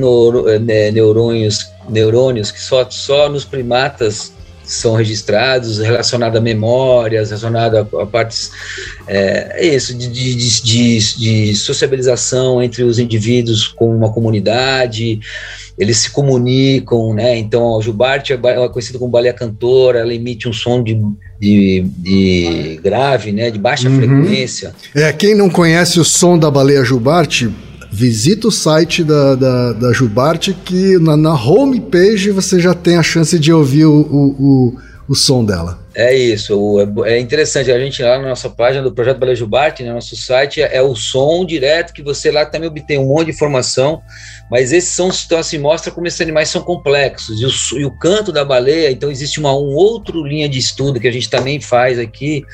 né, 0.62 0.91
neurônios, 0.91 1.65
neurônios 1.89 2.52
que 2.52 2.62
só, 2.62 2.88
só 2.89 3.28
nos 3.28 3.44
primatas 3.44 4.34
são 4.63 4.96
registrados, 4.96 5.80
relacionados 5.80 6.38
a 6.38 6.41
memórias, 6.41 7.30
relacionado 7.30 7.78
a, 7.78 8.04
a 8.04 8.06
partes, 8.06 8.52
é, 9.08 9.65
é 9.65 9.76
isso, 9.76 9.98
de, 9.98 10.08
de, 10.08 10.62
de, 10.62 11.17
de, 11.17 11.56
sociabilização 11.56 12.62
entre 12.63 12.84
os 12.84 13.00
indivíduos 13.00 13.67
com 13.67 13.94
uma 13.94 14.13
comunidade, 14.13 15.20
eles 15.82 15.98
se 15.98 16.12
comunicam, 16.12 17.12
né? 17.12 17.36
Então, 17.39 17.76
a 17.76 17.82
jubarte 17.82 18.34
é, 18.34 18.36
é 18.36 18.70
conhecida 18.70 19.00
como 19.00 19.10
baleia 19.10 19.34
cantora, 19.34 19.98
ela 19.98 20.13
emite 20.13 20.48
um 20.48 20.54
som 20.54 20.84
de, 20.84 20.96
de, 21.39 21.84
de 21.98 22.80
grave, 22.84 23.32
né? 23.32 23.50
De 23.50 23.58
baixa 23.58 23.89
uhum. 23.89 23.98
frequência. 23.98 24.76
É, 24.94 25.12
quem 25.12 25.34
não 25.34 25.50
conhece 25.50 26.00
o 26.00 26.06
som 26.06 26.38
da 26.38 26.52
baleia 26.52 26.84
jubarte, 26.84 27.52
visita 27.91 28.48
o 28.48 28.52
site 28.52 29.04
da, 29.04 29.34
da, 29.34 29.74
da 29.74 29.91
Jubarte 29.91 30.54
que 30.54 31.00
na, 31.00 31.17
na 31.17 31.34
homepage 31.34 32.30
você 32.30 32.60
já 32.60 32.76
tem 32.76 32.98
a 32.98 33.04
chance 33.04 33.39
de 33.39 33.52
ouvir 33.52 33.86
o, 33.86 34.02
o, 34.02 34.28
o, 34.39 34.78
o 35.10 35.15
som 35.15 35.44
dela. 35.44 35.81
É 35.94 36.16
isso, 36.16 36.80
é, 37.06 37.16
é 37.16 37.20
interessante. 37.20 37.70
A 37.70 37.80
gente 37.80 38.02
lá 38.02 38.18
na 38.18 38.30
nossa 38.30 38.50
página 38.50 38.82
do 38.82 38.94
Projeto 38.94 39.18
Baleia 39.18 39.36
Jubarte, 39.36 39.84
né, 39.84 39.92
nosso 39.92 40.16
site, 40.16 40.62
é, 40.62 40.78
é, 40.78 40.82
o 40.82 40.96
som 40.96 41.46
direto 41.46 41.94
que 41.94 42.02
você 42.02 42.32
lá 42.32 42.46
também 42.46 42.70
obtém 42.70 42.98
um 42.98 43.08
monte 43.08 43.26
de 43.26 43.32
informação, 43.32 44.02
mas 44.50 44.72
esses 44.72 44.96
sons 44.96 45.26
então, 45.26 45.38
assim, 45.38 45.58
mostra 45.58 45.92
como 45.92 46.08
esses 46.08 46.22
animais 46.22 46.48
são 46.48 46.62
complexos. 46.62 47.42
E 47.42 47.46
o, 47.46 47.80
e 47.80 47.86
o 47.86 47.98
canto 47.98 48.32
da 48.32 48.46
baleia, 48.46 48.90
então 48.90 49.12
existe 49.12 49.40
uma 49.40 49.54
um 49.54 49.76
outro 49.76 50.26
linha 50.26 50.48
de 50.48 50.58
estudo 50.58 51.00
que 51.00 51.08
a 51.08 51.12
gente 51.12 51.30
também 51.30 51.60
faz 51.60 52.00
aqui, 52.00 52.46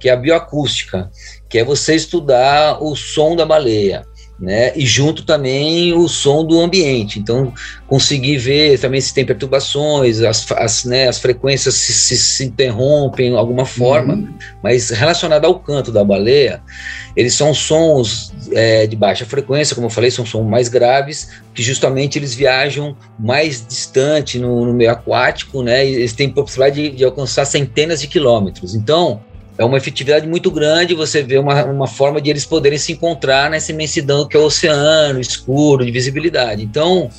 que 0.00 0.08
é 0.08 0.12
a 0.12 0.16
bioacústica, 0.16 1.10
que 1.48 1.58
é 1.58 1.64
você 1.64 1.94
estudar 1.94 2.82
o 2.82 2.96
som 2.96 3.36
da 3.36 3.44
baleia 3.44 4.06
né? 4.38 4.72
E 4.76 4.86
junto 4.86 5.24
também 5.24 5.92
o 5.92 6.06
som 6.08 6.44
do 6.44 6.60
ambiente. 6.60 7.18
Então, 7.18 7.52
conseguir 7.88 8.36
ver 8.38 8.78
também 8.78 9.00
se 9.00 9.12
tem 9.12 9.24
perturbações, 9.24 10.20
as, 10.20 10.50
as, 10.52 10.84
né, 10.84 11.08
as 11.08 11.18
frequências 11.18 11.74
se, 11.74 11.92
se, 11.92 12.16
se 12.16 12.44
interrompem 12.44 13.30
de 13.30 13.36
alguma 13.36 13.64
forma, 13.64 14.14
uhum. 14.14 14.28
mas 14.62 14.90
relacionado 14.90 15.44
ao 15.44 15.58
canto 15.58 15.90
da 15.90 16.04
baleia, 16.04 16.62
eles 17.16 17.34
são 17.34 17.52
sons 17.52 18.32
é, 18.52 18.86
de 18.86 18.94
baixa 18.94 19.24
frequência, 19.24 19.74
como 19.74 19.86
eu 19.86 19.90
falei, 19.90 20.10
são 20.10 20.24
sons 20.24 20.46
mais 20.46 20.68
graves, 20.68 21.30
que 21.52 21.62
justamente 21.62 22.18
eles 22.18 22.34
viajam 22.34 22.96
mais 23.18 23.66
distante 23.66 24.38
no, 24.38 24.66
no 24.66 24.72
meio 24.72 24.92
aquático, 24.92 25.62
né? 25.62 25.84
E 25.84 25.94
eles 25.94 26.12
têm 26.12 26.30
possibilidade 26.30 26.90
de, 26.90 26.96
de 26.96 27.04
alcançar 27.04 27.44
centenas 27.44 28.00
de 28.00 28.06
quilômetros. 28.06 28.74
Então, 28.74 29.20
é 29.58 29.64
uma 29.64 29.76
efetividade 29.76 30.26
muito 30.26 30.50
grande 30.50 30.94
você 30.94 31.22
vê 31.22 31.36
uma, 31.36 31.64
uma 31.64 31.86
forma 31.88 32.20
de 32.20 32.30
eles 32.30 32.46
poderem 32.46 32.78
se 32.78 32.92
encontrar 32.92 33.50
nessa 33.50 33.72
imensidão 33.72 34.26
que 34.26 34.36
é 34.36 34.40
o 34.40 34.44
oceano 34.44 35.20
escuro, 35.20 35.84
de 35.84 35.90
visibilidade. 35.90 36.62
Então, 36.62 37.10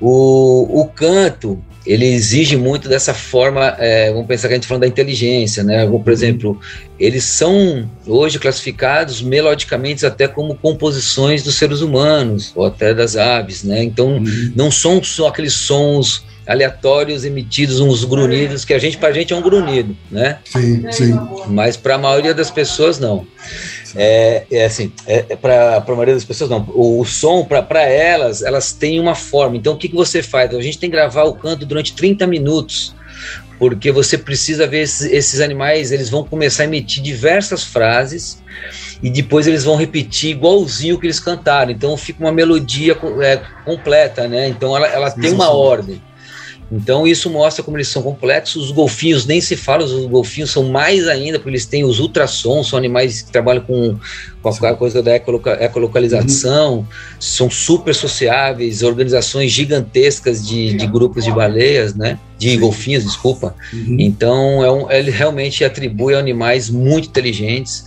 o, 0.00 0.80
o 0.80 0.86
canto, 0.86 1.62
ele 1.84 2.06
exige 2.06 2.56
muito 2.56 2.88
dessa 2.88 3.12
forma, 3.12 3.76
é, 3.78 4.10
vamos 4.10 4.26
pensar 4.26 4.48
que 4.48 4.54
a 4.54 4.56
gente 4.56 4.64
tá 4.64 4.68
falando 4.68 4.82
da 4.82 4.88
inteligência, 4.88 5.62
né? 5.62 5.86
Por 5.86 5.94
uhum. 5.94 6.10
exemplo, 6.10 6.60
eles 6.98 7.24
são 7.24 7.88
hoje 8.06 8.38
classificados 8.38 9.20
melodicamente 9.20 10.06
até 10.06 10.26
como 10.26 10.54
composições 10.54 11.42
dos 11.42 11.56
seres 11.56 11.80
humanos, 11.80 12.52
ou 12.54 12.64
até 12.64 12.94
das 12.94 13.16
aves, 13.16 13.62
né? 13.62 13.82
Então, 13.82 14.16
uhum. 14.16 14.52
não 14.56 14.70
são 14.70 15.02
só 15.02 15.28
aqueles 15.28 15.52
sons 15.52 16.24
aleatórios 16.48 17.26
emitidos, 17.26 17.78
uns 17.78 18.04
grunhidos, 18.04 18.64
que 18.64 18.72
a 18.72 18.78
gente, 18.78 18.96
pra 18.96 19.12
gente 19.12 19.34
é 19.34 19.36
um 19.36 19.42
grunhido, 19.42 19.94
né? 20.10 20.38
Sim, 20.46 20.90
sim. 20.90 21.20
Mas 21.46 21.76
para 21.76 21.96
a 21.96 21.98
maioria 21.98 22.32
das 22.32 22.50
pessoas, 22.50 22.98
não. 22.98 23.26
É, 23.94 24.44
é 24.50 24.64
assim, 24.64 24.90
é, 25.06 25.26
é 25.28 25.36
para 25.36 25.76
a 25.76 25.90
maioria 25.90 26.14
das 26.14 26.24
pessoas, 26.24 26.48
não. 26.48 26.66
O, 26.74 27.00
o 27.00 27.04
som, 27.04 27.44
para 27.44 27.82
elas, 27.82 28.40
elas 28.40 28.72
têm 28.72 28.98
uma 28.98 29.14
forma. 29.14 29.58
Então, 29.58 29.74
o 29.74 29.76
que, 29.76 29.90
que 29.90 29.94
você 29.94 30.22
faz? 30.22 30.54
A 30.54 30.62
gente 30.62 30.78
tem 30.78 30.88
que 30.88 30.96
gravar 30.96 31.24
o 31.24 31.34
canto 31.34 31.66
durante 31.66 31.92
30 31.92 32.26
minutos 32.26 32.94
porque 33.58 33.90
você 33.90 34.16
precisa 34.16 34.68
ver 34.68 34.82
esses, 34.82 35.10
esses, 35.10 35.40
animais, 35.40 35.90
eles 35.90 36.08
vão 36.08 36.22
começar 36.22 36.62
a 36.62 36.66
emitir 36.66 37.02
diversas 37.02 37.64
frases 37.64 38.40
e 39.02 39.10
depois 39.10 39.48
eles 39.48 39.64
vão 39.64 39.74
repetir 39.74 40.30
igualzinho 40.30 40.96
que 40.96 41.06
eles 41.06 41.18
cantaram. 41.18 41.72
Então 41.72 41.96
fica 41.96 42.20
uma 42.20 42.30
melodia 42.30 42.96
é, 43.20 43.40
completa, 43.64 44.28
né? 44.28 44.48
Então 44.48 44.76
ela, 44.76 44.86
ela 44.86 45.10
tem 45.10 45.32
uma 45.32 45.50
ordem. 45.50 46.00
Então 46.70 47.06
isso 47.06 47.30
mostra 47.30 47.64
como 47.64 47.76
eles 47.76 47.88
são 47.88 48.02
complexos. 48.02 48.64
Os 48.64 48.70
golfinhos 48.70 49.24
nem 49.24 49.40
se 49.40 49.56
fala, 49.56 49.84
os 49.84 50.06
golfinhos 50.06 50.50
são 50.50 50.64
mais 50.64 51.08
ainda, 51.08 51.38
porque 51.38 51.50
eles 51.50 51.64
têm 51.64 51.84
os 51.84 51.98
ultrassons, 51.98 52.68
são 52.68 52.78
animais 52.78 53.22
que 53.22 53.32
trabalham 53.32 53.62
com, 53.62 53.98
com 54.42 54.66
a 54.66 54.74
coisa 54.74 55.02
da 55.02 55.16
ecolocalização, 55.16 56.78
uhum. 56.78 56.86
são 57.18 57.50
super 57.50 57.94
sociáveis, 57.94 58.82
organizações 58.82 59.50
gigantescas 59.50 60.46
de, 60.46 60.74
de 60.74 60.86
grupos 60.86 61.24
de 61.24 61.32
baleias, 61.32 61.94
né? 61.94 62.18
De 62.38 62.50
Sim. 62.50 62.60
golfinhos, 62.60 63.04
desculpa. 63.04 63.54
Uhum. 63.72 63.96
Então 63.98 64.64
é 64.64 64.70
um, 64.70 64.90
ele 64.90 65.10
realmente 65.10 65.64
atribui 65.64 66.14
a 66.14 66.18
animais 66.18 66.68
muito 66.68 67.08
inteligentes 67.08 67.84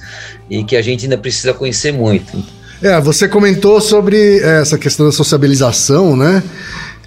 e 0.49 0.63
que 0.63 0.75
a 0.75 0.81
gente 0.81 1.05
ainda 1.05 1.17
precisa 1.17 1.53
conhecer 1.53 1.93
muito. 1.93 2.43
É, 2.81 2.99
você 2.99 3.27
comentou 3.27 3.79
sobre 3.79 4.39
essa 4.39 4.75
questão 4.75 5.05
da 5.05 5.11
sociabilização, 5.11 6.15
né? 6.15 6.41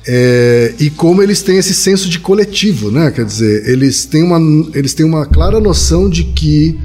É, 0.06 0.74
e 0.78 0.90
como 0.90 1.22
eles 1.22 1.40
têm 1.42 1.56
esse 1.56 1.74
senso 1.74 2.08
de 2.08 2.18
coletivo, 2.18 2.90
né? 2.90 3.10
Quer 3.10 3.24
dizer, 3.24 3.68
eles 3.68 4.04
têm 4.04 4.22
uma, 4.22 4.38
eles 4.74 4.92
têm 4.92 5.06
uma 5.06 5.24
clara 5.24 5.58
noção 5.58 6.10
de 6.10 6.24
que 6.24 6.78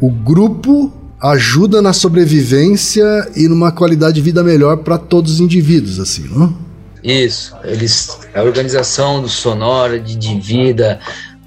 o 0.00 0.10
grupo 0.10 0.92
ajuda 1.20 1.80
na 1.80 1.92
sobrevivência 1.92 3.04
e 3.36 3.46
numa 3.46 3.70
qualidade 3.70 4.14
de 4.14 4.20
vida 4.20 4.42
melhor 4.42 4.78
para 4.78 4.98
todos 4.98 5.34
os 5.34 5.40
indivíduos, 5.40 6.00
assim, 6.00 6.26
não? 6.28 6.56
Isso. 7.04 7.54
Eles, 7.62 8.18
a 8.34 8.42
organização 8.42 9.26
sonora, 9.28 10.00
de, 10.00 10.16
de 10.16 10.40
vida, 10.40 10.98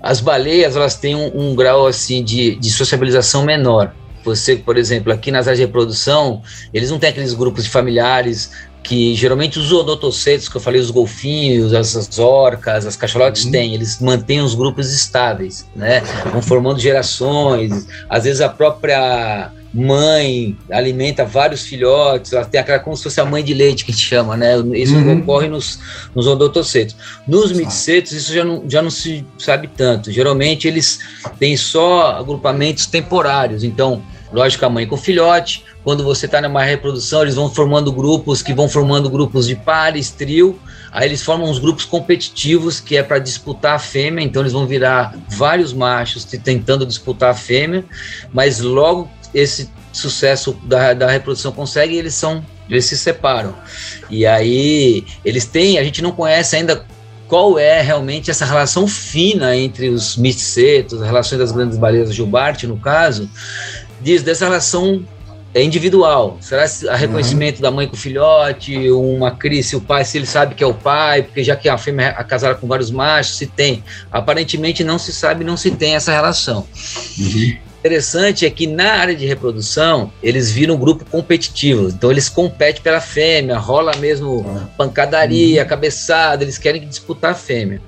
as 0.01 0.21
baleias 0.21 0.75
elas 0.75 0.95
têm 0.95 1.15
um, 1.15 1.31
um 1.33 1.55
grau 1.55 1.87
assim 1.87 2.23
de, 2.23 2.55
de 2.55 2.69
sociabilização 2.69 3.43
menor. 3.43 3.93
Você, 4.23 4.55
por 4.55 4.77
exemplo, 4.77 5.11
aqui 5.11 5.31
nas 5.31 5.47
áreas 5.47 5.59
de 5.59 5.65
reprodução, 5.65 6.41
eles 6.73 6.89
não 6.89 6.99
têm 6.99 7.09
aqueles 7.09 7.33
grupos 7.33 7.63
de 7.63 7.69
familiares 7.69 8.51
que 8.85 9.15
geralmente 9.15 9.57
os 9.57 9.71
odontocetos, 9.71 10.47
que 10.47 10.55
eu 10.55 10.61
falei, 10.61 10.79
os 10.79 10.91
golfinhos, 10.91 11.73
as, 11.73 11.95
as 11.95 12.19
orcas, 12.19 12.85
as 12.85 12.95
cachalotes 12.95 13.45
uhum. 13.45 13.51
têm, 13.51 13.73
eles 13.73 13.99
mantêm 13.99 14.41
os 14.41 14.53
grupos 14.53 14.93
estáveis, 14.93 15.65
né? 15.75 16.01
Vão 16.31 16.41
formando 16.41 16.79
gerações, 16.79 17.87
às 18.07 18.25
vezes 18.25 18.41
a 18.41 18.49
própria 18.49 19.51
mãe 19.73 20.55
alimenta 20.69 21.25
vários 21.25 21.63
filhotes, 21.63 22.31
ela 22.31 22.45
tem 22.45 22.61
aquela 22.61 22.77
como 22.77 22.95
se 22.95 23.01
fosse 23.01 23.19
a 23.19 23.25
mãe 23.25 23.43
de 23.43 23.55
leite 23.55 23.83
que 23.83 23.91
a 23.91 23.93
gente 23.93 24.05
chama, 24.05 24.37
né? 24.37 24.53
Isso 24.75 24.95
uhum. 24.95 25.17
ocorre 25.17 25.47
nos, 25.47 25.79
nos 26.13 26.27
odontocetos. 26.27 26.95
Nos 27.27 27.51
micetos, 27.51 28.11
isso 28.11 28.31
já 28.31 28.45
não, 28.45 28.63
já 28.69 28.83
não 28.83 28.91
se 28.91 29.25
sabe 29.39 29.67
tanto. 29.67 30.11
Geralmente 30.11 30.67
eles 30.67 30.99
têm 31.39 31.57
só 31.57 32.11
agrupamentos 32.19 32.85
temporários, 32.85 33.63
então, 33.63 34.03
lógico, 34.35 34.65
a 34.65 34.69
mãe 34.69 34.85
com 34.85 34.97
filhote, 34.97 35.63
quando 35.83 36.03
você 36.03 36.25
está 36.25 36.41
numa 36.41 36.61
reprodução, 36.61 37.21
eles 37.21 37.35
vão 37.35 37.49
formando 37.49 37.91
grupos 37.91 38.41
que 38.41 38.53
vão 38.53 38.67
formando 38.67 39.09
grupos 39.09 39.47
de 39.47 39.55
pares, 39.55 40.11
trio. 40.11 40.59
Aí 40.91 41.07
eles 41.07 41.23
formam 41.23 41.49
uns 41.49 41.57
grupos 41.57 41.85
competitivos 41.85 42.79
que 42.79 42.97
é 42.97 43.03
para 43.03 43.17
disputar 43.17 43.75
a 43.75 43.79
fêmea. 43.79 44.23
Então 44.23 44.41
eles 44.41 44.51
vão 44.51 44.67
virar 44.67 45.15
vários 45.29 45.71
machos 45.71 46.25
tentando 46.25 46.85
disputar 46.85 47.31
a 47.31 47.33
fêmea, 47.33 47.85
mas 48.33 48.59
logo 48.59 49.09
esse 49.33 49.69
sucesso 49.91 50.55
da, 50.63 50.93
da 50.93 51.09
reprodução 51.09 51.51
consegue, 51.51 51.95
eles 51.95 52.13
são 52.13 52.43
eles 52.69 52.85
se 52.85 52.97
separam. 52.97 53.55
E 54.09 54.25
aí 54.25 55.05
eles 55.23 55.45
têm, 55.45 55.77
a 55.77 55.83
gente 55.83 56.01
não 56.01 56.11
conhece 56.11 56.55
ainda 56.55 56.85
qual 57.27 57.57
é 57.57 57.81
realmente 57.81 58.29
essa 58.29 58.45
relação 58.45 58.87
fina 58.87 59.55
entre 59.55 59.89
os 59.89 60.15
micetos, 60.15 61.01
as 61.01 61.05
relações 61.05 61.39
das 61.39 61.51
grandes 61.51 61.77
baleias 61.77 62.13
Gilbarte, 62.13 62.67
no 62.67 62.77
caso, 62.77 63.29
diz 64.05 64.21
dessa 64.21 64.45
relação 64.45 65.03
individual. 65.55 66.37
Será 66.39 66.65
a 66.89 66.95
reconhecimento 66.95 67.55
uhum. 67.55 67.61
da 67.63 67.71
mãe 67.71 67.87
com 67.87 67.95
o 67.95 67.97
filhote, 67.97 68.91
uma 68.91 69.31
crise, 69.31 69.69
se 69.69 69.75
o 69.75 69.81
pai, 69.81 70.05
se 70.05 70.17
ele 70.17 70.27
sabe 70.27 70.53
que 70.53 70.63
é 70.63 70.67
o 70.67 70.73
pai, 70.75 71.23
porque 71.23 71.43
já 71.43 71.55
que 71.55 71.67
a 71.67 71.75
fêmea 71.75 72.15
é 72.17 72.23
casada 72.23 72.53
com 72.53 72.67
vários 72.67 72.91
machos, 72.91 73.37
se 73.37 73.47
tem. 73.47 73.83
Aparentemente 74.11 74.83
não 74.83 74.99
se 74.99 75.11
sabe, 75.11 75.43
não 75.43 75.57
se 75.57 75.71
tem 75.71 75.95
essa 75.95 76.11
relação. 76.11 76.67
Uhum 77.17 77.57
interessante 77.85 78.47
é 78.47 78.49
que 78.49 78.65
na 78.65 78.93
área 78.93 79.15
de 79.15 79.27
reprodução 79.27 80.11
eles 80.23 80.51
viram 80.51 80.73
um 80.73 80.77
grupo 80.77 81.05
competitivo, 81.05 81.89
então 81.89 82.09
eles 82.09 82.27
competem 82.27 82.81
pela 82.81 82.99
fêmea, 82.99 83.59
rola 83.59 83.95
mesmo 83.97 84.43
ah. 84.49 84.67
pancadaria, 84.75 85.61
uhum. 85.61 85.67
cabeçada, 85.67 86.43
eles 86.43 86.57
querem 86.57 86.87
disputar 86.87 87.33
a 87.33 87.35
fêmea. 87.35 87.79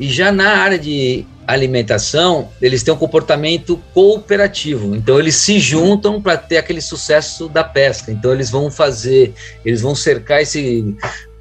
E 0.00 0.08
já 0.08 0.32
na 0.32 0.48
área 0.48 0.78
de 0.78 1.26
alimentação, 1.46 2.48
eles 2.60 2.82
têm 2.82 2.92
um 2.92 2.96
comportamento 2.96 3.80
cooperativo. 3.92 4.94
Então 4.94 5.18
eles 5.18 5.36
se 5.36 5.58
juntam 5.58 6.20
para 6.20 6.36
ter 6.36 6.58
aquele 6.58 6.80
sucesso 6.80 7.48
da 7.48 7.64
pesca. 7.64 8.10
Então 8.10 8.32
eles 8.32 8.50
vão 8.50 8.70
fazer, 8.70 9.34
eles 9.64 9.80
vão 9.80 9.94
cercar 9.94 10.42
esse 10.42 10.96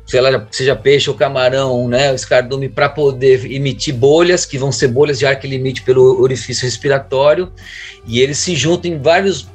sei 0.05 0.19
lá, 0.21 0.45
seja 0.51 0.75
peixe 0.75 1.09
ou 1.09 1.15
camarão, 1.15 1.87
né, 1.87 2.13
escardume, 2.13 2.67
para 2.69 2.89
poder 2.89 3.49
emitir 3.51 3.95
bolhas, 3.95 4.45
que 4.45 4.57
vão 4.57 4.71
ser 4.71 4.89
bolhas 4.89 5.17
de 5.17 5.25
ar 5.25 5.39
que 5.39 5.47
ele 5.47 5.55
emite 5.55 5.81
pelo 5.81 6.21
orifício 6.21 6.65
respiratório, 6.65 7.51
e 8.05 8.19
eles 8.19 8.37
se 8.37 8.55
juntam 8.55 8.91
em 8.91 8.99
vários 8.99 9.47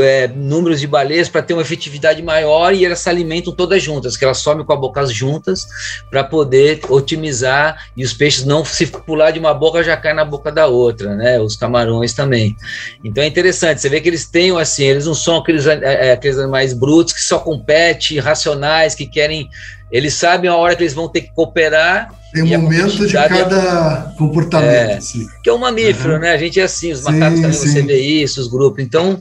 é, 0.00 0.28
números 0.28 0.80
de 0.80 0.86
baleias 0.86 1.28
para 1.28 1.42
ter 1.42 1.54
uma 1.54 1.62
efetividade 1.62 2.22
maior 2.22 2.74
e 2.74 2.84
elas 2.84 3.00
se 3.00 3.08
alimentam 3.08 3.52
todas 3.52 3.82
juntas, 3.82 4.16
que 4.16 4.24
elas 4.24 4.38
somem 4.38 4.64
com 4.64 4.72
a 4.72 4.76
boca 4.76 5.04
juntas 5.06 5.66
para 6.10 6.24
poder 6.24 6.80
otimizar 6.88 7.88
e 7.96 8.04
os 8.04 8.12
peixes 8.12 8.44
não 8.44 8.64
se 8.64 8.86
pular 8.86 9.30
de 9.30 9.38
uma 9.38 9.54
boca 9.54 9.82
já 9.82 9.96
caem 9.96 10.16
na 10.16 10.24
boca 10.24 10.50
da 10.50 10.66
outra, 10.66 11.14
né? 11.14 11.40
Os 11.40 11.56
camarões 11.56 12.12
também. 12.12 12.56
Então 13.02 13.22
é 13.22 13.26
interessante, 13.26 13.80
você 13.80 13.88
vê 13.88 14.00
que 14.00 14.08
eles 14.08 14.26
têm 14.26 14.56
assim, 14.58 14.84
eles 14.84 15.06
não 15.06 15.14
são 15.14 15.38
aqueles, 15.38 15.66
é, 15.66 16.08
é 16.08 16.12
aqueles 16.12 16.38
animais 16.38 16.72
brutos 16.72 17.12
que 17.12 17.22
só 17.22 17.38
competem, 17.38 18.18
racionais, 18.18 18.94
que 18.94 19.06
querem 19.06 19.48
eles 19.94 20.14
sabem 20.14 20.50
a 20.50 20.56
hora 20.56 20.74
que 20.74 20.82
eles 20.82 20.92
vão 20.92 21.08
ter 21.08 21.20
que 21.20 21.32
cooperar. 21.32 22.12
Tem 22.32 22.42
um 22.42 22.62
momento 22.62 23.06
de 23.06 23.12
cada 23.12 24.10
é, 24.12 24.18
comportamento. 24.18 24.90
É, 24.90 24.96
assim. 24.96 25.24
Que 25.40 25.48
é 25.48 25.52
um 25.52 25.58
mamífero, 25.58 26.14
uhum. 26.14 26.18
né? 26.18 26.32
A 26.32 26.36
gente 26.36 26.58
é 26.58 26.64
assim, 26.64 26.90
os 26.90 27.02
macacos 27.02 27.36
sim, 27.36 27.42
também 27.42 27.56
sim. 27.56 27.68
você 27.68 27.82
vê 27.82 27.98
isso, 27.98 28.40
os 28.40 28.48
grupos. 28.48 28.82
Então, 28.82 29.20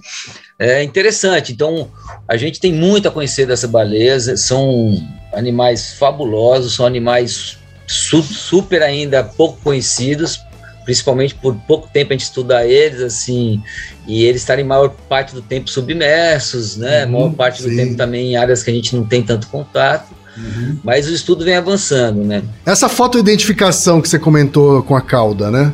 é 0.58 0.84
interessante. 0.84 1.52
Então, 1.52 1.90
a 2.28 2.38
gente 2.38 2.60
tem 2.60 2.74
muito 2.74 3.08
a 3.08 3.12
conhecer 3.12 3.46
dessa 3.46 3.68
baleia. 3.68 4.20
São 4.38 5.02
animais 5.34 5.94
fabulosos, 5.94 6.76
são 6.76 6.86
animais 6.86 7.58
su 7.88 8.22
super 8.24 8.82
ainda 8.82 9.24
pouco 9.24 9.60
conhecidos, 9.62 10.40
principalmente 10.86 11.36
por 11.36 11.56
pouco 11.68 11.90
tempo 11.92 12.12
a 12.12 12.16
gente 12.16 12.26
estudar 12.26 12.66
eles, 12.66 13.02
assim, 13.02 13.62
e 14.08 14.24
eles 14.24 14.42
estarem 14.42 14.64
maior 14.64 14.90
parte 15.10 15.34
do 15.34 15.42
tempo 15.42 15.70
submersos, 15.70 16.78
né? 16.78 17.06
Uhum, 17.06 17.12
maior 17.12 17.34
parte 17.34 17.62
sim. 17.62 17.70
do 17.70 17.76
tempo 17.76 17.96
também 17.96 18.32
em 18.32 18.36
áreas 18.38 18.64
que 18.64 18.72
a 18.72 18.74
gente 18.74 18.96
não 18.96 19.06
tem 19.06 19.22
tanto 19.22 19.48
contato. 19.48 20.14
Uhum. 20.38 20.80
Mas 20.84 21.08
o 21.08 21.14
estudo 21.14 21.46
vem 21.46 21.56
avançando, 21.56 22.24
né? 22.24 22.42
Essa 22.66 22.90
fotoidentificação 22.90 24.02
que 24.02 24.10
você 24.10 24.18
comentou 24.18 24.82
com 24.82 24.96
a 24.96 25.02
cauda, 25.02 25.52
né? 25.52 25.72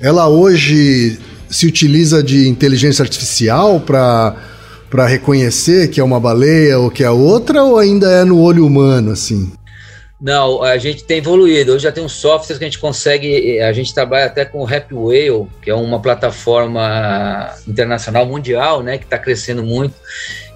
Ela 0.00 0.28
hoje 0.28 1.18
se 1.52 1.66
utiliza 1.66 2.22
de 2.22 2.48
inteligência 2.48 3.02
artificial 3.02 3.78
para 3.78 4.34
para 4.90 5.06
reconhecer 5.06 5.88
que 5.88 6.00
é 6.00 6.04
uma 6.04 6.20
baleia 6.20 6.78
ou 6.78 6.90
que 6.90 7.02
é 7.02 7.10
outra 7.10 7.62
ou 7.64 7.78
ainda 7.78 8.10
é 8.10 8.24
no 8.24 8.38
olho 8.38 8.66
humano 8.66 9.10
assim? 9.10 9.50
Não, 10.22 10.62
a 10.62 10.78
gente 10.78 11.02
tem 11.02 11.18
evoluído. 11.18 11.72
Hoje 11.72 11.82
já 11.82 11.90
tem 11.90 12.04
um 12.04 12.08
software 12.08 12.56
que 12.56 12.62
a 12.62 12.68
gente 12.68 12.78
consegue. 12.78 13.60
A 13.60 13.72
gente 13.72 13.92
trabalha 13.92 14.26
até 14.26 14.44
com 14.44 14.62
o 14.62 14.64
Happy 14.64 14.94
Whale, 14.94 15.48
que 15.60 15.68
é 15.68 15.74
uma 15.74 16.00
plataforma 16.00 17.52
internacional 17.66 18.24
mundial, 18.24 18.84
né, 18.84 18.98
que 18.98 19.04
está 19.04 19.18
crescendo 19.18 19.64
muito 19.64 19.96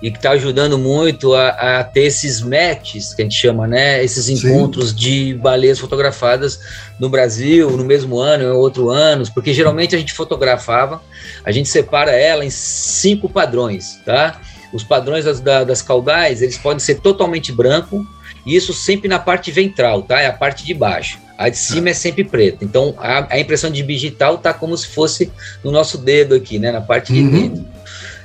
e 0.00 0.12
que 0.12 0.18
está 0.18 0.30
ajudando 0.30 0.78
muito 0.78 1.34
a, 1.34 1.48
a, 1.80 1.84
ter 1.84 2.02
esses 2.02 2.40
matches 2.40 3.12
que 3.12 3.22
a 3.22 3.24
gente 3.24 3.34
chama, 3.34 3.66
né, 3.66 4.04
esses 4.04 4.28
encontros 4.28 4.90
Sim. 4.90 4.96
de 4.96 5.34
baleias 5.34 5.80
fotografadas 5.80 6.60
no 7.00 7.08
Brasil 7.08 7.70
no 7.70 7.84
mesmo 7.84 8.20
ano, 8.20 8.44
em 8.44 8.50
outro 8.50 8.90
ano, 8.90 9.24
porque 9.34 9.52
geralmente 9.52 9.96
a 9.96 9.98
gente 9.98 10.12
fotografava, 10.12 11.02
a 11.44 11.50
gente 11.50 11.68
separa 11.68 12.12
ela 12.12 12.44
em 12.44 12.50
cinco 12.50 13.28
padrões, 13.28 13.98
tá? 14.04 14.40
Os 14.72 14.84
padrões 14.84 15.24
das, 15.24 15.40
das 15.40 15.80
caudais, 15.82 16.42
eles 16.42 16.58
podem 16.58 16.78
ser 16.78 17.00
totalmente 17.00 17.50
branco, 17.50 18.06
isso 18.46 18.72
sempre 18.72 19.08
na 19.08 19.18
parte 19.18 19.50
ventral, 19.50 20.02
tá? 20.02 20.20
É 20.20 20.26
a 20.26 20.32
parte 20.32 20.64
de 20.64 20.72
baixo. 20.72 21.18
A 21.36 21.48
de 21.48 21.58
cima 21.58 21.90
é 21.90 21.94
sempre 21.94 22.24
preta. 22.24 22.64
Então 22.64 22.94
a, 22.98 23.34
a 23.34 23.40
impressão 23.40 23.70
de 23.70 23.82
digital 23.82 24.38
tá 24.38 24.54
como 24.54 24.76
se 24.76 24.86
fosse 24.86 25.32
no 25.64 25.70
nosso 25.70 25.98
dedo 25.98 26.34
aqui, 26.34 26.58
né? 26.58 26.70
Na 26.70 26.80
parte 26.80 27.12
de 27.12 27.20
uhum. 27.20 27.30
dentro. 27.30 27.64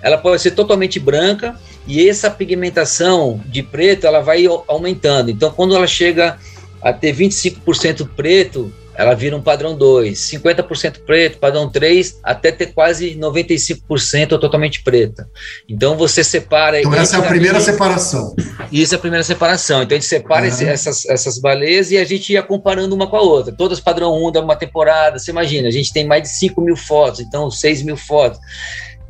Ela 0.02 0.18
pode 0.18 0.42
ser 0.42 0.52
totalmente 0.52 1.00
branca 1.00 1.60
e 1.88 2.08
essa 2.08 2.30
pigmentação 2.30 3.42
de 3.46 3.64
preto 3.64 4.06
ela 4.06 4.22
vai 4.22 4.46
aumentando. 4.68 5.32
Então 5.32 5.52
quando 5.52 5.76
ela 5.76 5.88
chega 5.88 6.38
a 6.82 6.94
ter 6.94 7.16
25% 7.16 8.08
preto, 8.16 8.72
ela 8.96 9.14
vira 9.14 9.36
um 9.36 9.42
padrão 9.42 9.76
2, 9.76 10.18
50% 10.18 11.00
preto, 11.06 11.38
padrão 11.40 11.70
3, 11.70 12.20
até 12.24 12.52
ter 12.52 12.68
quase 12.68 13.16
95% 13.16 14.40
totalmente 14.40 14.84
preta. 14.84 15.28
Então 15.68 15.96
você 15.96 16.24
separa. 16.24 16.80
Então 16.80 16.94
essa 16.94 17.18
é 17.18 17.20
a 17.20 17.24
primeira 17.24 17.60
separação. 17.60 18.36
Isso 18.72 18.94
é 18.94 18.98
a 18.98 19.00
primeira 19.00 19.24
separação. 19.24 19.84
Então 19.84 19.96
a 19.96 20.00
gente 20.00 20.10
separa 20.10 20.48
uhum. 20.48 20.68
essas, 20.68 21.06
essas 21.06 21.40
baleias 21.40 21.92
e 21.92 21.98
a 21.98 22.06
gente 22.06 22.34
ia 22.34 22.44
comparando 22.44 22.94
uma 22.94 23.08
com 23.08 23.16
a 23.16 23.22
outra. 23.22 23.54
Todas 23.54 23.80
padrão 23.80 24.14
1 24.28 24.32
da 24.32 24.42
uma 24.42 24.56
temporada. 24.56 25.18
Você 25.18 25.32
imagina, 25.32 25.68
a 25.68 25.72
gente 25.72 25.94
tem 25.94 26.06
mais 26.06 26.24
de 26.24 26.30
5 26.30 26.62
mil 26.62 26.76
fotos, 26.76 27.22
então 27.22 27.50
6 27.50 27.84
mil 27.84 27.98
fotos 27.98 28.40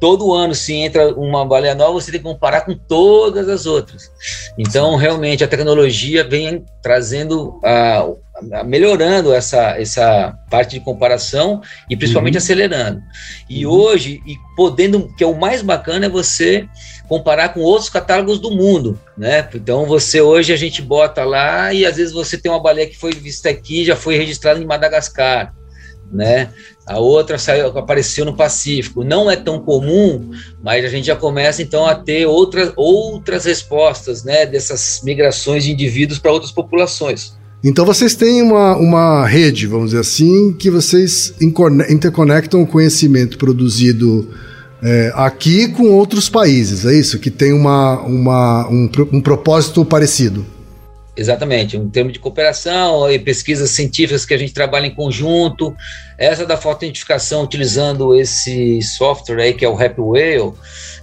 todo 0.02 0.34
ano, 0.34 0.56
se 0.56 0.74
entra 0.74 1.14
uma 1.14 1.46
baleia 1.46 1.76
nova, 1.76 1.94
você 1.94 2.12
tem 2.12 2.20
que 2.20 2.26
comparar 2.26 2.62
com 2.62 2.76
todas 2.76 3.48
as 3.48 3.68
outras. 3.68 4.12
Então, 4.58 4.96
realmente, 4.96 5.44
a 5.44 5.48
tecnologia 5.48 6.28
vem 6.28 6.66
trazendo, 6.82 7.60
a 7.64 8.04
melhorando 8.66 9.34
essa, 9.34 9.80
essa 9.80 10.38
parte 10.50 10.78
de 10.78 10.84
comparação 10.84 11.62
e 11.90 11.96
principalmente 11.96 12.36
uhum. 12.36 12.40
acelerando. 12.40 13.02
E 13.50 13.66
uhum. 13.66 13.74
hoje, 13.74 14.22
e 14.26 14.36
podendo, 14.56 15.14
que 15.16 15.24
é 15.24 15.28
o 15.28 15.38
mais 15.38 15.62
bacana, 15.62 16.06
é 16.06 16.10
você 16.10 16.68
comparar 17.08 17.50
com 17.50 17.62
outros 17.62 17.90
catálogos 17.90 18.40
do 18.40 18.52
mundo, 18.52 19.00
né? 19.18 19.48
Então, 19.54 19.86
você 19.86 20.22
hoje 20.22 20.54
a 20.54 20.58
gente 20.58 20.82
bota 20.82 21.24
lá 21.24 21.74
e 21.74 21.86
às 21.86 21.98
vezes 21.98 22.14
você 22.14 22.38
tem 22.38 22.52
uma 22.52 22.62
baleia 22.62 22.88
que 22.88 22.98
foi 22.98 23.12
vista 23.12 23.50
aqui, 23.50 23.86
já 23.86 23.96
foi 23.96 24.18
registrada 24.18 24.60
em 24.60 24.66
Madagascar 24.66 25.54
né? 26.12 26.50
A 26.86 27.00
outra 27.00 27.38
saiu, 27.38 27.68
apareceu 27.78 28.26
no 28.26 28.36
Pacífico. 28.36 29.04
Não 29.04 29.32
é 29.32 29.36
tão 29.36 29.60
comum, 29.60 30.32
mas 30.62 30.84
a 30.84 30.90
gente 30.90 31.06
já 31.06 31.16
começa 31.16 31.62
então 31.62 31.86
a 31.86 31.96
ter 31.96 32.26
outras, 32.26 32.74
outras 32.76 33.46
respostas, 33.46 34.24
né? 34.24 34.46
Dessas 34.46 35.02
migrações 35.04 35.64
de 35.64 35.72
indivíduos 35.72 36.20
para 36.20 36.32
outras 36.32 36.52
populações. 36.52 37.40
Então 37.64 37.86
vocês 37.86 38.16
têm 38.16 38.42
uma, 38.42 38.76
uma 38.76 39.26
rede, 39.26 39.68
vamos 39.68 39.92
dizer 39.92 40.00
assim, 40.00 40.52
que 40.54 40.72
vocês 40.72 41.34
interconectam 41.40 42.62
o 42.62 42.68
conhecimento 42.68 43.38
produzido 43.38 44.28
é, 44.82 45.12
aqui 45.14 45.68
com 45.68 45.84
outros 45.92 46.28
países, 46.28 46.86
é 46.86 46.94
isso? 46.94 47.20
Que 47.20 47.30
tem 47.30 47.54
uma, 47.54 48.00
uma, 48.02 48.68
um, 48.68 48.90
um 49.14 49.22
propósito 49.22 49.86
parecido. 49.86 50.44
Exatamente, 51.16 51.76
em 51.76 51.90
termos 51.90 52.14
de 52.14 52.20
cooperação 52.20 53.12
e 53.12 53.20
pesquisas 53.20 53.70
científicas 53.72 54.26
que 54.26 54.34
a 54.34 54.38
gente 54.38 54.54
trabalha 54.54 54.88
em 54.88 54.96
conjunto, 54.96 55.76
essa 56.18 56.46
da 56.46 56.56
fotoidentificação 56.56 57.44
utilizando 57.44 58.16
esse 58.16 58.82
software 58.82 59.42
aí 59.42 59.54
que 59.54 59.66
é 59.66 59.68
o 59.68 59.78
Happy 59.78 60.00
Whale, 60.00 60.54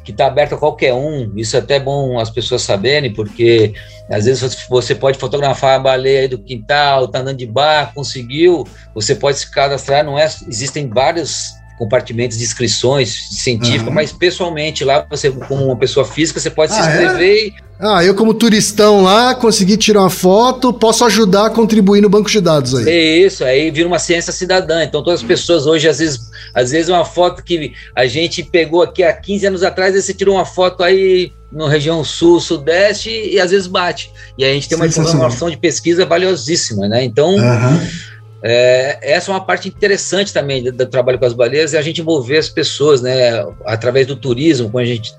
que 0.02 0.10
está 0.10 0.26
aberto 0.26 0.54
a 0.54 0.58
qualquer 0.58 0.94
um, 0.94 1.30
isso 1.36 1.56
é 1.56 1.58
até 1.58 1.78
bom 1.78 2.18
as 2.18 2.30
pessoas 2.30 2.62
saberem, 2.62 3.12
porque 3.12 3.74
às 4.10 4.24
vezes 4.24 4.66
você 4.70 4.94
pode 4.94 5.18
fotografar 5.18 5.76
a 5.76 5.78
baleia 5.78 6.20
aí 6.20 6.28
do 6.28 6.38
quintal, 6.38 7.08
tá 7.08 7.18
andando 7.18 7.36
de 7.36 7.46
bar, 7.46 7.92
conseguiu, 7.92 8.66
você 8.94 9.14
pode 9.14 9.38
se 9.38 9.50
cadastrar, 9.50 10.02
não 10.02 10.18
é, 10.18 10.24
existem 10.48 10.88
vários 10.88 11.57
compartimentos 11.78 12.36
de 12.36 12.44
inscrições 12.44 13.28
científicas, 13.30 13.86
uhum. 13.86 13.94
mas 13.94 14.12
pessoalmente 14.12 14.84
lá, 14.84 15.06
você 15.08 15.30
como 15.30 15.66
uma 15.66 15.76
pessoa 15.76 16.04
física, 16.04 16.40
você 16.40 16.50
pode 16.50 16.72
ah, 16.72 16.74
se 16.74 16.80
é? 16.80 16.92
inscrever 16.92 17.28
é? 17.28 17.46
e 17.46 17.68
ah, 17.80 18.04
eu 18.04 18.12
como 18.12 18.34
turistão 18.34 19.02
lá, 19.02 19.36
consegui 19.36 19.76
tirar 19.76 20.00
uma 20.00 20.10
foto, 20.10 20.72
posso 20.72 21.04
ajudar 21.04 21.46
a 21.46 21.50
contribuir 21.50 22.00
no 22.00 22.08
banco 22.08 22.28
de 22.28 22.40
dados 22.40 22.74
aí. 22.74 22.88
É 22.88 23.18
isso, 23.18 23.44
aí 23.44 23.70
vira 23.70 23.86
uma 23.86 24.00
ciência 24.00 24.32
cidadã. 24.32 24.82
Então 24.82 25.00
todas 25.00 25.20
as 25.20 25.26
pessoas 25.26 25.64
hoje, 25.64 25.88
às 25.88 26.00
vezes, 26.00 26.28
às 26.52 26.72
vezes 26.72 26.88
uma 26.88 27.04
foto 27.04 27.40
que 27.40 27.72
a 27.94 28.04
gente 28.06 28.42
pegou 28.42 28.82
aqui 28.82 29.04
há 29.04 29.12
15 29.12 29.46
anos 29.46 29.62
atrás, 29.62 29.94
você 29.94 30.12
tirou 30.12 30.34
uma 30.34 30.44
foto 30.44 30.82
aí 30.82 31.32
na 31.52 31.68
região 31.68 32.02
sul, 32.02 32.40
sudeste, 32.40 33.10
e 33.10 33.38
às 33.38 33.52
vezes 33.52 33.68
bate. 33.68 34.10
E 34.36 34.44
a 34.44 34.52
gente 34.52 34.68
tem 34.68 34.76
uma 34.76 34.86
informação 34.86 35.48
de 35.48 35.56
pesquisa 35.56 36.04
valiosíssima, 36.04 36.88
né? 36.88 37.04
Então, 37.04 37.36
uhum 37.36 38.17
é, 38.42 38.98
essa 39.02 39.30
é 39.30 39.34
uma 39.34 39.44
parte 39.44 39.68
interessante 39.68 40.32
também 40.32 40.62
do, 40.62 40.72
do, 40.72 40.86
trabalho 40.86 41.18
com 41.18 41.24
as 41.24 41.32
baleias, 41.32 41.74
é 41.74 41.78
a 41.78 41.82
gente 41.82 42.00
envolver 42.00 42.38
as 42.38 42.48
pessoas, 42.48 43.02
né, 43.02 43.44
através 43.64 44.06
do 44.06 44.16
turismo, 44.16 44.70
quando 44.70 44.84
a 44.84 44.88
gente 44.88 45.12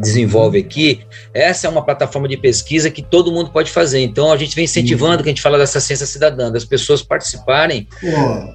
desenvolve 0.00 0.58
aqui, 0.58 1.00
essa 1.34 1.66
é 1.66 1.70
uma 1.70 1.84
plataforma 1.84 2.28
de 2.28 2.36
pesquisa 2.36 2.88
que 2.88 3.02
todo 3.02 3.32
mundo 3.32 3.50
pode 3.50 3.70
fazer. 3.70 4.00
Então 4.00 4.30
a 4.30 4.36
gente 4.36 4.54
vem 4.54 4.64
incentivando, 4.64 5.22
que 5.22 5.28
a 5.28 5.32
gente 5.32 5.42
fala 5.42 5.58
dessa 5.58 5.80
ciência 5.80 6.06
cidadã, 6.06 6.52
das 6.52 6.64
pessoas 6.64 7.02
participarem 7.02 7.88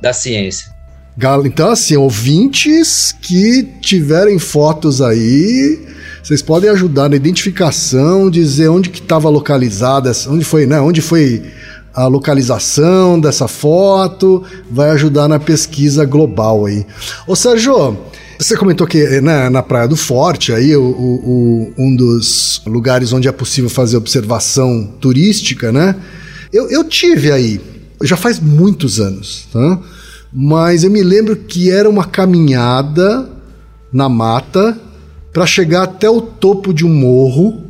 da 0.01 0.13
ciência. 0.13 0.77
Então, 1.45 1.69
assim, 1.71 1.97
ouvintes 1.97 3.12
que 3.12 3.63
tiverem 3.82 4.38
fotos 4.38 5.01
aí, 5.01 5.84
vocês 6.23 6.43
podem 6.43 6.69
ajudar 6.69 7.10
na 7.10 7.15
identificação, 7.15 8.30
dizer 8.30 8.69
onde 8.69 8.89
que 8.89 8.99
estava 8.99 9.27
localizada, 9.27 10.12
onde 10.27 10.45
foi, 10.45 10.67
né? 10.67 10.80
Onde 10.80 11.01
foi 11.01 11.43
a 11.97 12.05
localização 12.05 13.19
dessa 13.19 13.47
foto, 13.47 14.43
vai 14.69 14.91
ajudar 14.91 15.27
na 15.27 15.39
pesquisa 15.39 16.05
global 16.05 16.67
aí. 16.67 16.86
Ô 17.27 17.36
Sérgio, 17.36 17.97
você 18.38 18.55
comentou 18.55 18.86
que 18.86 19.19
né, 19.19 19.49
na 19.49 19.63
Praia 19.63 19.88
do 19.88 19.95
Forte, 19.95 20.53
aí, 20.53 20.75
o, 20.75 20.83
o, 20.83 21.73
um 21.75 21.95
dos 21.95 22.62
lugares 22.67 23.12
onde 23.13 23.27
é 23.27 23.31
possível 23.31 23.67
fazer 23.67 23.97
observação 23.97 24.93
turística, 25.01 25.71
né? 25.71 25.95
Eu, 26.53 26.69
eu 26.69 26.83
tive 26.83 27.31
aí, 27.31 27.60
já 28.03 28.15
faz 28.15 28.39
muitos 28.39 28.99
anos, 28.99 29.47
tá? 29.51 29.79
Mas 30.31 30.83
eu 30.83 30.91
me 30.91 31.01
lembro 31.01 31.36
que 31.36 31.71
era 31.71 31.89
uma 31.89 32.05
caminhada 32.05 33.27
na 33.91 34.07
mata 34.07 34.79
para 35.33 35.47
chegar 35.47 35.81
até 35.81 36.07
o 36.07 36.21
topo 36.21 36.71
de 36.71 36.86
um 36.86 36.93
morro 36.93 37.63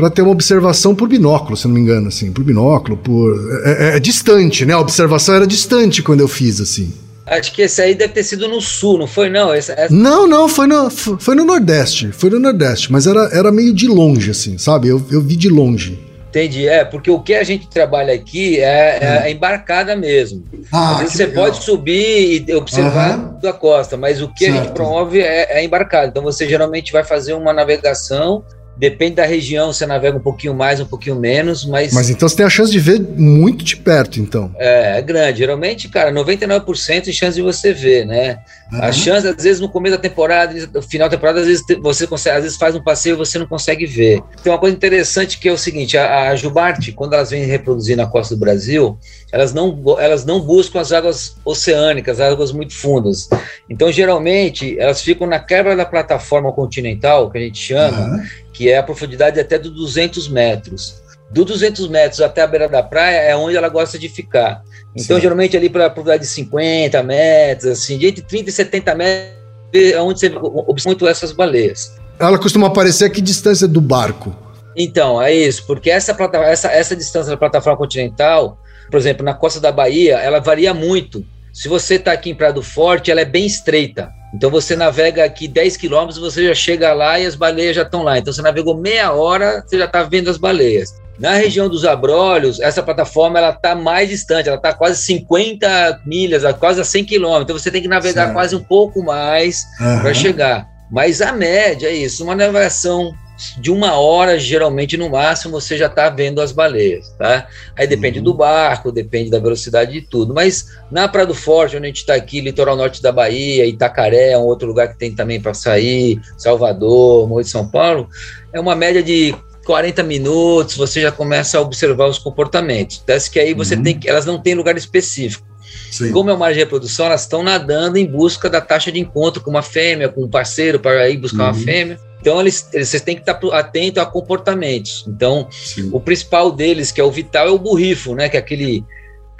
para 0.00 0.10
ter 0.10 0.22
uma 0.22 0.32
observação 0.32 0.94
por 0.94 1.06
binóculo, 1.08 1.56
se 1.56 1.68
não 1.68 1.74
me 1.74 1.80
engano, 1.80 2.08
assim, 2.08 2.32
por 2.32 2.42
binóculo, 2.42 2.96
por 2.96 3.36
é, 3.64 3.92
é, 3.92 3.96
é 3.96 4.00
distante, 4.00 4.64
né? 4.64 4.72
A 4.72 4.80
observação 4.80 5.34
era 5.34 5.46
distante 5.46 6.02
quando 6.02 6.20
eu 6.20 6.28
fiz 6.28 6.60
assim. 6.60 6.92
Acho 7.26 7.52
que 7.52 7.62
esse 7.62 7.80
aí 7.80 7.94
deve 7.94 8.12
ter 8.12 8.24
sido 8.24 8.48
no 8.48 8.60
sul, 8.60 8.98
não 8.98 9.06
foi 9.06 9.28
não? 9.28 9.52
Essa, 9.52 9.72
essa... 9.74 9.94
Não, 9.94 10.26
não, 10.26 10.48
foi 10.48 10.66
no, 10.66 10.90
foi 10.90 11.34
no 11.36 11.44
Nordeste. 11.44 12.10
Foi 12.12 12.30
no 12.30 12.40
Nordeste, 12.40 12.90
mas 12.90 13.06
era, 13.06 13.28
era 13.32 13.52
meio 13.52 13.72
de 13.72 13.86
longe, 13.86 14.30
assim, 14.30 14.58
sabe? 14.58 14.88
Eu, 14.88 15.00
eu 15.12 15.20
vi 15.20 15.36
de 15.36 15.48
longe. 15.48 16.10
Entendi, 16.30 16.66
é, 16.66 16.84
porque 16.84 17.10
o 17.10 17.20
que 17.20 17.34
a 17.34 17.44
gente 17.44 17.68
trabalha 17.68 18.14
aqui 18.14 18.58
é, 18.58 18.98
é 19.02 19.22
a 19.24 19.30
embarcada 19.30 19.94
mesmo. 19.94 20.44
Ah, 20.72 20.92
Às 20.92 20.98
vezes 21.00 21.14
você 21.14 21.26
legal. 21.26 21.44
pode 21.44 21.62
subir 21.62 22.44
e 22.48 22.54
observar 22.54 23.18
uhum. 23.18 23.38
da 23.40 23.52
costa, 23.52 23.96
mas 23.96 24.22
o 24.22 24.28
que 24.28 24.46
certo. 24.46 24.58
a 24.58 24.62
gente 24.62 24.72
promove 24.72 25.20
é, 25.20 25.52
é 25.52 25.58
a 25.58 25.62
embarcada. 25.62 26.06
Então 26.06 26.22
você 26.22 26.48
geralmente 26.48 26.92
vai 26.92 27.04
fazer 27.04 27.34
uma 27.34 27.52
navegação 27.52 28.44
Depende 28.80 29.16
da 29.16 29.26
região, 29.26 29.74
você 29.74 29.84
navega 29.84 30.16
um 30.16 30.22
pouquinho 30.22 30.54
mais, 30.54 30.80
um 30.80 30.86
pouquinho 30.86 31.14
menos, 31.14 31.66
mas. 31.66 31.92
Mas 31.92 32.08
então 32.08 32.26
você 32.26 32.34
tem 32.34 32.46
a 32.46 32.48
chance 32.48 32.72
de 32.72 32.78
ver 32.78 32.98
muito 32.98 33.62
de 33.62 33.76
perto, 33.76 34.18
então. 34.18 34.50
É, 34.56 34.96
é 34.96 35.02
grande. 35.02 35.40
Geralmente, 35.40 35.86
cara, 35.86 36.10
99% 36.10 37.02
de 37.02 37.12
chance 37.12 37.34
de 37.34 37.42
você 37.42 37.74
ver, 37.74 38.06
né? 38.06 38.38
Uhum. 38.72 38.82
A 38.82 38.90
chance, 38.90 39.28
às 39.28 39.42
vezes, 39.42 39.60
no 39.60 39.68
começo 39.68 39.96
da 39.96 40.00
temporada, 40.00 40.54
no 40.72 40.80
final 40.80 41.10
da 41.10 41.14
temporada, 41.14 41.40
às 41.40 41.46
vezes 41.46 41.62
você 41.82 42.06
consegue, 42.06 42.38
às 42.38 42.42
vezes 42.44 42.56
faz 42.56 42.74
um 42.74 42.82
passeio 42.82 43.16
e 43.16 43.18
você 43.18 43.38
não 43.38 43.46
consegue 43.46 43.84
ver. 43.84 44.22
Tem 44.42 44.50
uma 44.50 44.58
coisa 44.58 44.74
interessante 44.74 45.38
que 45.38 45.46
é 45.46 45.52
o 45.52 45.58
seguinte: 45.58 45.98
a, 45.98 46.30
a 46.30 46.36
Jubarte, 46.36 46.90
quando 46.90 47.12
elas 47.12 47.28
vêm 47.28 47.44
reproduzir 47.44 47.98
na 47.98 48.06
costa 48.06 48.34
do 48.34 48.40
Brasil, 48.40 48.98
elas 49.30 49.52
não, 49.52 49.78
elas 49.98 50.24
não 50.24 50.40
buscam 50.40 50.80
as 50.80 50.90
águas 50.90 51.36
oceânicas, 51.44 52.18
as 52.18 52.32
águas 52.32 52.50
muito 52.50 52.74
fundas. 52.74 53.28
Então, 53.68 53.92
geralmente, 53.92 54.74
elas 54.78 55.02
ficam 55.02 55.26
na 55.26 55.38
quebra 55.38 55.76
da 55.76 55.84
plataforma 55.84 56.50
continental, 56.50 57.30
que 57.30 57.36
a 57.36 57.42
gente 57.42 57.58
chama. 57.58 57.98
Uhum 57.98 58.49
que 58.60 58.68
é 58.68 58.76
a 58.76 58.82
profundidade 58.82 59.40
até 59.40 59.58
dos 59.58 59.72
200 59.72 60.28
metros. 60.28 61.02
Do 61.30 61.46
200 61.46 61.88
metros 61.88 62.20
até 62.20 62.42
a 62.42 62.46
beira 62.46 62.68
da 62.68 62.82
praia 62.82 63.16
é 63.16 63.34
onde 63.34 63.56
ela 63.56 63.70
gosta 63.70 63.98
de 63.98 64.06
ficar. 64.06 64.60
Então, 64.94 65.16
Sim. 65.16 65.22
geralmente, 65.22 65.56
ali 65.56 65.70
para 65.70 65.86
a 65.86 65.88
profundidade 65.88 66.24
de 66.24 66.28
50 66.28 67.02
metros, 67.02 67.72
assim, 67.72 67.96
de 67.96 68.08
entre 68.08 68.20
30 68.20 68.50
e 68.50 68.52
70 68.52 68.94
metros, 68.94 69.32
é 69.72 69.98
onde 70.02 70.20
você 70.20 70.26
observa 70.26 70.90
muito 70.90 71.08
essas 71.08 71.32
baleias. 71.32 71.96
Ela 72.18 72.38
costuma 72.38 72.66
aparecer 72.66 73.06
a 73.06 73.08
que 73.08 73.22
distância 73.22 73.66
do 73.66 73.80
barco? 73.80 74.36
Então, 74.76 75.22
é 75.22 75.32
isso, 75.32 75.66
porque 75.66 75.90
essa, 75.90 76.14
essa, 76.44 76.68
essa 76.68 76.94
distância 76.94 77.30
da 77.30 77.38
plataforma 77.38 77.78
continental, 77.78 78.58
por 78.90 79.00
exemplo, 79.00 79.24
na 79.24 79.32
costa 79.32 79.58
da 79.58 79.72
Bahia, 79.72 80.18
ela 80.18 80.38
varia 80.38 80.74
muito. 80.74 81.24
Se 81.50 81.66
você 81.66 81.94
está 81.94 82.12
aqui 82.12 82.28
em 82.28 82.34
Praia 82.34 82.52
do 82.52 82.62
Forte, 82.62 83.10
ela 83.10 83.22
é 83.22 83.24
bem 83.24 83.46
estreita. 83.46 84.19
Então 84.32 84.50
você 84.50 84.76
navega 84.76 85.24
aqui 85.24 85.48
10 85.48 85.76
quilômetros, 85.76 86.18
você 86.18 86.46
já 86.46 86.54
chega 86.54 86.92
lá 86.92 87.18
e 87.18 87.26
as 87.26 87.34
baleias 87.34 87.76
já 87.76 87.82
estão 87.82 88.02
lá. 88.02 88.18
Então 88.18 88.32
você 88.32 88.42
navegou 88.42 88.76
meia 88.76 89.12
hora, 89.12 89.62
você 89.66 89.78
já 89.78 89.86
está 89.86 90.02
vendo 90.02 90.30
as 90.30 90.36
baleias. 90.36 90.94
Na 91.18 91.34
região 91.34 91.68
dos 91.68 91.84
Abrolhos, 91.84 92.60
essa 92.60 92.82
plataforma 92.82 93.38
ela 93.38 93.50
está 93.50 93.74
mais 93.74 94.08
distante, 94.08 94.48
ela 94.48 94.56
está 94.56 94.72
quase 94.72 95.02
50 95.02 96.00
milhas, 96.06 96.42
quase 96.58 96.80
a 96.80 96.84
100 96.84 97.04
quilômetros. 97.04 97.44
Então 97.44 97.58
você 97.58 97.70
tem 97.70 97.82
que 97.82 97.88
navegar 97.88 98.22
certo. 98.22 98.32
quase 98.32 98.56
um 98.56 98.62
pouco 98.62 99.02
mais 99.02 99.66
uhum. 99.78 100.00
para 100.00 100.14
chegar. 100.14 100.66
Mas 100.90 101.20
a 101.20 101.30
média 101.30 101.88
é 101.88 101.92
isso, 101.92 102.24
uma 102.24 102.34
navegação 102.34 103.12
de 103.58 103.70
uma 103.70 103.98
hora, 103.98 104.38
geralmente 104.38 104.96
no 104.96 105.10
máximo, 105.10 105.60
você 105.60 105.76
já 105.76 105.86
está 105.86 106.08
vendo 106.08 106.40
as 106.40 106.52
baleias, 106.52 107.14
tá? 107.18 107.48
Aí 107.76 107.86
depende 107.86 108.18
uhum. 108.18 108.24
do 108.24 108.34
barco, 108.34 108.92
depende 108.92 109.30
da 109.30 109.38
velocidade 109.38 109.92
de 109.92 110.02
tudo. 110.02 110.34
Mas 110.34 110.66
na 110.90 111.08
Praia 111.08 111.26
do 111.26 111.34
Forte, 111.34 111.76
onde 111.76 111.86
a 111.86 111.88
gente 111.88 111.98
está 111.98 112.14
aqui, 112.14 112.40
litoral 112.40 112.76
norte 112.76 113.02
da 113.02 113.12
Bahia, 113.12 113.66
Itacaré, 113.66 114.32
é 114.32 114.38
um 114.38 114.42
outro 114.42 114.68
lugar 114.68 114.88
que 114.88 114.98
tem 114.98 115.14
também 115.14 115.40
para 115.40 115.54
sair, 115.54 116.20
Salvador, 116.36 117.28
Morro 117.28 117.42
de 117.42 117.48
São 117.48 117.68
Paulo, 117.68 118.08
é 118.52 118.60
uma 118.60 118.74
média 118.74 119.02
de 119.02 119.34
40 119.64 120.02
minutos, 120.02 120.76
você 120.76 121.00
já 121.00 121.12
começa 121.12 121.58
a 121.58 121.60
observar 121.60 122.08
os 122.08 122.18
comportamentos. 122.18 122.98
Teste 122.98 123.30
que 123.30 123.38
aí 123.38 123.54
você 123.54 123.74
uhum. 123.74 123.82
tem 123.82 124.00
elas 124.04 124.26
não 124.26 124.38
têm 124.38 124.54
lugar 124.54 124.76
específico. 124.76 125.46
Sim. 125.90 126.12
Como 126.12 126.30
é 126.30 126.34
uma 126.34 126.48
reprodução, 126.48 127.06
elas 127.06 127.22
estão 127.22 127.42
nadando 127.42 127.96
em 127.96 128.06
busca 128.06 128.48
da 128.48 128.60
taxa 128.60 128.90
de 128.90 128.98
encontro 128.98 129.42
com 129.42 129.50
uma 129.50 129.62
fêmea, 129.62 130.08
com 130.08 130.24
um 130.24 130.28
parceiro 130.28 130.78
para 130.78 131.08
ir 131.08 131.16
buscar 131.16 131.44
uhum. 131.44 131.48
uma 131.50 131.54
fêmea. 131.54 132.09
Então, 132.20 132.40
eles, 132.40 132.68
eles 132.72 132.90
têm 133.00 133.16
que 133.16 133.22
estar 133.22 133.38
atento 133.52 134.00
a 134.00 134.06
comportamentos. 134.06 135.04
Então, 135.08 135.48
Sim. 135.50 135.90
o 135.92 136.00
principal 136.00 136.52
deles, 136.52 136.92
que 136.92 137.00
é 137.00 137.04
o 137.04 137.10
vital, 137.10 137.46
é 137.46 137.50
o 137.50 137.58
burrifo, 137.58 138.14
né? 138.14 138.28
Que 138.28 138.36
é 138.36 138.40
aquele 138.40 138.84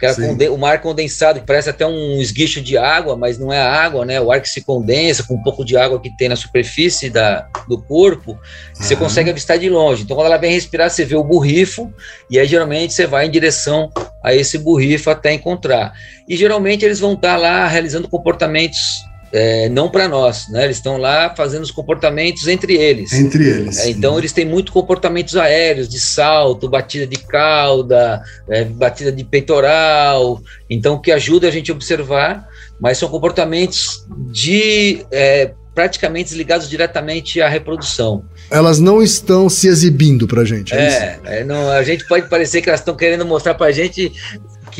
que 0.01 0.49
o 0.49 0.57
mar 0.57 0.81
condensado, 0.81 1.41
que 1.41 1.47
parece 1.47 1.69
até 1.69 1.87
um 1.87 2.19
esguicho 2.19 2.63
de 2.63 2.79
água, 2.79 3.17
mas 3.17 3.39
não 3.39 3.53
é 3.53 3.61
água, 3.61 4.03
né? 4.07 4.19
O 4.19 4.33
ar 4.33 4.41
que 4.41 4.49
se 4.49 4.63
condensa 4.63 5.23
com 5.23 5.35
um 5.35 5.43
pouco 5.43 5.63
de 5.63 5.77
água 5.77 6.01
que 6.01 6.17
tem 6.17 6.27
na 6.27 6.37
superfície 6.37 7.11
da, 7.11 7.47
do 7.69 7.77
corpo, 7.83 8.33
uhum. 8.33 8.39
você 8.73 8.97
consegue 8.97 9.29
avistar 9.29 9.59
de 9.59 9.69
longe. 9.69 10.03
Então, 10.03 10.17
quando 10.17 10.27
ela 10.27 10.39
vem 10.39 10.53
respirar, 10.53 10.89
você 10.89 11.05
vê 11.05 11.17
o 11.17 11.23
burrifo, 11.23 11.93
e 12.31 12.39
aí 12.39 12.47
geralmente 12.47 12.95
você 12.95 13.07
vai 13.07 13.27
em 13.27 13.31
direção 13.31 13.91
a 14.25 14.35
esse 14.35 14.57
burrifo 14.57 15.11
até 15.11 15.35
encontrar. 15.35 15.93
E 16.27 16.35
geralmente 16.35 16.83
eles 16.83 16.99
vão 16.99 17.13
estar 17.13 17.37
lá 17.37 17.67
realizando 17.67 18.09
comportamentos 18.09 19.05
é, 19.33 19.69
não 19.69 19.89
para 19.89 20.09
nós, 20.09 20.49
né? 20.49 20.65
Eles 20.65 20.77
estão 20.77 20.97
lá 20.97 21.35
fazendo 21.35 21.63
os 21.63 21.71
comportamentos 21.71 22.49
entre 22.49 22.75
eles. 22.75 23.13
Entre 23.13 23.49
eles. 23.49 23.79
É, 23.79 23.91
então 23.91 24.19
eles 24.19 24.33
têm 24.33 24.45
muito 24.45 24.73
comportamentos 24.73 25.37
aéreos, 25.37 25.89
de 25.89 26.01
salto, 26.01 26.69
batida 26.69 27.07
de 27.07 27.19
cauda, 27.19 28.23
é, 28.49 28.65
batida 28.65 29.13
de 29.13 29.25
peitoral, 29.25 30.41
então 30.69 31.01
que 31.01 31.13
ajuda 31.13 31.49
a 31.49 31.51
gente 31.51 31.71
a 31.71 31.75
observar, 31.75 32.47
mas 32.81 32.99
são 32.99 33.09
comportamentos 33.09 34.05
de 34.33 35.05
é, 35.11 35.53
praticamente 35.75 36.35
ligados 36.35 36.69
diretamente 36.69 37.41
à 37.41 37.49
reprodução. 37.49 38.25
Elas 38.51 38.81
não 38.81 39.01
estão 39.01 39.49
se 39.49 39.69
exibindo 39.69 40.27
para 40.27 40.45
gente. 40.45 40.75
É, 40.75 41.21
é, 41.25 41.41
é 41.41 41.45
não, 41.45 41.71
a 41.71 41.83
gente 41.83 42.07
pode 42.07 42.29
parecer 42.29 42.61
que 42.61 42.69
elas 42.69 42.81
estão 42.81 42.97
querendo 42.97 43.25
mostrar 43.25 43.55
para 43.55 43.67
a 43.67 43.73
gente 43.73 44.13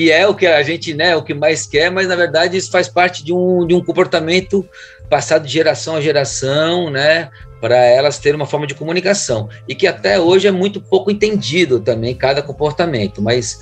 que 0.01 0.11
é 0.11 0.27
o 0.27 0.35
que 0.35 0.47
a 0.47 0.63
gente, 0.63 0.95
né, 0.95 1.15
o 1.15 1.23
que 1.23 1.35
mais 1.35 1.67
quer, 1.67 1.91
mas 1.91 2.09
na 2.09 2.17
verdade 2.17 2.57
isso 2.57 2.71
faz 2.71 2.89
parte 2.89 3.23
de 3.23 3.35
um, 3.35 3.67
de 3.67 3.75
um 3.75 3.85
comportamento 3.85 4.67
passado 5.11 5.47
de 5.47 5.53
geração 5.53 5.95
a 5.95 6.01
geração, 6.01 6.89
né, 6.89 7.29
para 7.61 7.77
elas 7.77 8.19
terem 8.19 8.37
uma 8.37 8.47
forma 8.47 8.67
de 8.67 8.75
comunicação. 8.75 9.51
E 9.69 9.75
que 9.75 9.87
até 9.87 10.19
hoje 10.19 10.49
é 10.49 10.51
muito 10.51 10.81
pouco 10.81 11.11
entendido 11.11 11.81
também 11.81 12.15
cada 12.15 12.41
comportamento, 12.41 13.21
mas 13.21 13.61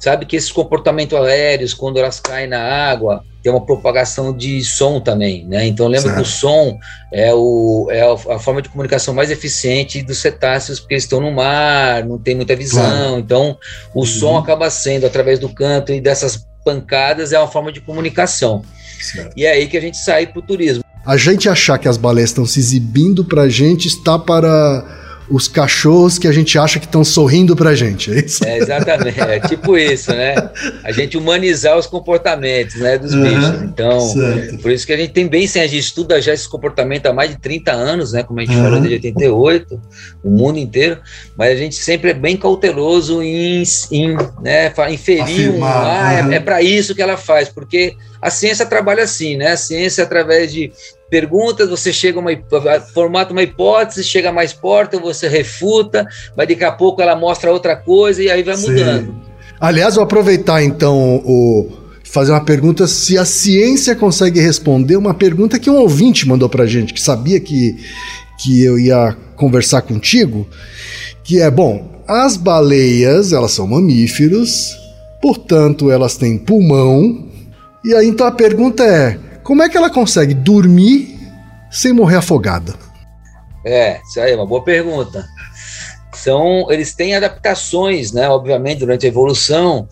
sabe 0.00 0.26
que 0.26 0.34
esses 0.34 0.50
comportamentos 0.50 1.16
aéreos 1.18 1.74
quando 1.74 1.98
elas 1.98 2.18
caem 2.18 2.48
na 2.48 2.60
água 2.60 3.22
tem 3.42 3.52
uma 3.52 3.64
propagação 3.64 4.36
de 4.36 4.62
som 4.64 5.00
também, 5.00 5.46
né? 5.46 5.66
Então 5.66 5.86
lembra 5.86 6.14
que 6.14 6.20
o 6.20 6.24
som 6.24 6.78
é, 7.12 7.32
o, 7.32 7.88
é 7.90 8.02
a, 8.02 8.38
forma 8.38 8.60
de 8.60 8.68
comunicação 8.68 9.14
mais 9.14 9.30
eficiente 9.30 10.02
dos 10.02 10.18
cetáceos, 10.18 10.78
porque 10.78 10.94
eles 10.94 11.04
estão 11.04 11.20
no 11.20 11.32
mar, 11.32 12.04
não 12.04 12.18
tem 12.18 12.34
muita 12.34 12.54
visão. 12.54 12.82
Claro. 12.82 13.18
Então 13.18 13.58
o 13.94 14.00
uhum. 14.00 14.06
som 14.06 14.38
acaba 14.38 14.68
sendo 14.68 15.06
através 15.06 15.38
do 15.38 15.48
canto 15.48 15.92
e 15.92 16.00
dessas 16.00 16.46
pancadas 16.64 17.32
é 17.32 17.38
uma 17.38 17.48
forma 17.48 17.72
de 17.72 17.80
comunicação. 17.80 18.62
Certo. 19.00 19.32
E 19.36 19.46
é 19.46 19.52
aí 19.52 19.66
que 19.66 19.76
a 19.76 19.80
gente 19.80 19.96
sai 19.96 20.26
para 20.26 20.38
o 20.38 20.42
turismo. 20.42 20.84
A 21.06 21.16
gente 21.16 21.48
achar 21.48 21.78
que 21.78 21.88
as 21.88 21.96
baleias 21.96 22.28
estão 22.28 22.44
se 22.44 22.60
exibindo 22.60 23.24
para 23.24 23.42
a 23.42 23.48
gente 23.48 23.88
está 23.88 24.18
para 24.18 24.99
os 25.30 25.46
cachorros 25.46 26.18
que 26.18 26.26
a 26.26 26.32
gente 26.32 26.58
acha 26.58 26.80
que 26.80 26.86
estão 26.86 27.04
sorrindo 27.04 27.54
pra 27.54 27.74
gente, 27.74 28.10
é 28.12 28.18
isso? 28.18 28.44
É, 28.44 28.58
exatamente, 28.58 29.20
é 29.20 29.38
tipo 29.40 29.78
isso, 29.78 30.10
né? 30.12 30.34
A 30.82 30.90
gente 30.90 31.16
humanizar 31.16 31.78
os 31.78 31.86
comportamentos, 31.86 32.74
né, 32.76 32.98
dos 32.98 33.14
uhum, 33.14 33.22
bichos. 33.22 33.62
Então, 33.62 34.00
certo. 34.00 34.58
por 34.58 34.72
isso 34.72 34.84
que 34.84 34.92
a 34.92 34.96
gente 34.96 35.12
tem 35.12 35.28
bem, 35.28 35.46
sim, 35.46 35.60
a 35.60 35.66
gente 35.66 35.78
estuda 35.78 36.20
já 36.20 36.34
esse 36.34 36.48
comportamento 36.48 37.06
há 37.06 37.12
mais 37.12 37.30
de 37.30 37.38
30 37.38 37.70
anos, 37.70 38.12
né, 38.12 38.24
como 38.24 38.40
a 38.40 38.44
gente 38.44 38.56
uhum. 38.56 38.64
falou, 38.64 38.80
desde 38.80 39.08
88, 39.08 39.80
o 40.24 40.30
mundo 40.30 40.58
inteiro, 40.58 40.98
mas 41.36 41.52
a 41.52 41.56
gente 41.56 41.76
sempre 41.76 42.10
é 42.10 42.14
bem 42.14 42.36
cauteloso 42.36 43.22
em, 43.22 43.62
em 43.92 44.16
né, 44.42 44.72
inferir 44.90 45.50
um, 45.50 45.64
ah, 45.64 46.22
uhum. 46.24 46.32
é, 46.32 46.36
é 46.36 46.40
para 46.40 46.60
isso 46.60 46.94
que 46.94 47.02
ela 47.02 47.16
faz, 47.16 47.48
porque 47.48 47.94
a 48.20 48.30
ciência 48.30 48.66
trabalha 48.66 49.04
assim, 49.04 49.36
né? 49.36 49.52
A 49.52 49.56
ciência 49.56 50.04
através 50.04 50.52
de 50.52 50.70
perguntas, 51.10 51.68
você 51.68 51.92
chega 51.92 52.18
uma 52.18 52.30
formata 52.94 53.32
uma 53.32 53.42
hipótese, 53.42 54.04
chega 54.04 54.30
mais 54.30 54.52
porta, 54.52 54.98
você 54.98 55.28
refuta, 55.28 56.06
mas 56.36 56.48
daqui 56.48 56.64
a 56.64 56.72
pouco 56.72 57.02
ela 57.02 57.16
mostra 57.16 57.52
outra 57.52 57.74
coisa 57.76 58.22
e 58.22 58.30
aí 58.30 58.42
vai 58.42 58.56
Sim. 58.56 58.70
mudando. 58.70 59.14
Aliás, 59.60 59.96
vou 59.96 60.04
aproveitar 60.04 60.62
então 60.62 61.20
o 61.24 61.80
fazer 62.04 62.32
uma 62.32 62.44
pergunta 62.44 62.86
se 62.86 63.16
a 63.16 63.24
ciência 63.24 63.94
consegue 63.94 64.40
responder 64.40 64.96
uma 64.96 65.14
pergunta 65.14 65.58
que 65.58 65.70
um 65.70 65.76
ouvinte 65.76 66.26
mandou 66.26 66.48
pra 66.48 66.66
gente, 66.66 66.92
que 66.92 67.00
sabia 67.00 67.38
que, 67.38 67.76
que 68.42 68.64
eu 68.64 68.78
ia 68.78 69.16
conversar 69.36 69.82
contigo, 69.82 70.46
que 71.22 71.40
é, 71.40 71.48
bom, 71.48 72.02
as 72.08 72.36
baleias, 72.36 73.32
elas 73.32 73.52
são 73.52 73.66
mamíferos, 73.66 74.76
portanto, 75.22 75.90
elas 75.90 76.16
têm 76.16 76.36
pulmão, 76.36 77.26
e 77.84 77.94
aí 77.94 78.08
então 78.08 78.26
a 78.26 78.32
pergunta 78.32 78.82
é, 78.84 79.16
como 79.50 79.64
é 79.64 79.68
que 79.68 79.76
ela 79.76 79.90
consegue 79.90 80.32
dormir 80.32 81.18
sem 81.72 81.92
morrer 81.92 82.18
afogada? 82.18 82.72
É, 83.66 84.00
isso 84.08 84.20
aí 84.20 84.30
é 84.30 84.36
uma 84.36 84.46
boa 84.46 84.62
pergunta. 84.62 85.26
São, 86.14 86.70
eles 86.70 86.94
têm 86.94 87.16
adaptações, 87.16 88.12
né? 88.12 88.28
Obviamente, 88.28 88.78
durante 88.78 89.06
a 89.06 89.08
evolução, 89.08 89.88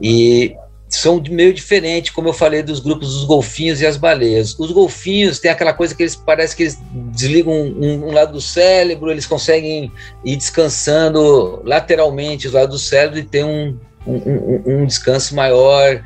e 0.00 0.56
são 0.88 1.22
meio 1.28 1.52
diferentes, 1.52 2.14
como 2.14 2.30
eu 2.30 2.32
falei 2.32 2.62
dos 2.62 2.80
grupos 2.80 3.12
dos 3.12 3.24
golfinhos 3.24 3.82
e 3.82 3.86
as 3.86 3.98
baleias. 3.98 4.58
Os 4.58 4.72
golfinhos 4.72 5.38
têm 5.38 5.50
aquela 5.50 5.74
coisa 5.74 5.94
que 5.94 6.02
eles 6.02 6.16
parece 6.16 6.56
que 6.56 6.62
eles 6.62 6.78
desligam 7.12 7.52
um, 7.52 8.06
um 8.06 8.10
lado 8.10 8.32
do 8.32 8.40
cérebro, 8.40 9.10
eles 9.10 9.26
conseguem 9.26 9.92
ir 10.24 10.36
descansando 10.36 11.60
lateralmente 11.62 12.46
os 12.46 12.54
lados 12.54 12.80
do 12.80 12.82
cérebro 12.82 13.18
e 13.18 13.22
ter 13.22 13.44
um, 13.44 13.78
um, 14.06 14.62
um 14.64 14.86
descanso 14.86 15.34
maior 15.36 16.02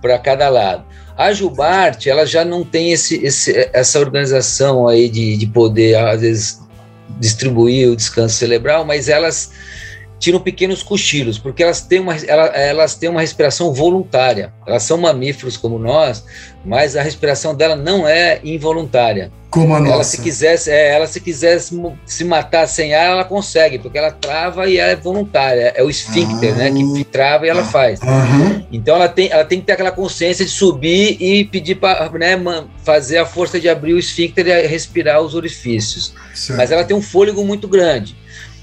para 0.00 0.16
cada 0.16 0.48
lado. 0.48 0.84
A 1.16 1.32
Jubarte, 1.32 2.10
ela 2.10 2.26
já 2.26 2.44
não 2.44 2.62
tem 2.62 2.92
esse, 2.92 3.16
esse, 3.24 3.70
essa 3.72 3.98
organização 3.98 4.86
aí 4.86 5.08
de, 5.08 5.36
de 5.36 5.46
poder, 5.46 5.96
às 5.96 6.20
vezes, 6.20 6.60
distribuir 7.18 7.88
o 7.88 7.96
descanso 7.96 8.34
cerebral, 8.34 8.84
mas 8.84 9.08
elas 9.08 9.50
tiram 10.18 10.40
pequenos 10.40 10.82
cochilos, 10.82 11.38
porque 11.38 11.62
elas 11.62 11.80
têm, 11.80 12.00
uma, 12.00 12.16
elas 12.16 12.94
têm 12.94 13.08
uma 13.08 13.20
respiração 13.20 13.72
voluntária. 13.72 14.52
Elas 14.66 14.82
são 14.82 14.96
mamíferos 14.96 15.56
como 15.56 15.78
nós, 15.78 16.24
mas 16.64 16.96
a 16.96 17.02
respiração 17.02 17.54
dela 17.54 17.76
não 17.76 18.08
é 18.08 18.40
involuntária. 18.42 19.30
Como 19.50 19.74
a 19.74 19.78
ela, 19.78 19.88
nossa. 19.88 20.16
Se 20.16 20.22
quisesse, 20.22 20.70
é, 20.70 20.94
ela 20.94 21.06
se 21.06 21.20
quisesse 21.20 21.80
se 22.04 22.24
matar 22.24 22.66
sem 22.66 22.94
ar, 22.94 23.12
ela 23.12 23.24
consegue, 23.24 23.78
porque 23.78 23.96
ela 23.96 24.10
trava 24.10 24.68
e 24.68 24.78
ela 24.78 24.92
é 24.92 24.96
voluntária. 24.96 25.72
É 25.76 25.82
o 25.82 25.88
esfíncter, 25.88 26.52
ah, 26.52 26.56
né, 26.56 26.70
que 26.72 27.00
ah. 27.02 27.04
trava 27.10 27.46
e 27.46 27.48
ela 27.48 27.64
faz. 27.64 28.00
Então 28.72 28.96
ela 28.96 29.08
tem, 29.08 29.30
ela 29.30 29.44
tem 29.44 29.60
que 29.60 29.66
ter 29.66 29.72
aquela 29.72 29.92
consciência 29.92 30.44
de 30.44 30.50
subir 30.50 31.16
e 31.20 31.44
pedir 31.44 31.76
para 31.76 32.10
né, 32.10 32.36
fazer 32.84 33.18
a 33.18 33.26
força 33.26 33.60
de 33.60 33.68
abrir 33.68 33.94
o 33.94 33.98
esfíncter 33.98 34.46
e 34.46 34.66
respirar 34.66 35.20
os 35.20 35.34
orifícios. 35.34 36.12
Certo. 36.34 36.58
Mas 36.58 36.70
ela 36.70 36.84
tem 36.84 36.96
um 36.96 37.02
fôlego 37.02 37.44
muito 37.44 37.68
grande. 37.68 38.16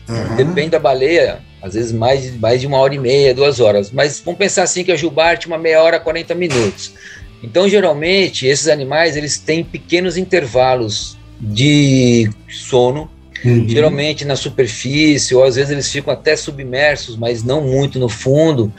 Uhum. 0.08 0.36
Depende 0.36 0.70
da 0.70 0.80
baleia, 0.80 1.40
às 1.62 1.74
vezes 1.74 1.92
mais, 1.92 2.36
mais 2.38 2.60
de 2.62 2.68
uma 2.68 2.78
hora 2.78 2.94
e 2.94 3.00
meia, 3.00 3.34
duas 3.34 3.60
horas. 3.60 3.92
Mas 3.92 4.22
vamos 4.24 4.38
pensar 4.38 4.64
assim 4.64 4.84
que 4.84 4.92
a 4.92 4.96
jubarte 4.96 5.48
uma 5.48 5.58
meia 5.58 5.82
hora, 5.82 6.00
40 6.00 6.36
minutos. 6.36 6.94
Então, 7.42 7.68
geralmente, 7.68 8.48
esses 8.48 8.68
animais 8.68 9.16
eles 9.16 9.38
têm 9.38 9.64
pequenos 9.64 10.18
intervalos 10.18 11.18
de 11.40 12.30
sono, 12.50 13.10
uhum. 13.44 13.68
geralmente 13.68 14.24
na 14.24 14.36
superfície, 14.36 15.36
ou 15.36 15.44
às 15.44 15.56
vezes 15.56 15.72
eles 15.72 15.92
ficam 15.92 16.14
até 16.14 16.38
submersos, 16.38 17.18
mas 17.18 17.44
não 17.44 17.62
muito 17.62 18.00
no 18.00 18.08
fundo, 18.08 18.72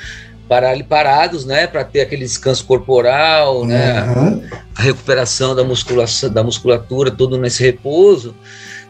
para 0.49 0.83
parados, 0.85 1.45
né, 1.45 1.67
para 1.67 1.85
ter 1.85 2.01
aquele 2.01 2.25
descanso 2.25 2.65
corporal, 2.65 3.61
uhum. 3.61 3.67
né, 3.67 4.41
a 4.75 4.83
recuperação 4.83 5.55
da 5.55 5.65
musculação, 5.65 6.31
da 6.31 6.43
musculatura, 6.43 7.11
todo 7.11 7.39
nesse 7.39 7.63
repouso 7.63 8.35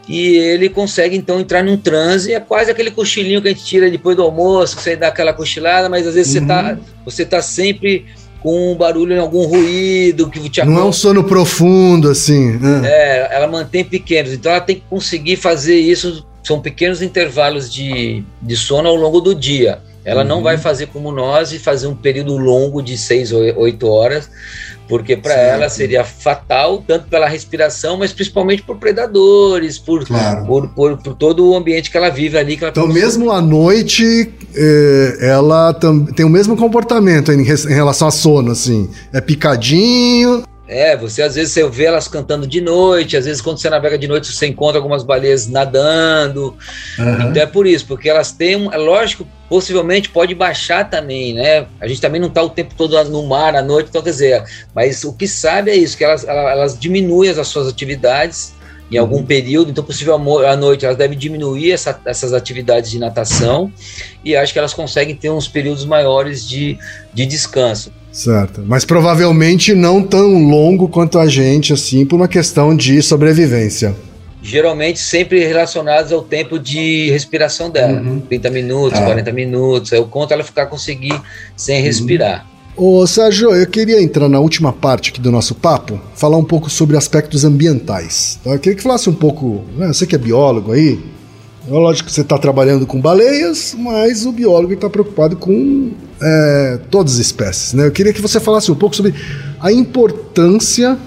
e 0.07 0.37
ele 0.37 0.69
consegue 0.69 1.15
então 1.17 1.39
entrar 1.39 1.63
num 1.63 1.77
transe, 1.77 2.33
é 2.33 2.39
quase 2.39 2.69
aquele 2.69 2.91
cochilinho 2.91 3.41
que 3.41 3.47
a 3.47 3.51
gente 3.51 3.65
tira 3.65 3.89
depois 3.89 4.15
do 4.15 4.21
almoço, 4.21 4.75
que 4.75 4.83
você 4.83 4.95
dá 4.95 5.07
aquela 5.07 5.33
cochilada, 5.33 5.89
mas 5.89 6.05
às 6.05 6.13
vezes 6.13 6.35
uhum. 6.35 6.41
você 6.41 6.47
tá 6.47 6.77
você 7.03 7.25
tá 7.25 7.41
sempre 7.41 8.05
com 8.45 8.73
um 8.73 8.75
barulho, 8.75 9.19
algum 9.19 9.43
ruído 9.47 10.29
que 10.29 10.47
te 10.49 10.63
Não 10.63 10.79
é 10.79 10.83
um 10.83 10.93
sono 10.93 11.23
profundo 11.23 12.11
assim. 12.11 12.51
Né? 12.59 12.81
É, 12.85 13.35
ela 13.35 13.47
mantém 13.47 13.83
pequenos, 13.83 14.33
então 14.33 14.51
ela 14.51 14.61
tem 14.61 14.75
que 14.75 14.83
conseguir 14.87 15.35
fazer 15.35 15.75
isso, 15.75 16.23
são 16.43 16.61
pequenos 16.61 17.01
intervalos 17.01 17.73
de, 17.73 18.23
de 18.39 18.55
sono 18.55 18.87
ao 18.87 18.95
longo 18.95 19.19
do 19.19 19.33
dia. 19.33 19.79
Ela 20.05 20.21
uhum. 20.21 20.27
não 20.27 20.43
vai 20.43 20.57
fazer 20.57 20.85
como 20.87 21.11
nós 21.11 21.51
e 21.51 21.57
fazer 21.57 21.87
um 21.87 21.95
período 21.95 22.37
longo 22.37 22.81
de 22.81 22.95
seis 22.95 23.31
ou 23.31 23.41
oito 23.57 23.87
horas, 23.87 24.29
porque 24.87 25.17
para 25.17 25.33
ela 25.33 25.67
seria 25.67 26.03
fatal, 26.03 26.83
tanto 26.87 27.07
pela 27.07 27.27
respiração, 27.27 27.97
mas 27.97 28.13
principalmente 28.13 28.61
por 28.61 28.77
predadores, 28.77 29.79
por, 29.79 30.05
claro. 30.05 30.45
por, 30.45 30.67
por, 30.69 30.97
por, 30.97 31.15
todo 31.15 31.49
o 31.49 31.55
ambiente 31.55 31.89
que 31.89 31.97
ela 31.97 32.09
vive 32.09 32.37
ali. 32.37 32.55
Ela 32.61 32.69
então, 32.69 32.87
mesmo 32.87 33.31
à 33.31 33.41
noite, 33.41 34.31
eh, 34.53 35.17
ela 35.21 35.73
tem 36.15 36.23
o 36.23 36.29
mesmo 36.29 36.55
comportamento 36.55 37.31
em, 37.31 37.41
em 37.41 37.73
relação 37.73 38.07
a 38.07 38.11
sono, 38.11 38.51
assim. 38.51 38.87
É 39.11 39.19
picadinho, 39.19 40.43
é, 40.67 40.97
você 40.97 41.21
às 41.21 41.35
vezes 41.35 41.53
você 41.53 41.67
vê 41.69 41.85
elas 41.85 42.07
cantando 42.07 42.47
de 42.47 42.59
noite, 42.59 43.15
às 43.15 43.25
vezes 43.25 43.39
quando 43.39 43.59
você 43.59 43.69
navega 43.69 43.97
de 43.97 44.07
noite 44.07 44.31
você 44.31 44.47
encontra 44.47 44.79
algumas 44.79 45.03
baleias 45.03 45.47
nadando. 45.47 46.55
Uhum. 46.97 47.29
Então 47.29 47.41
é 47.41 47.45
por 47.45 47.67
isso, 47.67 47.85
porque 47.85 48.09
elas 48.09 48.31
têm, 48.31 48.67
é 48.73 48.77
lógico, 48.77 49.27
possivelmente 49.49 50.09
pode 50.09 50.33
baixar 50.33 50.89
também, 50.89 51.33
né? 51.33 51.65
A 51.79 51.87
gente 51.87 52.01
também 52.01 52.19
não 52.19 52.27
está 52.27 52.41
o 52.41 52.49
tempo 52.49 52.73
todo 52.75 53.01
no 53.05 53.23
mar 53.27 53.55
à 53.55 53.61
noite, 53.61 53.89
então 53.89 54.01
quer 54.01 54.11
dizer, 54.11 54.43
mas 54.73 55.03
o 55.03 55.13
que 55.13 55.27
sabe 55.27 55.71
é 55.71 55.75
isso, 55.75 55.97
que 55.97 56.03
elas, 56.03 56.23
elas 56.23 56.77
diminuem 56.77 57.29
as 57.29 57.47
suas 57.47 57.67
atividades 57.67 58.53
em 58.91 58.97
algum 58.97 59.17
uhum. 59.17 59.25
período, 59.25 59.71
então 59.71 59.83
possível 59.83 60.15
à 60.15 60.55
noite 60.55 60.85
elas 60.85 60.97
devem 60.97 61.17
diminuir 61.17 61.71
essa, 61.71 61.99
essas 62.05 62.33
atividades 62.33 62.91
de 62.91 62.99
natação 62.99 63.71
e 64.23 64.35
acho 64.35 64.53
que 64.53 64.59
elas 64.59 64.73
conseguem 64.73 65.15
ter 65.15 65.31
uns 65.31 65.47
períodos 65.47 65.85
maiores 65.85 66.47
de, 66.47 66.77
de 67.13 67.25
descanso. 67.25 67.91
Certo. 68.11 68.63
Mas 68.65 68.85
provavelmente 68.85 69.73
não 69.73 70.01
tão 70.01 70.47
longo 70.47 70.87
quanto 70.87 71.19
a 71.19 71.27
gente, 71.27 71.73
assim, 71.73 72.05
por 72.05 72.15
uma 72.15 72.27
questão 72.29 72.75
de 72.75 73.01
sobrevivência. 73.01 73.93
Geralmente 74.45 74.99
sempre 74.99 75.43
relacionados 75.43 76.11
ao 76.11 76.21
tempo 76.21 76.59
de 76.59 77.09
respiração 77.09 77.67
dela. 77.67 77.99
Uhum. 77.99 78.19
30 78.19 78.51
minutos, 78.51 78.99
ah. 78.99 79.05
40 79.05 79.31
minutos. 79.31 79.91
É 79.91 79.99
o 79.99 80.05
quanto 80.05 80.33
ela 80.33 80.43
ficar 80.43 80.67
conseguir 80.67 81.19
sem 81.57 81.79
uhum. 81.79 81.83
respirar. 81.83 82.45
Ô 82.77 83.07
Sérgio, 83.07 83.55
eu 83.55 83.65
queria 83.65 84.01
entrar 84.03 84.29
na 84.29 84.39
última 84.39 84.71
parte 84.71 85.09
aqui 85.09 85.19
do 85.19 85.31
nosso 85.31 85.55
papo, 85.55 85.99
falar 86.13 86.37
um 86.37 86.43
pouco 86.43 86.69
sobre 86.69 86.97
aspectos 86.97 87.43
ambientais. 87.43 88.37
Tá? 88.43 88.51
Eu 88.51 88.59
queria 88.59 88.75
que 88.75 88.83
falasse 88.83 89.09
um 89.09 89.13
pouco, 89.13 89.63
né, 89.77 89.87
você 89.87 90.05
que 90.05 90.13
é 90.13 90.17
biólogo 90.17 90.73
aí, 90.73 90.99
é 91.67 91.71
lógico 91.71 92.09
que 92.09 92.13
você 92.13 92.19
está 92.19 92.37
trabalhando 92.37 92.85
com 92.85 92.99
baleias, 92.99 93.73
mas 93.79 94.25
o 94.25 94.31
biólogo 94.33 94.73
está 94.73 94.89
preocupado 94.89 95.37
com 95.37 95.91
é, 96.21 96.79
todas 96.91 97.13
as 97.13 97.19
espécies. 97.19 97.73
Né? 97.73 97.87
Eu 97.87 97.91
queria 97.91 98.11
que 98.11 98.21
você 98.21 98.41
falasse 98.41 98.69
um 98.69 98.75
pouco 98.75 98.93
sobre 98.93 99.15
a 99.59 99.71
importância 99.71 100.97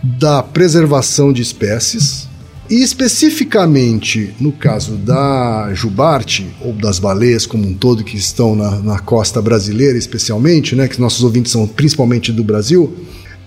da 0.00 0.40
preservação 0.40 1.32
de 1.32 1.42
espécies 1.42 2.27
e 2.70 2.82
especificamente 2.82 4.34
no 4.38 4.52
caso 4.52 4.96
da 4.96 5.70
jubarte 5.72 6.46
ou 6.60 6.72
das 6.72 6.98
baleias 6.98 7.46
como 7.46 7.66
um 7.66 7.74
todo 7.74 8.04
que 8.04 8.16
estão 8.16 8.54
na, 8.54 8.76
na 8.76 8.98
costa 8.98 9.40
brasileira 9.40 9.96
especialmente, 9.96 10.76
né, 10.76 10.88
que 10.88 11.00
nossos 11.00 11.24
ouvintes 11.24 11.52
são 11.52 11.66
principalmente 11.66 12.32
do 12.32 12.44
Brasil, 12.44 12.94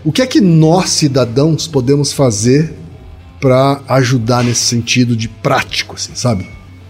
o 0.04 0.12
que 0.12 0.22
é 0.22 0.28
que 0.28 0.42
nós 0.42 0.90
cidadãos 0.90 1.68
podemos 1.68 2.12
fazer 2.12 2.74
para 3.40 3.82
ajudar 3.88 4.44
nesse 4.44 4.62
sentido 4.62 5.16
de 5.16 5.28
prático, 5.28 5.96
assim, 5.96 6.14
sabe? 6.16 6.48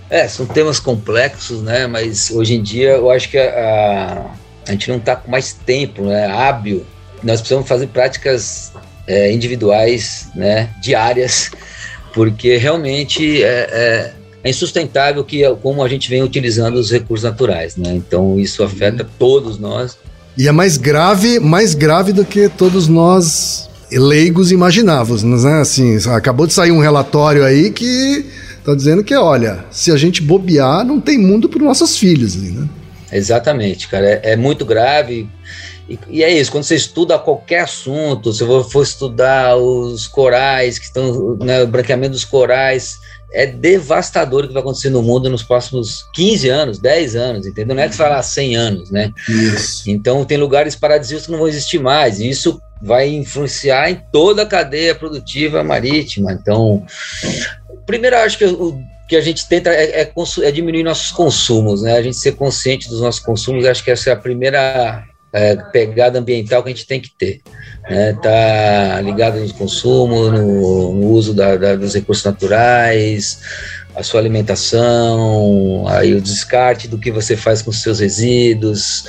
É, 0.09 0.27
são 0.27 0.45
temas 0.45 0.79
complexos, 0.79 1.61
né? 1.61 1.87
Mas 1.87 2.29
hoje 2.29 2.55
em 2.55 2.61
dia 2.61 2.91
eu 2.91 3.09
acho 3.09 3.29
que 3.29 3.37
a, 3.37 4.25
a 4.67 4.71
gente 4.71 4.89
não 4.89 4.97
está 4.97 5.15
com 5.15 5.31
mais 5.31 5.53
tempo, 5.53 6.03
né? 6.03 6.25
Hábil. 6.25 6.85
Nós 7.23 7.39
precisamos 7.39 7.67
fazer 7.67 7.87
práticas 7.87 8.73
é, 9.07 9.31
individuais, 9.31 10.27
né? 10.35 10.69
Diárias, 10.81 11.51
porque 12.13 12.57
realmente 12.57 13.43
é, 13.43 13.69
é, 13.71 14.13
é, 14.43 14.49
insustentável 14.49 15.23
que 15.23 15.43
como 15.61 15.83
a 15.83 15.89
gente 15.89 16.09
vem 16.09 16.23
utilizando 16.23 16.75
os 16.75 16.91
recursos 16.91 17.23
naturais, 17.23 17.75
né? 17.77 17.93
Então 17.93 18.39
isso 18.39 18.63
afeta 18.63 19.07
todos 19.17 19.57
nós. 19.57 19.97
E 20.37 20.47
é 20.47 20.51
mais 20.51 20.77
grave, 20.77 21.39
mais 21.39 21.73
grave 21.73 22.13
do 22.13 22.23
que 22.23 22.49
todos 22.49 22.87
nós 22.87 23.69
leigos 23.91 24.51
imaginávamos, 24.51 25.23
né? 25.23 25.61
Assim, 25.61 25.97
acabou 26.09 26.47
de 26.47 26.53
sair 26.53 26.71
um 26.71 26.79
relatório 26.79 27.43
aí 27.43 27.71
que 27.71 28.25
Tá 28.63 28.75
dizendo 28.75 29.03
que, 29.03 29.15
olha, 29.15 29.65
se 29.71 29.91
a 29.91 29.97
gente 29.97 30.21
bobear, 30.21 30.85
não 30.85 31.01
tem 31.01 31.17
mundo 31.17 31.49
para 31.49 31.63
nossos 31.63 31.97
filhos, 31.97 32.35
né? 32.35 32.67
Exatamente, 33.11 33.87
cara. 33.87 34.07
É, 34.07 34.33
é 34.33 34.35
muito 34.35 34.63
grave. 34.63 35.27
E, 35.91 35.99
e, 36.07 36.23
é 36.23 36.31
isso, 36.31 36.51
quando 36.51 36.63
você 36.63 36.75
estuda 36.75 37.19
qualquer 37.19 37.61
assunto, 37.61 38.31
se 38.31 38.43
você 38.43 38.69
for 38.69 38.83
estudar 38.83 39.57
os 39.57 40.07
corais, 40.07 40.79
que 40.79 40.85
estão, 40.85 41.35
né, 41.37 41.63
o 41.63 41.67
branqueamento 41.67 42.13
dos 42.13 42.23
corais, 42.23 42.99
é 43.33 43.45
devastador 43.45 44.43
o 44.43 44.47
que 44.47 44.53
vai 44.53 44.61
acontecer 44.61 44.89
no 44.89 45.01
mundo 45.01 45.29
nos 45.29 45.43
próximos 45.43 46.05
15 46.13 46.49
anos, 46.49 46.79
10 46.79 47.15
anos, 47.15 47.45
entendeu? 47.45 47.75
Não 47.75 47.83
é 47.83 47.89
que 47.89 47.95
falar 47.95 48.21
100 48.23 48.55
anos, 48.55 48.91
né? 48.91 49.11
Isso. 49.27 49.89
Então, 49.89 50.23
tem 50.23 50.37
lugares 50.37 50.75
paradisíacos 50.75 51.25
que 51.25 51.31
não 51.31 51.39
vão 51.39 51.47
existir 51.47 51.79
mais, 51.79 52.19
e 52.19 52.29
isso 52.29 52.61
vai 52.81 53.09
influenciar 53.09 53.89
em 53.89 54.01
toda 54.11 54.43
a 54.43 54.45
cadeia 54.45 54.95
produtiva 54.95 55.63
marítima. 55.63 56.33
Então, 56.33 56.85
primeiro, 57.85 58.15
eu 58.15 58.21
acho 58.21 58.37
que 58.37 58.45
o 58.45 58.77
que 59.07 59.15
a 59.17 59.21
gente 59.21 59.45
tenta 59.47 59.69
é, 59.71 60.01
é, 60.01 60.13
é, 60.43 60.51
diminuir 60.51 60.83
nossos 60.83 61.11
consumos, 61.11 61.81
né? 61.81 61.97
A 61.97 62.01
gente 62.01 62.15
ser 62.15 62.33
consciente 62.33 62.87
dos 62.87 63.01
nossos 63.01 63.19
consumos, 63.19 63.65
acho 63.65 63.83
que 63.83 63.91
essa 63.91 64.09
é 64.09 64.13
a 64.13 64.17
primeira 64.17 65.05
é, 65.33 65.55
pegada 65.55 66.19
ambiental 66.19 66.63
que 66.63 66.69
a 66.69 66.73
gente 66.73 66.87
tem 66.87 66.99
que 66.99 67.11
ter. 67.17 67.41
Né? 67.89 68.13
Tá 68.21 69.01
ligado 69.01 69.39
no 69.39 69.53
consumo, 69.53 70.29
no, 70.29 70.93
no 70.93 71.07
uso 71.09 71.33
da, 71.33 71.55
da, 71.55 71.75
dos 71.75 71.93
recursos 71.93 72.23
naturais, 72.23 73.39
a 73.95 74.03
sua 74.03 74.19
alimentação, 74.19 75.85
aí 75.87 76.13
o 76.13 76.21
descarte 76.21 76.87
do 76.87 76.97
que 76.97 77.11
você 77.11 77.35
faz 77.35 77.61
com 77.61 77.71
os 77.71 77.81
seus 77.81 77.99
resíduos, 77.99 79.05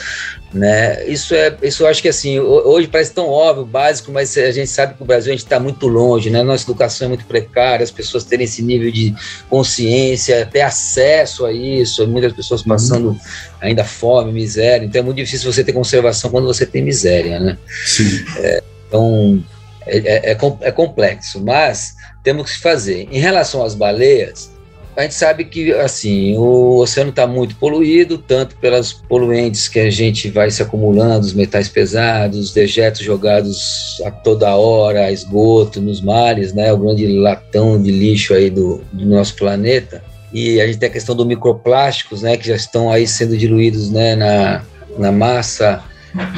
né? 0.52 1.06
Isso 1.06 1.34
é, 1.34 1.56
isso 1.62 1.82
eu 1.82 1.86
acho 1.86 2.02
que 2.02 2.08
assim, 2.08 2.38
hoje 2.38 2.86
parece 2.86 3.12
tão 3.12 3.28
óbvio, 3.28 3.64
básico, 3.64 4.12
mas 4.12 4.36
a 4.36 4.50
gente 4.50 4.68
sabe 4.68 4.94
que 4.94 5.02
o 5.02 5.06
Brasil 5.06 5.32
a 5.32 5.36
gente 5.36 5.44
está 5.44 5.58
muito 5.58 5.88
longe, 5.88 6.28
né? 6.28 6.42
Nossa 6.42 6.64
educação 6.64 7.06
é 7.06 7.08
muito 7.08 7.24
precária, 7.24 7.82
as 7.82 7.90
pessoas 7.90 8.24
terem 8.24 8.44
esse 8.44 8.62
nível 8.62 8.90
de 8.90 9.14
consciência, 9.48 10.46
ter 10.46 10.60
acesso 10.60 11.46
a 11.46 11.52
isso, 11.52 12.06
muitas 12.06 12.32
pessoas 12.32 12.62
passando 12.62 13.16
ainda 13.60 13.84
fome, 13.84 14.32
miséria, 14.32 14.84
então 14.84 15.00
é 15.00 15.04
muito 15.04 15.16
difícil 15.16 15.50
você 15.50 15.64
ter 15.64 15.72
conservação 15.72 16.30
quando 16.30 16.46
você 16.46 16.66
tem 16.66 16.82
miséria, 16.82 17.40
né? 17.40 17.58
Sim. 17.86 18.24
É, 18.36 18.62
então 18.88 19.42
é, 19.86 19.98
é, 19.98 20.32
é, 20.32 20.38
é 20.60 20.70
complexo, 20.70 21.40
mas 21.40 21.94
temos 22.22 22.52
que 22.52 22.58
fazer. 22.60 23.08
Em 23.10 23.18
relação 23.18 23.64
às 23.64 23.74
baleias, 23.74 24.51
a 24.96 25.02
gente 25.02 25.14
sabe 25.14 25.44
que 25.44 25.72
assim 25.72 26.36
o 26.36 26.76
oceano 26.76 27.10
está 27.10 27.26
muito 27.26 27.56
poluído, 27.56 28.18
tanto 28.18 28.56
pelas 28.56 28.92
poluentes 28.92 29.66
que 29.66 29.80
a 29.80 29.90
gente 29.90 30.28
vai 30.28 30.50
se 30.50 30.62
acumulando, 30.62 31.24
os 31.24 31.32
metais 31.32 31.68
pesados, 31.68 32.38
os 32.38 32.52
dejetos 32.52 33.00
jogados 33.00 34.02
a 34.04 34.10
toda 34.10 34.54
hora, 34.54 35.10
esgoto 35.10 35.80
nos 35.80 36.00
mares, 36.00 36.52
né, 36.52 36.72
o 36.72 36.78
grande 36.78 37.06
latão 37.06 37.80
de 37.80 37.90
lixo 37.90 38.34
aí 38.34 38.50
do, 38.50 38.82
do 38.92 39.06
nosso 39.06 39.34
planeta. 39.36 40.04
E 40.32 40.60
a 40.60 40.66
gente 40.66 40.78
tem 40.78 40.88
a 40.88 40.92
questão 40.92 41.14
dos 41.14 41.26
microplásticos, 41.26 42.22
né, 42.22 42.36
que 42.36 42.46
já 42.46 42.56
estão 42.56 42.90
aí 42.90 43.06
sendo 43.06 43.36
diluídos, 43.36 43.90
né, 43.90 44.14
na, 44.14 44.62
na 44.98 45.10
massa 45.10 45.82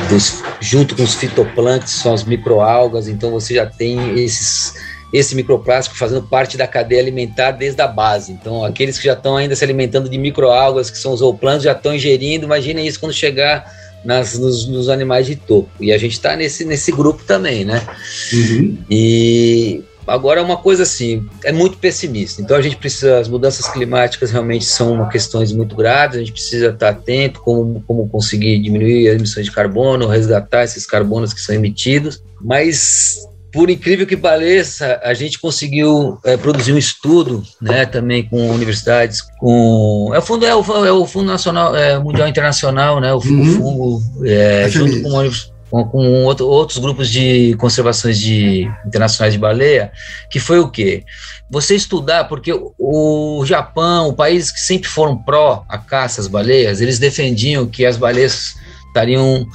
dos, 0.09 0.43
junto 0.61 0.95
com 0.95 1.03
os 1.03 1.15
fitoplânctons, 1.15 1.91
são 1.91 2.15
as 2.15 2.25
microalgas. 2.25 3.09
Então 3.09 3.31
você 3.31 3.55
já 3.55 3.67
tem 3.67 4.19
esses 4.19 4.75
esse 5.15 5.37
microplástico 5.37 5.97
fazendo 5.97 6.23
parte 6.25 6.57
da 6.57 6.67
cadeia 6.67 7.01
alimentar 7.01 7.53
desde 7.53 7.81
a 7.81 7.87
base. 7.87 8.33
Então, 8.33 8.65
aqueles 8.65 8.99
que 8.99 9.05
já 9.05 9.13
estão 9.13 9.37
ainda 9.37 9.55
se 9.55 9.63
alimentando 9.63 10.09
de 10.09 10.19
microalgas, 10.19 10.91
que 10.91 10.99
são 10.99 11.13
os 11.13 11.21
zooplânctons, 11.21 11.63
já 11.63 11.71
estão 11.71 11.95
ingerindo. 11.95 12.47
Imaginem 12.47 12.85
isso 12.85 12.99
quando 12.99 13.13
chegar 13.13 13.73
nas, 14.05 14.37
nos, 14.37 14.67
nos, 14.67 14.89
animais 14.89 15.25
de 15.25 15.37
topo. 15.37 15.71
E 15.81 15.93
a 15.93 15.99
gente 15.99 16.15
está 16.15 16.35
nesse, 16.35 16.65
nesse 16.65 16.91
grupo 16.91 17.23
também, 17.23 17.65
né? 17.65 17.87
Uhum. 18.33 18.77
E 18.91 19.85
agora 20.05 20.43
uma 20.43 20.57
coisa 20.57 20.83
assim, 20.83 21.25
é 21.45 21.53
muito 21.53 21.79
pessimista. 21.79 22.43
Então 22.43 22.57
a 22.57 22.61
gente 22.61 22.77
precisa, 22.77 23.21
as 23.21 23.29
mudanças 23.29 23.69
climáticas 23.69 24.33
realmente 24.33 24.65
são 24.65 24.95
uma 24.95 25.09
questões 25.09 25.53
muito 25.53 25.77
graves. 25.77 26.17
A 26.17 26.19
gente 26.19 26.33
precisa 26.33 26.71
estar 26.71 26.89
atento 26.89 27.41
como 27.41 27.85
como 27.87 28.09
conseguir 28.09 28.59
diminuir 28.61 29.11
as 29.11 29.15
emissões 29.15 29.47
de 29.47 29.53
carbono, 29.53 30.09
resgatar 30.09 30.65
esses 30.65 30.85
carbonos 30.85 31.33
que 31.33 31.41
são 31.41 31.55
emitidos. 31.55 32.21
Mas 32.41 33.33
por 33.55 33.71
incrível 33.71 34.05
que 34.05 34.17
pareça, 34.17 35.01
a 35.05 35.15
gente 35.15 35.39
conseguiu 35.39 36.19
é, 36.25 36.37
produzir 36.37 36.73
um 36.73 36.77
estudo, 36.77 37.41
né, 37.63 37.87
também 37.87 38.29
com 38.29 38.51
universidades, 38.51 39.21
com 39.39 40.11
é 40.13 40.19
o 40.19 40.23
fundo 40.23 40.45
é 40.45 40.53
o, 40.53 40.85
é 40.85 40.91
o 40.91 41.07
fundo 41.07 41.27
nacional 41.27 41.75
é, 41.77 41.97
mundial 41.97 42.27
internacional, 42.27 43.01
né, 43.01 43.15
o 43.15 43.19
uhum. 43.19 44.03
é, 44.27 44.69
junto 44.69 45.01
com, 45.03 45.31
com, 45.71 45.85
com 45.85 46.25
outro, 46.25 46.49
outros 46.49 46.79
grupos 46.79 47.09
de 47.09 47.55
conservações 47.55 48.19
de 48.19 48.69
internacionais 48.85 49.33
de 49.33 49.39
baleia, 49.39 49.93
que 50.29 50.41
foi 50.41 50.59
o 50.59 50.69
quê? 50.69 51.05
Você 51.49 51.77
estudar, 51.77 52.25
porque 52.25 52.53
o 52.77 53.45
Japão, 53.47 54.13
países 54.13 54.51
que 54.51 54.59
sempre 54.59 54.89
foram 54.89 55.17
pró 55.17 55.65
a 55.69 55.79
caça 55.79 56.21
às 56.21 56.27
baleias, 56.27 56.81
eles 56.81 56.99
defendiam 56.99 57.69
que 57.69 57.87
as 57.87 57.97
baleias 57.97 58.57
estariam 58.89 59.47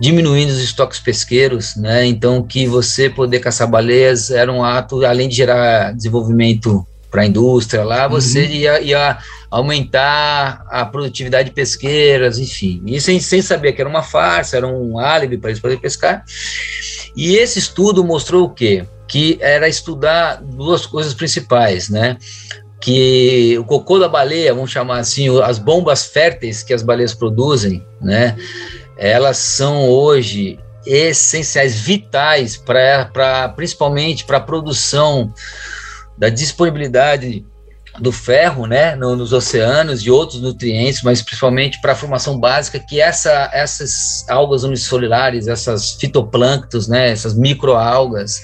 diminuindo 0.00 0.50
os 0.50 0.60
estoques 0.60 0.98
pesqueiros, 0.98 1.76
né? 1.76 2.04
Então 2.06 2.42
que 2.42 2.66
você 2.66 3.08
poder 3.08 3.40
caçar 3.40 3.68
baleias 3.68 4.30
era 4.30 4.52
um 4.52 4.64
ato, 4.64 5.04
além 5.04 5.28
de 5.28 5.36
gerar 5.36 5.92
desenvolvimento 5.92 6.86
para 7.10 7.22
a 7.22 7.26
indústria 7.26 7.84
lá, 7.84 8.08
você 8.08 8.42
uhum. 8.42 8.50
ia, 8.50 8.80
ia, 8.80 9.18
aumentar 9.48 10.66
a 10.68 10.84
produtividade 10.84 11.50
de 11.50 11.54
pesqueiras, 11.54 12.40
enfim. 12.40 12.82
Isso 12.86 13.06
sem, 13.06 13.20
sem 13.20 13.40
saber 13.40 13.72
que 13.72 13.80
era 13.80 13.88
uma 13.88 14.02
farsa, 14.02 14.56
era 14.56 14.66
um 14.66 14.98
álibi 14.98 15.38
para 15.38 15.50
eles 15.50 15.60
poderem 15.60 15.80
pescar. 15.80 16.24
E 17.14 17.36
esse 17.36 17.60
estudo 17.60 18.02
mostrou 18.02 18.46
o 18.46 18.50
quê? 18.50 18.84
Que 19.06 19.38
era 19.40 19.68
estudar 19.68 20.42
duas 20.42 20.86
coisas 20.86 21.14
principais, 21.14 21.88
né? 21.88 22.16
que 22.80 23.56
o 23.58 23.64
cocô 23.64 23.98
da 23.98 24.08
baleia, 24.08 24.52
vamos 24.52 24.70
chamar 24.70 24.98
assim, 24.98 25.26
as 25.40 25.58
bombas 25.58 26.04
férteis 26.04 26.62
que 26.62 26.74
as 26.74 26.82
baleias 26.82 27.14
produzem, 27.14 27.82
né? 27.98 28.36
Elas 28.96 29.38
são 29.38 29.88
hoje 29.88 30.58
essenciais, 30.86 31.80
vitais 31.80 32.56
para 32.56 33.48
principalmente 33.56 34.24
para 34.24 34.38
a 34.38 34.40
produção 34.40 35.32
da 36.16 36.28
disponibilidade 36.28 37.44
do 38.00 38.10
ferro, 38.10 38.66
né, 38.66 38.96
nos 38.96 39.32
oceanos 39.32 40.00
e 40.00 40.10
outros 40.10 40.40
nutrientes, 40.40 41.02
mas 41.02 41.22
principalmente 41.22 41.80
para 41.80 41.92
a 41.92 41.94
formação 41.94 42.38
básica 42.38 42.78
que 42.80 43.00
essa, 43.00 43.50
essas 43.52 44.28
algas 44.28 44.64
unissolulares, 44.64 45.46
essas 45.46 45.92
fitoplânctons, 45.92 46.88
né, 46.88 47.10
essas 47.10 47.34
microalgas 47.34 48.42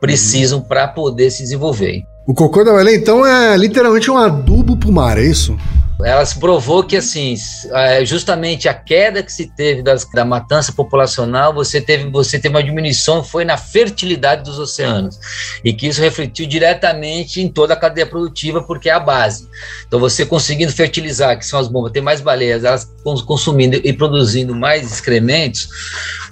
precisam 0.00 0.60
uhum. 0.60 0.64
para 0.64 0.86
poder 0.86 1.30
se 1.30 1.42
desenvolver. 1.42 2.04
O 2.26 2.34
cocô 2.34 2.62
da 2.62 2.72
baleia, 2.72 2.96
então, 2.96 3.26
é 3.26 3.56
literalmente 3.56 4.08
um 4.08 4.16
adubo 4.16 4.76
para 4.76 4.88
o 4.88 4.92
mar, 4.92 5.18
é 5.18 5.24
isso? 5.24 5.58
Ela 6.04 6.24
provou 6.38 6.82
que, 6.82 6.96
assim, 6.96 7.34
é, 7.72 8.04
justamente 8.04 8.68
a 8.68 8.74
queda 8.74 9.22
que 9.22 9.32
se 9.32 9.46
teve 9.46 9.82
das, 9.82 10.04
da 10.10 10.24
matança 10.24 10.72
populacional, 10.72 11.52
você 11.52 11.80
teve, 11.80 12.10
você 12.10 12.38
teve 12.38 12.54
uma 12.54 12.62
diminuição, 12.62 13.22
foi 13.22 13.44
na 13.44 13.56
fertilidade 13.56 14.42
dos 14.42 14.58
oceanos. 14.58 15.18
E 15.64 15.72
que 15.72 15.86
isso 15.86 16.00
refletiu 16.00 16.46
diretamente 16.46 17.40
em 17.40 17.48
toda 17.48 17.74
a 17.74 17.76
cadeia 17.76 18.06
produtiva, 18.06 18.62
porque 18.62 18.88
é 18.88 18.92
a 18.92 19.00
base. 19.00 19.48
Então, 19.86 20.00
você 20.00 20.26
conseguindo 20.26 20.72
fertilizar, 20.72 21.38
que 21.38 21.46
são 21.46 21.58
as 21.58 21.68
bombas, 21.68 21.92
ter 21.92 22.00
mais 22.00 22.20
baleias, 22.20 22.64
elas 22.64 22.92
consumindo 23.26 23.76
e 23.76 23.92
produzindo 23.92 24.54
mais 24.54 24.90
excrementos, 24.90 25.68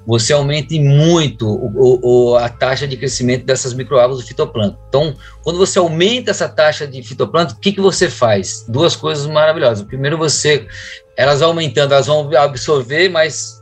você 0.07 0.33
aumenta 0.33 0.75
muito 0.75 1.47
o, 1.47 2.01
o, 2.03 2.37
a 2.37 2.49
taxa 2.49 2.87
de 2.87 2.97
crescimento 2.97 3.45
dessas 3.45 3.75
microalgas 3.75 4.19
do 4.19 4.27
fitoplâncton. 4.27 4.79
Então, 4.89 5.15
quando 5.43 5.59
você 5.59 5.79
aumenta 5.79 6.31
essa 6.31 6.49
taxa 6.49 6.87
de 6.87 7.03
fitoplâncton, 7.03 7.55
o 7.55 7.59
que, 7.59 7.73
que 7.73 7.81
você 7.81 8.09
faz? 8.11 8.65
Duas 8.69 8.95
coisas 8.95 9.27
maravilhosas. 9.27 9.85
Primeiro, 9.85 10.19
você, 10.19 10.67
elas 11.17 11.43
aumentando, 11.43 11.93
elas 11.93 12.07
vão 12.07 12.31
absorver 12.37 13.09
mais 13.09 13.61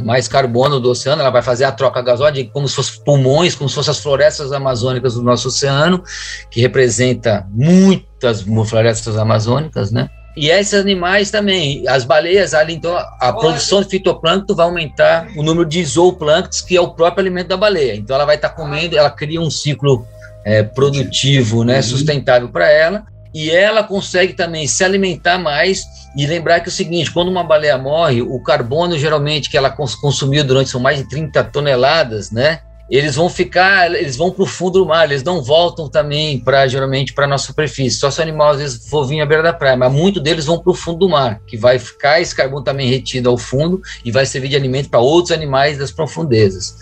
mais 0.00 0.26
carbono 0.26 0.80
do 0.80 0.90
oceano, 0.90 1.22
ela 1.22 1.30
vai 1.30 1.42
fazer 1.42 1.64
a 1.64 1.70
troca 1.70 2.02
gasóide 2.02 2.50
como 2.52 2.66
se 2.66 2.74
fossem 2.74 3.00
pulmões, 3.04 3.54
como 3.54 3.68
se 3.68 3.76
fossem 3.76 3.92
as 3.92 4.00
florestas 4.00 4.52
amazônicas 4.52 5.14
do 5.14 5.22
nosso 5.22 5.48
oceano, 5.48 6.02
que 6.50 6.60
representa 6.60 7.46
muitas 7.50 8.44
florestas 8.66 9.16
amazônicas, 9.16 9.92
né? 9.92 10.10
E 10.36 10.50
esses 10.50 10.74
animais 10.74 11.30
também, 11.32 11.86
as 11.88 12.04
baleias, 12.04 12.54
ali, 12.54 12.74
então, 12.74 12.96
a 12.96 13.32
produção 13.32 13.82
de 13.82 13.88
fitoplâncton 13.88 14.54
vai 14.54 14.66
aumentar 14.66 15.28
o 15.36 15.42
número 15.42 15.68
de 15.68 15.84
zooplânctons, 15.84 16.60
que 16.60 16.76
é 16.76 16.80
o 16.80 16.90
próprio 16.90 17.22
alimento 17.22 17.48
da 17.48 17.56
baleia. 17.56 17.96
Então, 17.96 18.14
ela 18.14 18.24
vai 18.24 18.36
estar 18.36 18.50
comendo, 18.50 18.96
ela 18.96 19.10
cria 19.10 19.40
um 19.40 19.50
ciclo 19.50 20.06
é, 20.48 20.62
produtivo, 20.62 21.62
né, 21.62 21.76
uhum. 21.76 21.82
sustentável 21.82 22.48
para 22.48 22.70
ela, 22.70 23.04
e 23.34 23.50
ela 23.50 23.84
consegue 23.84 24.32
também 24.32 24.66
se 24.66 24.82
alimentar 24.82 25.36
mais. 25.36 25.84
E 26.16 26.26
lembrar 26.26 26.60
que 26.60 26.68
é 26.68 26.72
o 26.72 26.74
seguinte: 26.74 27.12
quando 27.12 27.28
uma 27.28 27.44
baleia 27.44 27.76
morre, 27.76 28.22
o 28.22 28.42
carbono 28.42 28.98
geralmente 28.98 29.50
que 29.50 29.58
ela 29.58 29.70
consumiu 29.70 30.42
durante 30.42 30.70
são 30.70 30.80
mais 30.80 30.98
de 30.98 31.08
30 31.08 31.44
toneladas, 31.44 32.30
né? 32.30 32.60
eles 32.90 33.16
vão 33.16 33.28
ficar, 33.28 33.94
eles 33.94 34.16
vão 34.16 34.30
para 34.30 34.42
o 34.42 34.46
fundo 34.46 34.78
do 34.78 34.86
mar, 34.86 35.04
eles 35.04 35.22
não 35.22 35.42
voltam 35.42 35.88
também 35.88 36.40
para 36.40 36.66
geralmente 36.66 37.12
para 37.12 37.26
a 37.26 37.28
nossa 37.28 37.46
superfície. 37.46 37.98
Só 37.98 38.10
se 38.10 38.18
o 38.18 38.22
animal 38.22 38.50
às 38.50 38.58
vezes 38.58 38.88
for 38.88 39.06
vir 39.06 39.20
à 39.20 39.26
beira 39.26 39.42
da 39.42 39.52
praia, 39.52 39.76
mas 39.76 39.92
muitos 39.92 40.22
deles 40.22 40.46
vão 40.46 40.58
para 40.58 40.70
o 40.70 40.74
fundo 40.74 41.00
do 41.00 41.08
mar, 41.08 41.38
que 41.46 41.56
vai 41.56 41.78
ficar 41.78 42.20
esse 42.20 42.34
carbono 42.34 42.64
também 42.64 42.88
retido 42.88 43.28
ao 43.28 43.36
fundo 43.36 43.82
e 44.04 44.10
vai 44.10 44.24
servir 44.24 44.48
de 44.48 44.56
alimento 44.56 44.88
para 44.88 45.00
outros 45.00 45.32
animais 45.32 45.76
das 45.76 45.90
profundezas. 45.90 46.74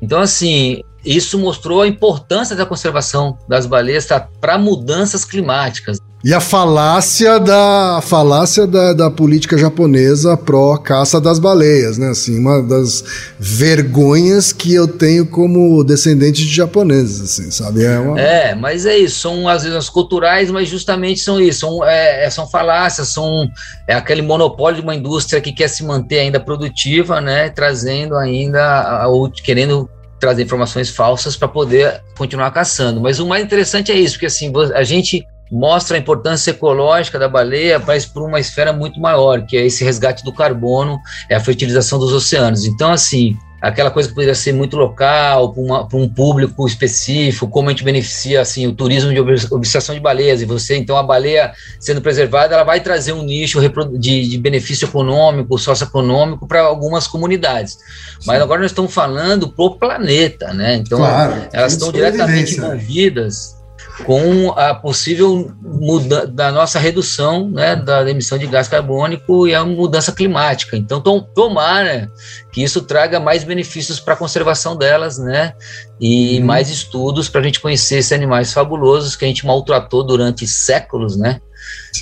Então, 0.00 0.20
assim, 0.20 0.82
isso 1.04 1.38
mostrou 1.38 1.82
a 1.82 1.88
importância 1.88 2.54
da 2.54 2.66
conservação 2.66 3.38
das 3.48 3.66
baleias 3.66 4.06
para 4.40 4.58
mudanças 4.58 5.24
climáticas. 5.24 5.98
E 6.22 6.34
a 6.34 6.40
falácia 6.40 7.40
da 7.40 7.96
a 7.96 8.00
falácia 8.02 8.66
da, 8.66 8.92
da 8.92 9.10
política 9.10 9.56
japonesa 9.56 10.36
pró 10.36 10.76
caça 10.76 11.18
das 11.18 11.38
baleias, 11.38 11.96
né? 11.96 12.10
Assim, 12.10 12.38
uma 12.38 12.62
das 12.62 13.02
vergonhas 13.38 14.52
que 14.52 14.74
eu 14.74 14.86
tenho 14.86 15.24
como 15.24 15.82
descendente 15.82 16.44
de 16.44 16.54
japoneses, 16.54 17.22
assim, 17.22 17.50
sabe? 17.50 17.84
É, 17.84 17.98
uma... 17.98 18.20
é 18.20 18.54
mas 18.54 18.84
é 18.84 18.98
isso, 18.98 19.20
são 19.20 19.48
às 19.48 19.62
vezes 19.62 19.88
culturais, 19.88 20.50
mas 20.50 20.68
justamente 20.68 21.20
são 21.20 21.40
isso, 21.40 21.60
são, 21.60 21.82
é, 21.82 22.26
é, 22.26 22.30
são 22.30 22.46
falácias, 22.46 23.08
são 23.08 23.48
é 23.88 23.94
aquele 23.94 24.20
monopólio 24.20 24.76
de 24.76 24.82
uma 24.82 24.94
indústria 24.94 25.40
que 25.40 25.52
quer 25.52 25.68
se 25.68 25.82
manter 25.82 26.18
ainda 26.18 26.38
produtiva, 26.38 27.18
né? 27.22 27.48
Trazendo 27.48 28.14
ainda, 28.14 29.08
ou 29.08 29.30
querendo 29.30 29.88
trazer 30.20 30.42
informações 30.42 30.90
falsas 30.90 31.34
para 31.34 31.48
poder 31.48 32.02
continuar 32.16 32.50
caçando. 32.50 33.00
Mas 33.00 33.18
o 33.18 33.26
mais 33.26 33.42
interessante 33.42 33.90
é 33.90 33.98
isso, 33.98 34.14
porque 34.14 34.26
assim, 34.26 34.52
a 34.74 34.82
gente 34.84 35.26
mostra 35.50 35.96
a 35.96 36.00
importância 36.00 36.52
ecológica 36.52 37.18
da 37.18 37.28
baleia, 37.28 37.78
mas 37.78 38.06
por 38.06 38.22
uma 38.22 38.38
esfera 38.38 38.72
muito 38.72 39.00
maior, 39.00 39.44
que 39.46 39.56
é 39.56 39.66
esse 39.66 39.82
resgate 39.82 40.22
do 40.22 40.32
carbono, 40.32 40.98
é 41.28 41.34
a 41.34 41.40
fertilização 41.40 41.98
dos 41.98 42.12
oceanos. 42.12 42.64
Então, 42.64 42.92
assim, 42.92 43.36
aquela 43.60 43.90
coisa 43.90 44.08
que 44.08 44.14
poderia 44.14 44.34
ser 44.34 44.52
muito 44.52 44.76
local, 44.76 45.52
para 45.52 45.98
um 45.98 46.08
público 46.08 46.66
específico, 46.66 47.48
como 47.48 47.68
a 47.68 47.72
gente 47.72 47.84
beneficia 47.84 48.40
assim, 48.40 48.66
o 48.66 48.72
turismo 48.72 49.12
de 49.12 49.20
observação 49.20 49.94
de 49.94 50.00
baleias, 50.00 50.40
e 50.40 50.44
você, 50.44 50.76
então, 50.76 50.96
a 50.96 51.02
baleia 51.02 51.52
sendo 51.78 52.00
preservada, 52.00 52.54
ela 52.54 52.64
vai 52.64 52.80
trazer 52.80 53.12
um 53.12 53.22
nicho 53.22 53.60
de, 53.98 54.28
de 54.28 54.38
benefício 54.38 54.86
econômico, 54.86 55.58
socioeconômico 55.58 56.46
para 56.46 56.62
algumas 56.62 57.06
comunidades. 57.06 57.72
Sim. 57.72 58.26
Mas 58.26 58.40
agora 58.40 58.62
nós 58.62 58.70
estamos 58.70 58.92
falando 58.92 59.48
para 59.48 59.64
o 59.64 59.76
planeta, 59.76 60.52
né? 60.54 60.76
Então, 60.76 60.98
claro, 60.98 61.48
elas 61.52 61.74
estão 61.74 61.92
diretamente 61.92 62.56
envolvidas 62.56 63.59
com 64.04 64.50
a 64.52 64.74
possível 64.74 65.52
mudança 65.60 66.26
da 66.26 66.50
nossa 66.50 66.78
redução 66.78 67.48
né, 67.50 67.76
da 67.76 68.08
emissão 68.08 68.38
de 68.38 68.46
gás 68.46 68.68
carbônico 68.68 69.46
e 69.46 69.54
a 69.54 69.64
mudança 69.64 70.12
climática. 70.12 70.76
Então, 70.76 71.00
tom, 71.00 71.20
tomara 71.20 72.10
que 72.52 72.62
isso 72.62 72.82
traga 72.82 73.20
mais 73.20 73.44
benefícios 73.44 74.00
para 74.00 74.14
a 74.14 74.16
conservação 74.16 74.76
delas, 74.76 75.18
né? 75.18 75.54
E 76.00 76.38
uhum. 76.38 76.46
mais 76.46 76.70
estudos 76.70 77.28
para 77.28 77.40
a 77.40 77.44
gente 77.44 77.60
conhecer 77.60 77.98
esses 77.98 78.12
animais 78.12 78.52
fabulosos 78.52 79.14
que 79.16 79.24
a 79.24 79.28
gente 79.28 79.46
maltratou 79.46 80.02
durante 80.02 80.46
séculos, 80.46 81.16
né? 81.16 81.40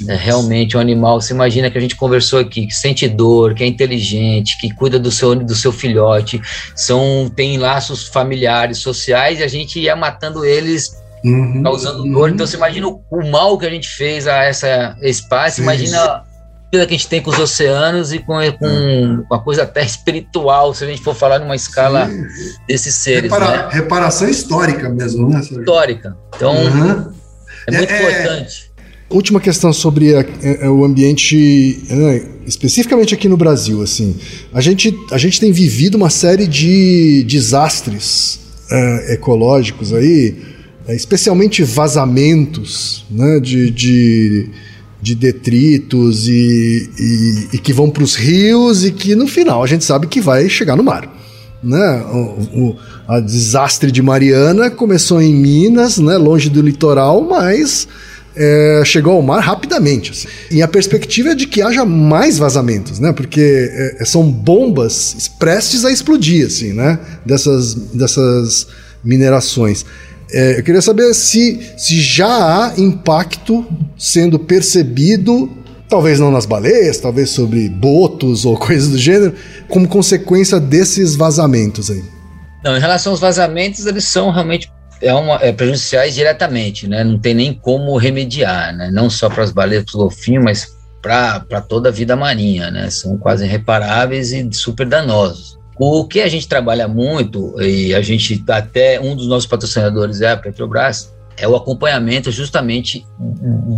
É 0.06 0.14
realmente 0.14 0.76
um 0.76 0.80
animal. 0.80 1.20
Você 1.20 1.32
imagina 1.32 1.70
que 1.70 1.76
a 1.76 1.80
gente 1.80 1.96
conversou 1.96 2.38
aqui, 2.38 2.66
que 2.66 2.74
sente 2.74 3.08
dor, 3.08 3.54
que 3.54 3.64
é 3.64 3.66
inteligente, 3.66 4.56
que 4.60 4.72
cuida 4.72 4.98
do 4.98 5.10
seu, 5.10 5.34
do 5.34 5.54
seu 5.54 5.72
filhote, 5.72 6.40
são 6.76 7.30
tem 7.34 7.58
laços 7.58 8.06
familiares, 8.06 8.78
sociais, 8.78 9.40
e 9.40 9.42
a 9.42 9.48
gente 9.48 9.80
ia 9.80 9.96
matando 9.96 10.44
eles 10.44 10.92
uhum, 11.34 11.62
causando 11.62 12.02
uhum. 12.02 12.12
dor. 12.12 12.30
Então 12.30 12.46
você 12.46 12.56
imagina 12.56 12.88
o, 12.88 13.30
mal 13.30 13.58
que 13.58 13.66
a 13.66 13.70
gente 13.70 13.88
fez 13.88 14.26
a 14.26 14.44
essa 14.44 14.96
espaço, 15.02 15.60
imagina 15.60 15.98
a 16.00 16.24
vida 16.72 16.86
que 16.86 16.94
a 16.94 16.96
gente 16.96 17.08
tem 17.08 17.22
com 17.22 17.30
os 17.30 17.38
oceanos 17.38 18.12
e 18.12 18.18
com, 18.18 18.34
com, 18.58 19.24
com 19.28 19.34
a 19.34 19.38
coisa 19.38 19.62
até 19.62 19.84
espiritual, 19.84 20.74
se 20.74 20.84
a 20.84 20.86
gente 20.86 21.02
for 21.02 21.14
falar 21.14 21.38
numa 21.38 21.56
escala 21.56 22.06
Sim. 22.06 22.24
desses 22.66 22.94
seres. 22.94 23.30
Repara, 23.30 23.64
né? 23.64 23.68
Reparação 23.70 24.28
histórica 24.28 24.88
mesmo, 24.88 25.28
né? 25.28 25.40
Histórica. 25.40 26.16
Então, 26.36 26.54
uhum. 26.54 27.12
é 27.66 27.72
muito 27.72 27.92
é, 27.92 28.02
é, 28.02 28.02
importante. 28.02 28.68
Última 29.10 29.40
questão 29.40 29.72
sobre 29.72 30.14
a, 30.14 30.20
a, 30.20 30.70
o 30.70 30.84
ambiente, 30.84 31.82
né, 31.88 32.22
especificamente 32.46 33.14
aqui 33.14 33.26
no 33.26 33.38
Brasil, 33.38 33.80
assim, 33.80 34.14
a 34.52 34.60
gente, 34.60 34.94
a 35.10 35.16
gente 35.16 35.40
tem 35.40 35.50
vivido 35.50 35.94
uma 35.94 36.10
série 36.10 36.46
de 36.46 37.24
desastres 37.24 38.38
uh, 38.70 39.12
ecológicos 39.12 39.94
aí, 39.94 40.36
é, 40.36 40.57
especialmente 40.94 41.62
vazamentos 41.62 43.04
né, 43.10 43.38
de, 43.40 43.70
de, 43.70 44.48
de 45.02 45.14
detritos 45.14 46.28
e, 46.28 46.90
e, 46.98 47.48
e, 47.54 47.58
que 47.58 47.72
vão 47.72 47.90
para 47.90 48.02
os 48.02 48.14
rios 48.14 48.84
e 48.84 48.90
que 48.90 49.14
no 49.14 49.26
final 49.26 49.62
a 49.62 49.66
gente 49.66 49.84
sabe 49.84 50.06
que 50.06 50.20
vai 50.20 50.48
chegar 50.48 50.76
no 50.76 50.82
mar. 50.82 51.14
Né? 51.62 52.02
O, 52.12 52.68
o 52.70 52.76
a 53.08 53.20
desastre 53.20 53.90
de 53.90 54.02
Mariana 54.02 54.70
começou 54.70 55.20
em 55.20 55.34
Minas, 55.34 55.98
né, 55.98 56.18
longe 56.18 56.50
do 56.50 56.60
litoral, 56.60 57.22
mas 57.22 57.88
é, 58.36 58.82
chegou 58.84 59.14
ao 59.14 59.22
mar 59.22 59.40
rapidamente. 59.40 60.12
Assim. 60.12 60.28
E 60.50 60.62
a 60.62 60.68
perspectiva 60.68 61.30
é 61.30 61.34
de 61.34 61.46
que 61.46 61.60
haja 61.60 61.84
mais 61.84 62.38
vazamentos, 62.38 63.00
né? 63.00 63.12
Porque 63.12 63.40
é, 63.98 64.04
são 64.04 64.30
bombas 64.30 65.30
prestes 65.38 65.84
a 65.84 65.90
explodir, 65.90 66.46
assim, 66.46 66.72
né? 66.72 66.98
Dessas, 67.26 67.74
dessas 67.74 68.68
minerações. 69.02 69.84
É, 70.30 70.58
eu 70.58 70.62
queria 70.62 70.82
saber 70.82 71.14
se, 71.14 71.72
se 71.76 72.00
já 72.00 72.26
há 72.26 72.74
impacto 72.78 73.66
sendo 73.96 74.38
percebido, 74.38 75.50
talvez 75.88 76.20
não 76.20 76.30
nas 76.30 76.44
baleias, 76.44 76.98
talvez 76.98 77.30
sobre 77.30 77.68
botos 77.68 78.44
ou 78.44 78.56
coisas 78.58 78.90
do 78.90 78.98
gênero, 78.98 79.34
como 79.68 79.88
consequência 79.88 80.60
desses 80.60 81.16
vazamentos 81.16 81.90
aí. 81.90 82.04
Não, 82.62 82.76
em 82.76 82.80
relação 82.80 83.12
aos 83.12 83.20
vazamentos, 83.20 83.86
eles 83.86 84.04
são 84.04 84.30
realmente 84.30 84.70
é 85.00 85.14
uma, 85.14 85.36
é, 85.36 85.52
prejudiciais 85.52 86.14
diretamente, 86.14 86.88
né? 86.88 87.04
Não 87.04 87.18
tem 87.18 87.34
nem 87.34 87.54
como 87.54 87.96
remediar, 87.96 88.76
né? 88.76 88.90
Não 88.92 89.08
só 89.08 89.28
para 89.28 89.44
as 89.44 89.52
baleias, 89.52 89.84
para 89.84 89.90
os 89.90 89.94
golfinhos, 89.96 90.44
mas 90.44 90.78
para 91.00 91.60
toda 91.60 91.88
a 91.88 91.92
vida 91.92 92.16
marinha, 92.16 92.70
né? 92.70 92.90
São 92.90 93.16
quase 93.16 93.44
irreparáveis 93.44 94.32
e 94.32 94.48
super 94.52 94.86
danosos. 94.86 95.57
O 95.78 96.04
que 96.04 96.20
a 96.20 96.28
gente 96.28 96.48
trabalha 96.48 96.88
muito, 96.88 97.54
e 97.60 97.94
a 97.94 98.02
gente 98.02 98.42
até 98.48 99.00
um 99.00 99.14
dos 99.14 99.28
nossos 99.28 99.46
patrocinadores 99.46 100.20
é 100.20 100.32
a 100.32 100.36
Petrobras, 100.36 101.14
é 101.36 101.46
o 101.46 101.54
acompanhamento 101.54 102.32
justamente 102.32 103.06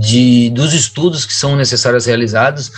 de, 0.00 0.48
dos 0.50 0.72
estudos 0.72 1.26
que 1.26 1.34
são 1.34 1.54
necessários 1.56 2.06
realizados 2.06 2.72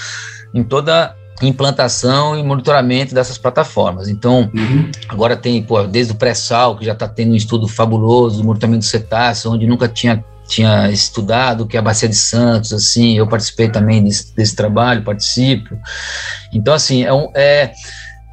em 0.52 0.64
toda 0.64 1.14
implantação 1.40 2.38
e 2.38 2.42
monitoramento 2.42 3.14
dessas 3.14 3.38
plataformas. 3.38 4.08
Então, 4.08 4.50
uhum. 4.54 4.90
agora 5.08 5.36
tem, 5.36 5.62
pô, 5.62 5.82
desde 5.84 6.12
o 6.12 6.16
pré-sal, 6.16 6.76
que 6.76 6.84
já 6.84 6.92
está 6.92 7.08
tendo 7.08 7.32
um 7.32 7.36
estudo 7.36 7.66
fabuloso, 7.66 8.38
do 8.38 8.44
monitoramento 8.44 8.80
do 8.80 8.88
cetáceo, 8.88 9.52
onde 9.52 9.66
nunca 9.66 9.88
tinha 9.88 10.24
tinha 10.44 10.90
estudado, 10.90 11.66
que 11.66 11.76
é 11.76 11.80
a 11.80 11.82
Bacia 11.82 12.08
de 12.08 12.16
Santos, 12.16 12.74
assim, 12.74 13.16
eu 13.16 13.26
participei 13.26 13.70
também 13.70 14.04
desse, 14.04 14.34
desse 14.34 14.54
trabalho, 14.54 15.02
participo. 15.02 15.78
Então, 16.52 16.74
assim, 16.74 17.04
é, 17.04 17.12
um, 17.12 17.30
é 17.34 17.72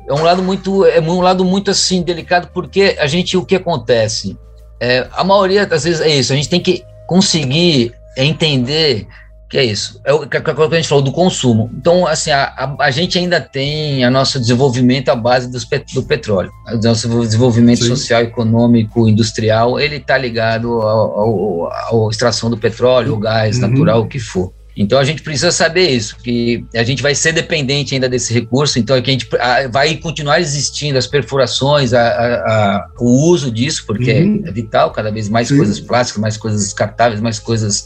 é 0.10 0.14
um 0.14 0.24
lado 0.24 0.42
muito 0.42 0.86
é 0.86 1.00
um 1.00 1.22
lado 1.22 1.46
muito 1.46 1.70
assim 1.70 2.02
delicado 2.02 2.50
porque 2.54 2.98
a 3.00 3.06
gente 3.06 3.38
o 3.38 3.46
que 3.46 3.56
acontece 3.56 4.38
é, 4.82 5.08
a 5.12 5.24
maioria 5.24 5.66
das 5.66 5.84
vezes 5.84 6.02
é 6.02 6.10
isso 6.10 6.34
a 6.34 6.36
gente 6.36 6.50
tem 6.50 6.60
que 6.60 6.84
conseguir 7.08 7.94
entender 8.18 9.08
que 9.48 9.58
é 9.58 9.64
isso 9.64 10.02
é 10.04 10.12
o 10.12 10.28
que 10.28 10.38
a 10.38 10.76
gente 10.76 10.88
falou 10.88 11.04
do 11.04 11.12
consumo 11.12 11.70
então 11.78 12.08
assim 12.08 12.32
a, 12.32 12.44
a, 12.44 12.76
a 12.86 12.92
gente 12.92 13.20
ainda 13.20 13.40
tem 13.40 14.04
a 14.04 14.10
nosso 14.10 14.40
desenvolvimento 14.40 15.10
à 15.10 15.16
base 15.16 15.52
dos, 15.52 15.68
do 15.94 16.04
petróleo 16.04 16.52
o 16.68 16.78
nosso 16.78 17.08
desenvolvimento 17.22 17.84
Sim. 17.84 17.90
social 17.90 18.22
econômico 18.22 19.08
industrial 19.08 19.80
ele 19.80 19.98
está 19.98 20.18
ligado 20.18 20.82
à 20.82 22.10
extração 22.10 22.50
do 22.50 22.58
petróleo 22.58 23.14
o 23.14 23.18
gás 23.18 23.58
uhum. 23.58 23.68
natural 23.68 24.02
o 24.02 24.08
que 24.08 24.20
for 24.20 24.52
então 24.76 24.98
a 24.98 25.04
gente 25.04 25.22
precisa 25.22 25.52
saber 25.52 25.90
isso, 25.90 26.16
que 26.18 26.66
a 26.74 26.84
gente 26.84 27.02
vai 27.02 27.14
ser 27.14 27.34
dependente 27.34 27.94
ainda 27.94 28.08
desse 28.08 28.34
recurso, 28.34 28.80
então 28.80 28.96
é 28.96 29.02
que 29.02 29.10
a 29.10 29.14
gente 29.14 29.28
a, 29.38 29.68
vai 29.68 29.96
continuar 29.96 30.40
existindo 30.40 30.98
as 30.98 31.06
perfurações, 31.06 31.94
a, 31.94 32.02
a, 32.02 32.90
o 33.00 33.30
uso 33.30 33.52
disso, 33.52 33.84
porque 33.86 34.12
uhum. 34.14 34.44
é 34.46 34.52
vital, 34.52 34.92
cada 34.92 35.12
vez 35.12 35.28
mais 35.28 35.48
Sim. 35.50 35.58
coisas 35.58 35.80
plásticas, 35.80 36.22
mais 36.22 36.38
coisas 36.38 36.64
descartáveis, 36.64 37.20
mais 37.20 37.40
coisas 37.40 37.86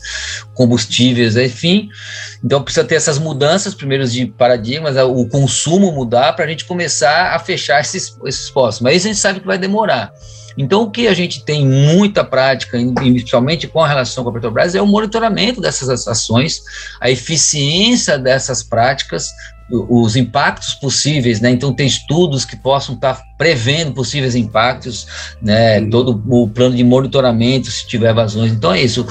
combustíveis, 0.53 1.35
enfim. 1.35 1.89
Então 2.43 2.61
precisa 2.61 2.85
ter 2.85 2.95
essas 2.95 3.17
mudanças, 3.17 3.73
primeiro 3.73 4.07
de 4.07 4.27
paradigmas, 4.27 4.95
o 4.97 5.25
consumo 5.27 5.91
mudar 5.91 6.33
para 6.33 6.45
a 6.45 6.47
gente 6.47 6.65
começar 6.65 7.33
a 7.33 7.39
fechar 7.39 7.81
esses, 7.81 8.15
esses 8.25 8.49
postos. 8.49 8.81
Mas 8.81 8.97
isso 8.97 9.07
a 9.07 9.11
gente 9.11 9.21
sabe 9.21 9.39
que 9.39 9.47
vai 9.47 9.57
demorar. 9.57 10.13
Então, 10.57 10.83
o 10.83 10.91
que 10.91 11.07
a 11.07 11.13
gente 11.13 11.43
tem 11.43 11.65
muita 11.65 12.23
prática, 12.23 12.77
principalmente 12.95 13.67
com 13.67 13.81
a 13.81 13.87
relação 13.87 14.23
com 14.23 14.29
a 14.29 14.33
Petrobras, 14.33 14.75
é 14.75 14.81
o 14.81 14.87
monitoramento 14.87 15.59
dessas 15.59 16.07
ações, 16.07 16.61
a 16.99 17.09
eficiência 17.09 18.17
dessas 18.17 18.63
práticas, 18.63 19.29
os 19.69 20.15
impactos 20.15 20.73
possíveis, 20.73 21.39
né? 21.39 21.49
Então 21.49 21.73
tem 21.73 21.87
estudos 21.87 22.45
que 22.45 22.55
possam 22.55 22.95
estar 22.95 23.21
prevendo 23.37 23.93
possíveis 23.93 24.35
impactos, 24.35 25.07
né? 25.41 25.81
Todo 25.87 26.21
o 26.27 26.47
plano 26.47 26.75
de 26.75 26.83
monitoramento 26.83 27.71
se 27.71 27.87
tiver 27.87 28.13
vazões. 28.13 28.51
Então 28.51 28.73
é 28.73 28.81
isso. 28.81 29.05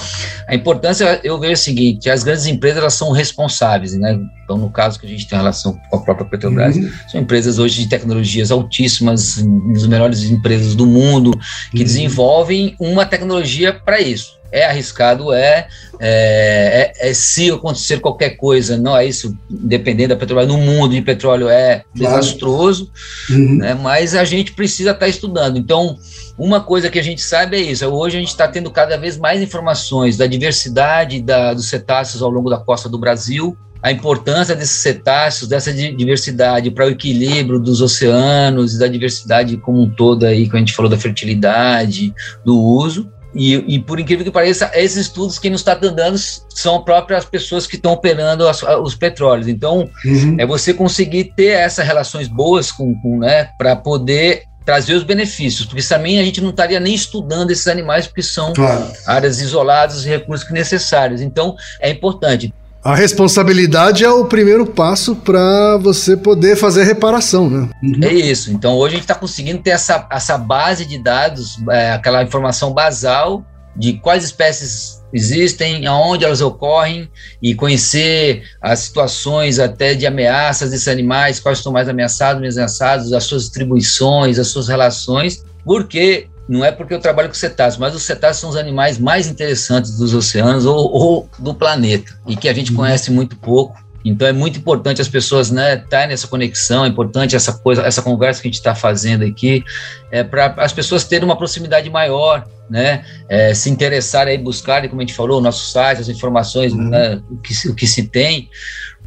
A 0.47 0.55
importância 0.55 1.21
eu 1.25 1.39
vejo 1.39 1.53
é 1.53 1.55
o 1.55 1.59
seguinte: 1.59 2.11
as 2.11 2.23
grandes 2.23 2.47
empresas 2.47 2.79
elas 2.79 2.95
são 2.95 3.11
responsáveis, 3.11 3.95
né? 3.95 4.19
Então 4.45 4.57
no 4.57 4.71
caso 4.71 5.01
que 5.01 5.07
a 5.07 5.09
gente 5.09 5.27
tem 5.27 5.39
relação 5.39 5.79
com 5.91 5.97
a 5.97 6.01
própria 6.01 6.27
Petrobras, 6.27 6.77
uhum. 6.77 6.91
são 7.11 7.21
empresas 7.21 7.59
hoje 7.59 7.83
de 7.83 7.89
tecnologias 7.89 8.51
altíssimas, 8.51 9.43
das 9.73 9.87
melhores 9.87 10.23
empresas 10.25 10.75
do 10.75 10.87
mundo 10.87 11.33
que 11.71 11.79
uhum. 11.79 11.85
desenvolvem 11.85 12.77
uma 12.79 13.07
tecnologia 13.07 13.73
para 13.73 14.01
isso 14.01 14.42
é 14.53 14.67
arriscado, 14.67 15.33
é, 15.33 15.67
é, 15.99 16.93
é, 17.01 17.11
é, 17.11 17.15
se 17.15 17.51
acontecer 17.51 18.01
qualquer 18.01 18.37
coisa, 18.37 18.77
não 18.77 18.97
é 18.97 19.07
isso, 19.07 19.35
dependendo 19.49 20.11
da 20.11 20.17
Petrobras, 20.17 20.47
no 20.47 20.59
mundo 20.59 20.95
de 20.95 21.01
petróleo 21.01 21.49
é 21.49 21.85
claro. 21.97 22.21
desastroso, 22.21 22.91
uhum. 23.31 23.57
né, 23.57 23.75
mas 23.75 24.15
a 24.15 24.25
gente 24.25 24.53
precisa 24.53 24.91
estar 24.91 25.07
tá 25.07 25.09
estudando. 25.09 25.57
Então, 25.57 25.97
uma 26.37 26.61
coisa 26.61 26.91
que 26.91 26.99
a 26.99 27.03
gente 27.03 27.23
sabe 27.23 27.57
é 27.57 27.61
isso, 27.61 27.87
hoje 27.87 28.19
a 28.19 28.21
gente 28.21 28.29
está 28.29 28.47
tendo 28.47 28.71
cada 28.71 28.97
vez 28.99 29.17
mais 29.17 29.41
informações 29.41 30.17
da 30.19 30.27
diversidade 30.27 31.23
da, 31.23 31.55
dos 31.55 31.69
cetáceos 31.69 32.23
ao 32.23 32.31
longo 32.31 32.51
da 32.51 32.59
costa 32.59 32.89
do 32.89 32.99
Brasil, 32.99 33.57
a 33.83 33.91
importância 33.91 34.55
desses 34.55 34.77
cetáceos, 34.77 35.49
dessa 35.49 35.73
diversidade 35.73 36.71
para 36.71 36.87
o 36.87 36.91
equilíbrio 36.91 37.59
dos 37.59 37.81
oceanos 37.81 38.75
e 38.75 38.79
da 38.79 38.87
diversidade 38.87 39.57
como 39.57 39.83
um 39.83 39.91
todo 39.91 40.25
aí, 40.25 40.49
que 40.49 40.57
a 40.57 40.61
gente 40.61 40.73
falou 40.73 40.89
da 40.89 40.97
fertilidade, 40.97 42.15
do 42.45 42.57
uso. 42.57 43.11
E, 43.35 43.55
e, 43.75 43.79
por 43.79 43.99
incrível 43.99 44.25
que 44.25 44.31
pareça, 44.31 44.71
esses 44.75 45.07
estudos 45.07 45.39
que 45.39 45.49
nos 45.49 45.63
está 45.63 45.75
dando 45.75 46.19
são 46.19 46.83
próprias 46.83 47.25
pessoas 47.25 47.67
que 47.67 47.77
estão 47.77 47.93
operando 47.93 48.47
as, 48.47 48.63
os 48.63 48.95
petróleos. 48.95 49.49
Então, 49.49 49.89
uhum. 50.05 50.37
é 50.39 50.47
você 50.47 50.75
conseguir 50.75 51.33
ter 51.35 51.53
essas 51.53 51.87
relações 51.87 52.29
boas 52.29 52.71
com, 52.71 52.95
com 53.01 53.19
né, 53.19 53.49
para 53.57 53.75
poder 53.75 54.45
trazer 54.65 54.95
os 54.95 55.03
benefícios, 55.03 55.67
porque 55.67 55.83
também 55.83 56.21
a 56.21 56.25
gente 56.25 56.41
não 56.41 56.51
estaria 56.51 56.79
nem 56.79 56.95
estudando 56.95 57.51
esses 57.51 57.67
animais, 57.67 58.07
porque 58.07 58.23
são 58.23 58.53
claro. 58.53 58.93
áreas 59.07 59.41
isoladas 59.41 60.05
e 60.05 60.09
recursos 60.09 60.49
necessários. 60.51 61.21
Então, 61.21 61.57
é 61.81 61.91
importante. 61.91 62.53
A 62.85 62.97
responsabilidade 62.97 64.05
é 64.05 64.11
o 64.11 64.25
primeiro 64.25 64.67
passo 64.67 65.15
para 65.15 65.77
você 65.79 66.17
poder 66.17 66.57
fazer 66.57 66.83
reparação, 66.83 67.49
né? 67.49 67.69
É 68.03 68.13
isso. 68.13 68.51
Então 68.51 68.77
hoje 68.77 68.95
a 68.95 68.97
gente 68.97 69.05
está 69.05 69.15
conseguindo 69.15 69.63
ter 69.63 69.71
essa, 69.71 70.05
essa 70.11 70.37
base 70.37 70.85
de 70.85 70.99
dados, 70.99 71.59
é, 71.71 71.93
aquela 71.93 72.25
informação 72.25 72.73
basal 72.73 73.45
de 73.77 73.95
quais 73.95 74.25
espécies 74.25 75.01
existem, 75.13 75.87
aonde 75.87 76.25
elas 76.25 76.41
ocorrem 76.41 77.09
e 77.41 77.55
conhecer 77.55 78.43
as 78.61 78.81
situações 78.81 79.59
até 79.59 79.95
de 79.95 80.07
ameaças 80.07 80.71
desses 80.71 80.89
animais, 80.89 81.39
quais 81.39 81.59
estão 81.59 81.73
mais 81.73 81.89
ameaçados, 81.89 82.41
menos 82.41 82.57
ameaçados, 82.57 83.13
as 83.13 83.25
suas 83.25 83.45
distribuições, 83.45 84.39
as 84.39 84.49
suas 84.49 84.69
relações, 84.69 85.45
porque 85.65 86.29
não 86.53 86.63
é 86.63 86.71
porque 86.71 86.93
eu 86.93 87.01
trabalho 87.01 87.29
com 87.29 87.35
cetáceos, 87.35 87.79
mas 87.79 87.95
os 87.95 88.03
cetáceos 88.03 88.37
são 88.37 88.51
os 88.51 88.57
animais 88.57 88.99
mais 88.99 89.27
interessantes 89.27 89.97
dos 89.97 90.13
oceanos 90.13 90.67
ou, 90.67 90.93
ou 90.93 91.29
do 91.39 91.55
planeta 91.55 92.13
e 92.27 92.37
que 92.37 92.47
a 92.47 92.53
gente 92.53 92.73
uhum. 92.73 92.77
conhece 92.77 93.11
muito 93.11 93.37
pouco. 93.37 93.81
Então 94.05 94.29
é 94.29 94.33
muito 94.33 94.59
importante 94.59 95.01
as 95.01 95.09
pessoas 95.09 95.51
né 95.51 95.77
estarem 95.77 96.09
nessa 96.09 96.27
conexão, 96.29 96.85
é 96.85 96.89
importante 96.89 97.35
essa 97.35 97.55
coisa, 97.55 97.83
essa 97.83 98.03
conversa 98.03 98.43
que 98.43 98.49
a 98.49 98.51
gente 98.51 98.59
está 98.59 98.75
fazendo 98.75 99.25
aqui, 99.25 99.65
é 100.11 100.23
para 100.23 100.55
as 100.59 100.75
pessoas 100.75 101.05
terem 101.05 101.25
uma 101.25 101.39
proximidade 101.39 101.89
maior, 101.89 102.45
né? 102.69 103.03
É, 103.31 103.55
se 103.55 103.71
interessarem 103.71 104.37
aí 104.37 104.43
buscarem, 104.43 104.91
como 104.91 105.01
a 105.01 105.05
gente 105.05 105.15
falou, 105.15 105.39
o 105.39 105.43
nosso 105.43 105.71
site, 105.71 106.03
as 106.03 106.09
informações, 106.11 106.75
uhum. 106.75 106.91
né, 106.91 107.23
o, 107.31 107.37
que, 107.39 107.69
o 107.69 107.75
que 107.75 107.87
se 107.87 108.09
tem, 108.09 108.51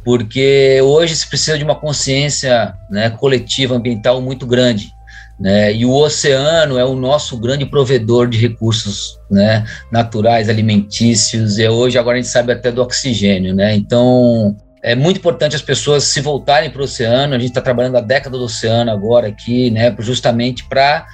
porque 0.02 0.80
hoje 0.82 1.14
se 1.14 1.28
precisa 1.28 1.56
de 1.56 1.62
uma 1.62 1.76
consciência 1.76 2.74
né, 2.90 3.10
coletiva 3.10 3.76
ambiental 3.76 4.20
muito 4.20 4.46
grande. 4.46 4.95
Né? 5.38 5.74
E 5.74 5.84
o 5.84 5.92
oceano 5.92 6.78
é 6.78 6.84
o 6.84 6.94
nosso 6.94 7.36
grande 7.38 7.66
provedor 7.66 8.26
de 8.28 8.38
recursos 8.38 9.18
né? 9.30 9.66
naturais, 9.92 10.48
alimentícios, 10.48 11.58
e 11.58 11.68
hoje 11.68 11.98
agora 11.98 12.16
a 12.16 12.20
gente 12.20 12.30
sabe 12.30 12.52
até 12.52 12.72
do 12.72 12.82
oxigênio. 12.82 13.54
Né? 13.54 13.74
Então, 13.74 14.56
é 14.82 14.94
muito 14.94 15.18
importante 15.18 15.54
as 15.54 15.62
pessoas 15.62 16.04
se 16.04 16.20
voltarem 16.20 16.70
para 16.70 16.80
o 16.80 16.84
oceano. 16.84 17.34
A 17.34 17.38
gente 17.38 17.50
está 17.50 17.60
trabalhando 17.60 17.96
a 17.96 18.00
década 18.00 18.38
do 18.38 18.44
oceano 18.44 18.90
agora 18.90 19.28
aqui, 19.28 19.70
né? 19.70 19.94
justamente 19.98 20.64
para 20.64 21.06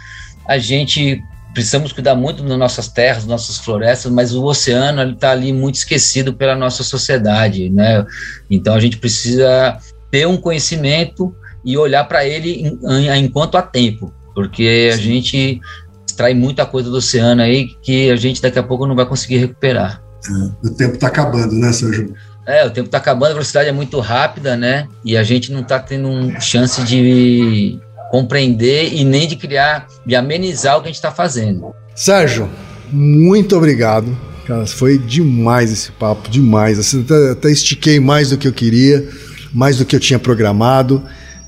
a 0.47 0.59
gente 0.59 1.21
precisamos 1.53 1.93
cuidar 1.93 2.15
muito 2.15 2.43
das 2.43 2.59
nossas 2.59 2.89
terras, 2.89 3.19
das 3.19 3.27
nossas 3.27 3.59
florestas, 3.59 4.11
mas 4.11 4.35
o 4.35 4.45
oceano 4.45 5.03
está 5.13 5.33
ali 5.33 5.53
muito 5.53 5.75
esquecido 5.75 6.33
pela 6.33 6.57
nossa 6.57 6.83
sociedade, 6.83 7.69
né? 7.69 8.05
Então 8.51 8.75
a 8.75 8.81
gente 8.81 8.97
precisa 8.97 9.79
ter 10.11 10.27
um 10.27 10.37
conhecimento 10.37 11.35
e 11.65 11.77
olhar 11.77 12.05
para 12.05 12.25
ele 12.27 12.79
enquanto 13.17 13.57
há 13.57 13.63
tempo, 13.63 14.13
porque 14.35 14.91
a 14.93 14.97
gente 14.97 15.61
extrai 16.07 16.35
muita 16.35 16.67
coisa 16.67 16.91
do 16.91 16.97
oceano 16.97 17.43
aí 17.43 17.69
que 17.83 18.11
a 18.11 18.17
gente 18.17 18.43
daqui 18.43 18.59
a 18.59 18.63
pouco 18.63 18.87
não 18.87 18.95
vai 18.95 19.07
conseguir 19.07 19.39
recuperar. 19.39 20.03
É, 20.29 20.69
o 20.69 20.71
tempo 20.71 20.95
está 20.95 21.09
acabando, 21.09 21.55
né, 21.55 21.73
Sérgio? 21.73 22.15
É, 22.47 22.67
o 22.67 22.71
tempo 22.71 22.87
está 22.87 22.99
acabando, 22.99 23.31
a 23.31 23.35
velocidade 23.35 23.69
é 23.69 23.73
muito 23.73 23.99
rápida, 24.01 24.57
né? 24.57 24.89
E 25.05 25.17
a 25.17 25.23
gente 25.23 25.53
não 25.53 25.61
está 25.61 25.79
tendo 25.79 26.09
um 26.09 26.41
chance 26.41 26.83
de 26.83 27.79
compreender 28.11 28.93
e 28.93 29.05
nem 29.05 29.27
de 29.27 29.37
criar, 29.37 29.87
de 30.05 30.15
amenizar 30.15 30.77
o 30.77 30.81
que 30.81 30.87
a 30.87 30.91
gente 30.91 30.97
está 30.97 31.11
fazendo. 31.11 31.75
Sérgio, 31.95 32.49
muito 32.91 33.57
obrigado. 33.57 34.17
Cara, 34.47 34.67
foi 34.67 34.99
demais 34.99 35.73
esse 35.73 35.93
papo, 35.93 36.29
demais. 36.29 36.79
Assim, 36.79 37.03
até, 37.03 37.31
até 37.31 37.51
estiquei 37.51 38.01
mais 38.01 38.31
do 38.31 38.37
que 38.37 38.49
eu 38.49 38.53
queria, 38.53 39.09
mais 39.53 39.79
do 39.79 39.85
que 39.85 39.95
eu 39.95 40.01
tinha 40.01 40.19
programado. 40.19 41.03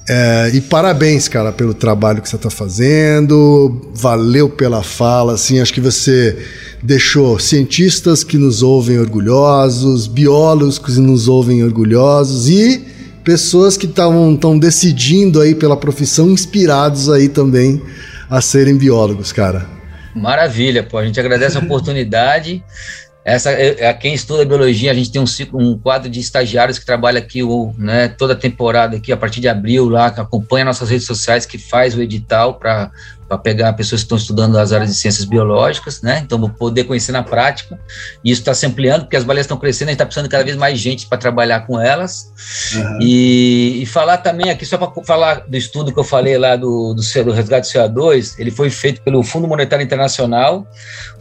É, 0.07 0.51
e 0.53 0.61
parabéns, 0.61 1.29
cara, 1.29 1.51
pelo 1.51 1.73
trabalho 1.73 2.21
que 2.21 2.29
você 2.29 2.37
está 2.37 2.51
fazendo. 2.51 3.91
Valeu 3.95 4.49
pela 4.49 4.83
fala. 4.83 5.35
Assim, 5.35 5.61
acho 5.61 5.73
que 5.73 5.81
você 5.81 6.37
deixou 6.83 7.39
cientistas 7.39 8.23
que 8.23 8.37
nos 8.37 8.63
ouvem 8.63 8.99
orgulhosos, 8.99 10.07
biólogos 10.07 10.79
que 10.79 10.93
nos 10.93 11.29
ouvem 11.29 11.65
orgulhosos 11.65 12.51
e 12.51 12.85
pessoas 13.25 13.77
que 13.79 13.87
estão 13.87 14.59
decidindo 14.59 15.41
aí 15.41 15.55
pela 15.55 15.77
profissão, 15.77 16.31
inspirados 16.31 17.09
aí 17.09 17.27
também 17.27 17.83
a 18.29 18.43
serem 18.43 18.77
biólogos, 18.77 19.33
cara. 19.33 19.67
Maravilha, 20.15 20.83
pô. 20.83 20.99
A 20.99 21.07
gente 21.07 21.19
agradece 21.19 21.57
a 21.57 21.61
oportunidade. 21.61 22.63
Essa, 23.25 23.53
é, 23.53 23.87
é, 23.87 23.95
quem 23.95 24.13
estuda 24.13 24.45
biologia, 24.45 24.91
a 24.91 24.95
gente 24.95 25.11
tem 25.11 25.21
um, 25.21 25.27
ciclo, 25.27 25.59
um 25.59 25.79
quadro 25.79 26.11
de 26.11 26.21
estagiários 26.21 26.79
que 26.79 26.85
trabalha 26.85 27.19
aqui 27.19 27.43
o, 27.43 27.73
né, 27.79 28.09
toda 28.09 28.35
a 28.35 28.37
temporada 28.37 28.97
aqui, 28.99 29.11
a 29.11 29.17
partir 29.17 29.41
de 29.41 29.49
abril, 29.49 29.89
lá, 29.89 30.11
que 30.11 30.21
acompanha 30.21 30.67
nossas 30.67 30.91
redes 30.91 31.07
sociais, 31.07 31.47
que 31.47 31.57
faz 31.57 31.95
o 31.95 32.03
edital 32.03 32.55
para 32.55 32.91
para 33.35 33.39
pegar 33.43 33.73
pessoas 33.73 34.03
que 34.03 34.05
estão 34.05 34.19
estudando 34.19 34.57
as 34.59 34.73
áreas 34.73 34.91
de 34.91 34.97
ciências 34.97 35.25
biológicas, 35.25 36.01
né? 36.03 36.21
Então, 36.25 36.39
vou 36.39 36.49
poder 36.49 36.85
conhecer 36.85 37.13
na 37.13 37.23
prática. 37.23 37.79
E 38.25 38.31
isso 38.31 38.41
está 38.41 38.55
se 38.55 38.65
ampliando, 38.67 39.03
porque 39.03 39.17
as 39.17 39.25
baleias 39.25 39.45
estão 39.45 39.57
crescendo, 39.57 39.89
a 39.89 39.91
gente 39.91 39.97
está 39.97 40.07
precisando 40.07 40.27
de 40.27 40.31
cada 40.31 40.45
vez 40.45 40.57
mais 40.57 40.79
gente 40.79 41.07
para 41.07 41.19
trabalhar 41.19 41.67
com 41.67 41.81
elas. 41.81 42.33
Uhum. 42.75 42.99
E, 43.01 43.83
e, 43.83 43.87
falar 43.87 44.19
também 44.19 44.51
aqui, 44.51 44.65
só 44.65 44.79
para 44.79 45.05
falar 45.05 45.47
do 45.47 45.57
estudo 45.57 45.93
que 45.93 45.99
eu 45.99 46.05
falei 46.05 46.39
lá 46.39 46.57
do, 46.57 46.95
do, 46.95 47.25
do 47.25 47.33
resgate 47.33 47.73
do 47.73 47.79
CO2, 47.79 48.35
ele 48.39 48.51
foi 48.51 48.71
feito 48.71 49.03
pelo 49.03 49.23
Fundo 49.23 49.49
Monetário 49.49 49.85
Internacional, 49.85 50.67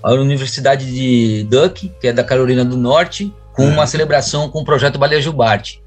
a 0.01 0.13
Universidade 0.13 0.85
de 0.85 1.47
Duck, 1.49 1.91
que 1.99 2.07
é 2.07 2.13
da 2.13 2.23
Carolina 2.23 2.63
do 2.63 2.77
Norte, 2.77 3.33
com 3.53 3.65
uma 3.65 3.85
celebração 3.85 4.49
com 4.49 4.61
o 4.61 4.65
projeto 4.65 4.97
Baleia 4.97 5.21
Jubarte. 5.21 5.81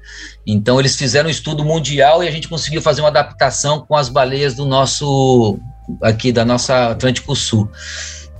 Então, 0.45 0.79
eles 0.79 0.95
fizeram 0.95 1.27
um 1.27 1.31
estudo 1.31 1.65
mundial 1.65 2.23
e 2.23 2.27
a 2.27 2.31
gente 2.31 2.47
conseguiu 2.47 2.81
fazer 2.81 3.01
uma 3.01 3.09
adaptação 3.09 3.85
com 3.85 3.95
as 3.95 4.07
baleias 4.07 4.55
do 4.55 4.65
nosso 4.65 5.59
aqui 6.01 6.31
da 6.31 6.45
nossa 6.45 6.91
Atlântico 6.91 7.35
Sul. 7.35 7.69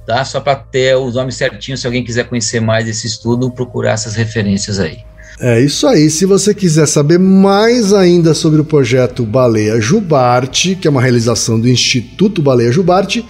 Tá? 0.05 0.23
Só 0.23 0.39
para 0.39 0.55
ter 0.55 0.95
os 0.95 1.15
nomes 1.15 1.35
certinhos, 1.35 1.81
se 1.81 1.87
alguém 1.87 2.03
quiser 2.03 2.29
conhecer 2.29 2.61
mais 2.61 2.87
esse 2.87 3.07
estudo, 3.07 3.51
procurar 3.51 3.91
essas 3.91 4.15
referências 4.15 4.79
aí. 4.79 4.99
É 5.39 5.61
isso 5.61 5.85
aí. 5.85 6.09
Se 6.09 6.25
você 6.25 6.53
quiser 6.53 6.87
saber 6.87 7.19
mais 7.19 7.93
ainda 7.93 8.33
sobre 8.33 8.59
o 8.59 8.65
projeto 8.65 9.25
Baleia 9.25 9.79
Jubarte, 9.79 10.75
que 10.75 10.87
é 10.87 10.91
uma 10.91 11.01
realização 11.01 11.59
do 11.59 11.67
Instituto 11.67 12.41
Baleia 12.41 12.71
Jubarte, 12.71 13.25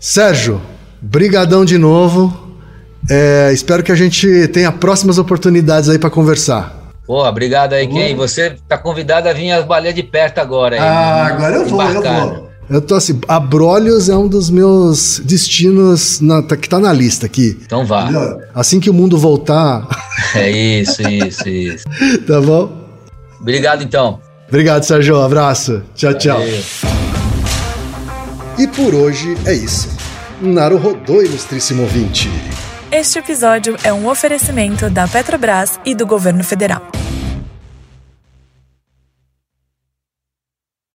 Sérgio, 0.00 0.60
brigadão 1.00 1.64
de 1.64 1.78
novo. 1.78 2.44
É, 3.08 3.50
espero 3.52 3.82
que 3.82 3.92
a 3.92 3.96
gente 3.96 4.48
tenha 4.48 4.72
próximas 4.72 5.18
oportunidades 5.18 5.88
aí 5.88 5.98
para 5.98 6.10
conversar. 6.10 6.85
Pô, 7.06 7.26
obrigado 7.26 7.72
aí, 7.72 7.86
Ken. 7.86 8.16
Você 8.16 8.56
tá 8.68 8.76
convidado 8.76 9.28
a 9.28 9.32
vir 9.32 9.52
às 9.52 9.64
baleias 9.64 9.94
de 9.94 10.02
perto 10.02 10.38
agora. 10.38 10.74
Aí, 10.76 10.82
ah, 10.82 11.26
agora 11.26 11.56
eu 11.56 11.66
vou, 11.66 11.82
eu 11.82 12.02
vou. 12.02 12.46
Eu 12.68 12.80
tô 12.80 12.96
assim, 12.96 13.20
Abrolhos 13.28 14.08
é 14.08 14.16
um 14.16 14.26
dos 14.26 14.50
meus 14.50 15.20
destinos 15.20 16.20
na, 16.20 16.42
tá, 16.42 16.56
que 16.56 16.68
tá 16.68 16.80
na 16.80 16.92
lista 16.92 17.24
aqui. 17.24 17.56
Então 17.64 17.86
vá. 17.86 18.08
Assim 18.52 18.80
que 18.80 18.90
o 18.90 18.94
mundo 18.94 19.16
voltar. 19.16 19.86
É 20.34 20.50
isso, 20.50 21.00
isso, 21.02 21.48
isso. 21.48 21.84
tá 22.26 22.40
bom? 22.40 22.72
Obrigado 23.40 23.84
então. 23.84 24.18
Obrigado, 24.48 24.82
Sérgio. 24.82 25.20
Abraço. 25.20 25.82
Tchau, 25.94 26.14
tchau. 26.14 26.40
E 28.58 28.66
por 28.66 28.94
hoje 28.94 29.36
é 29.44 29.52
isso. 29.52 29.88
Naru 30.40 30.78
rodou, 30.78 31.22
ilustríssimo 31.22 31.82
ouvinte. 31.82 32.28
Este 32.90 33.18
episódio 33.18 33.76
é 33.82 33.92
um 33.92 34.06
oferecimento 34.06 34.88
da 34.88 35.08
Petrobras 35.08 35.78
e 35.84 35.92
do 35.92 36.06
governo 36.06 36.44
federal. 36.44 36.82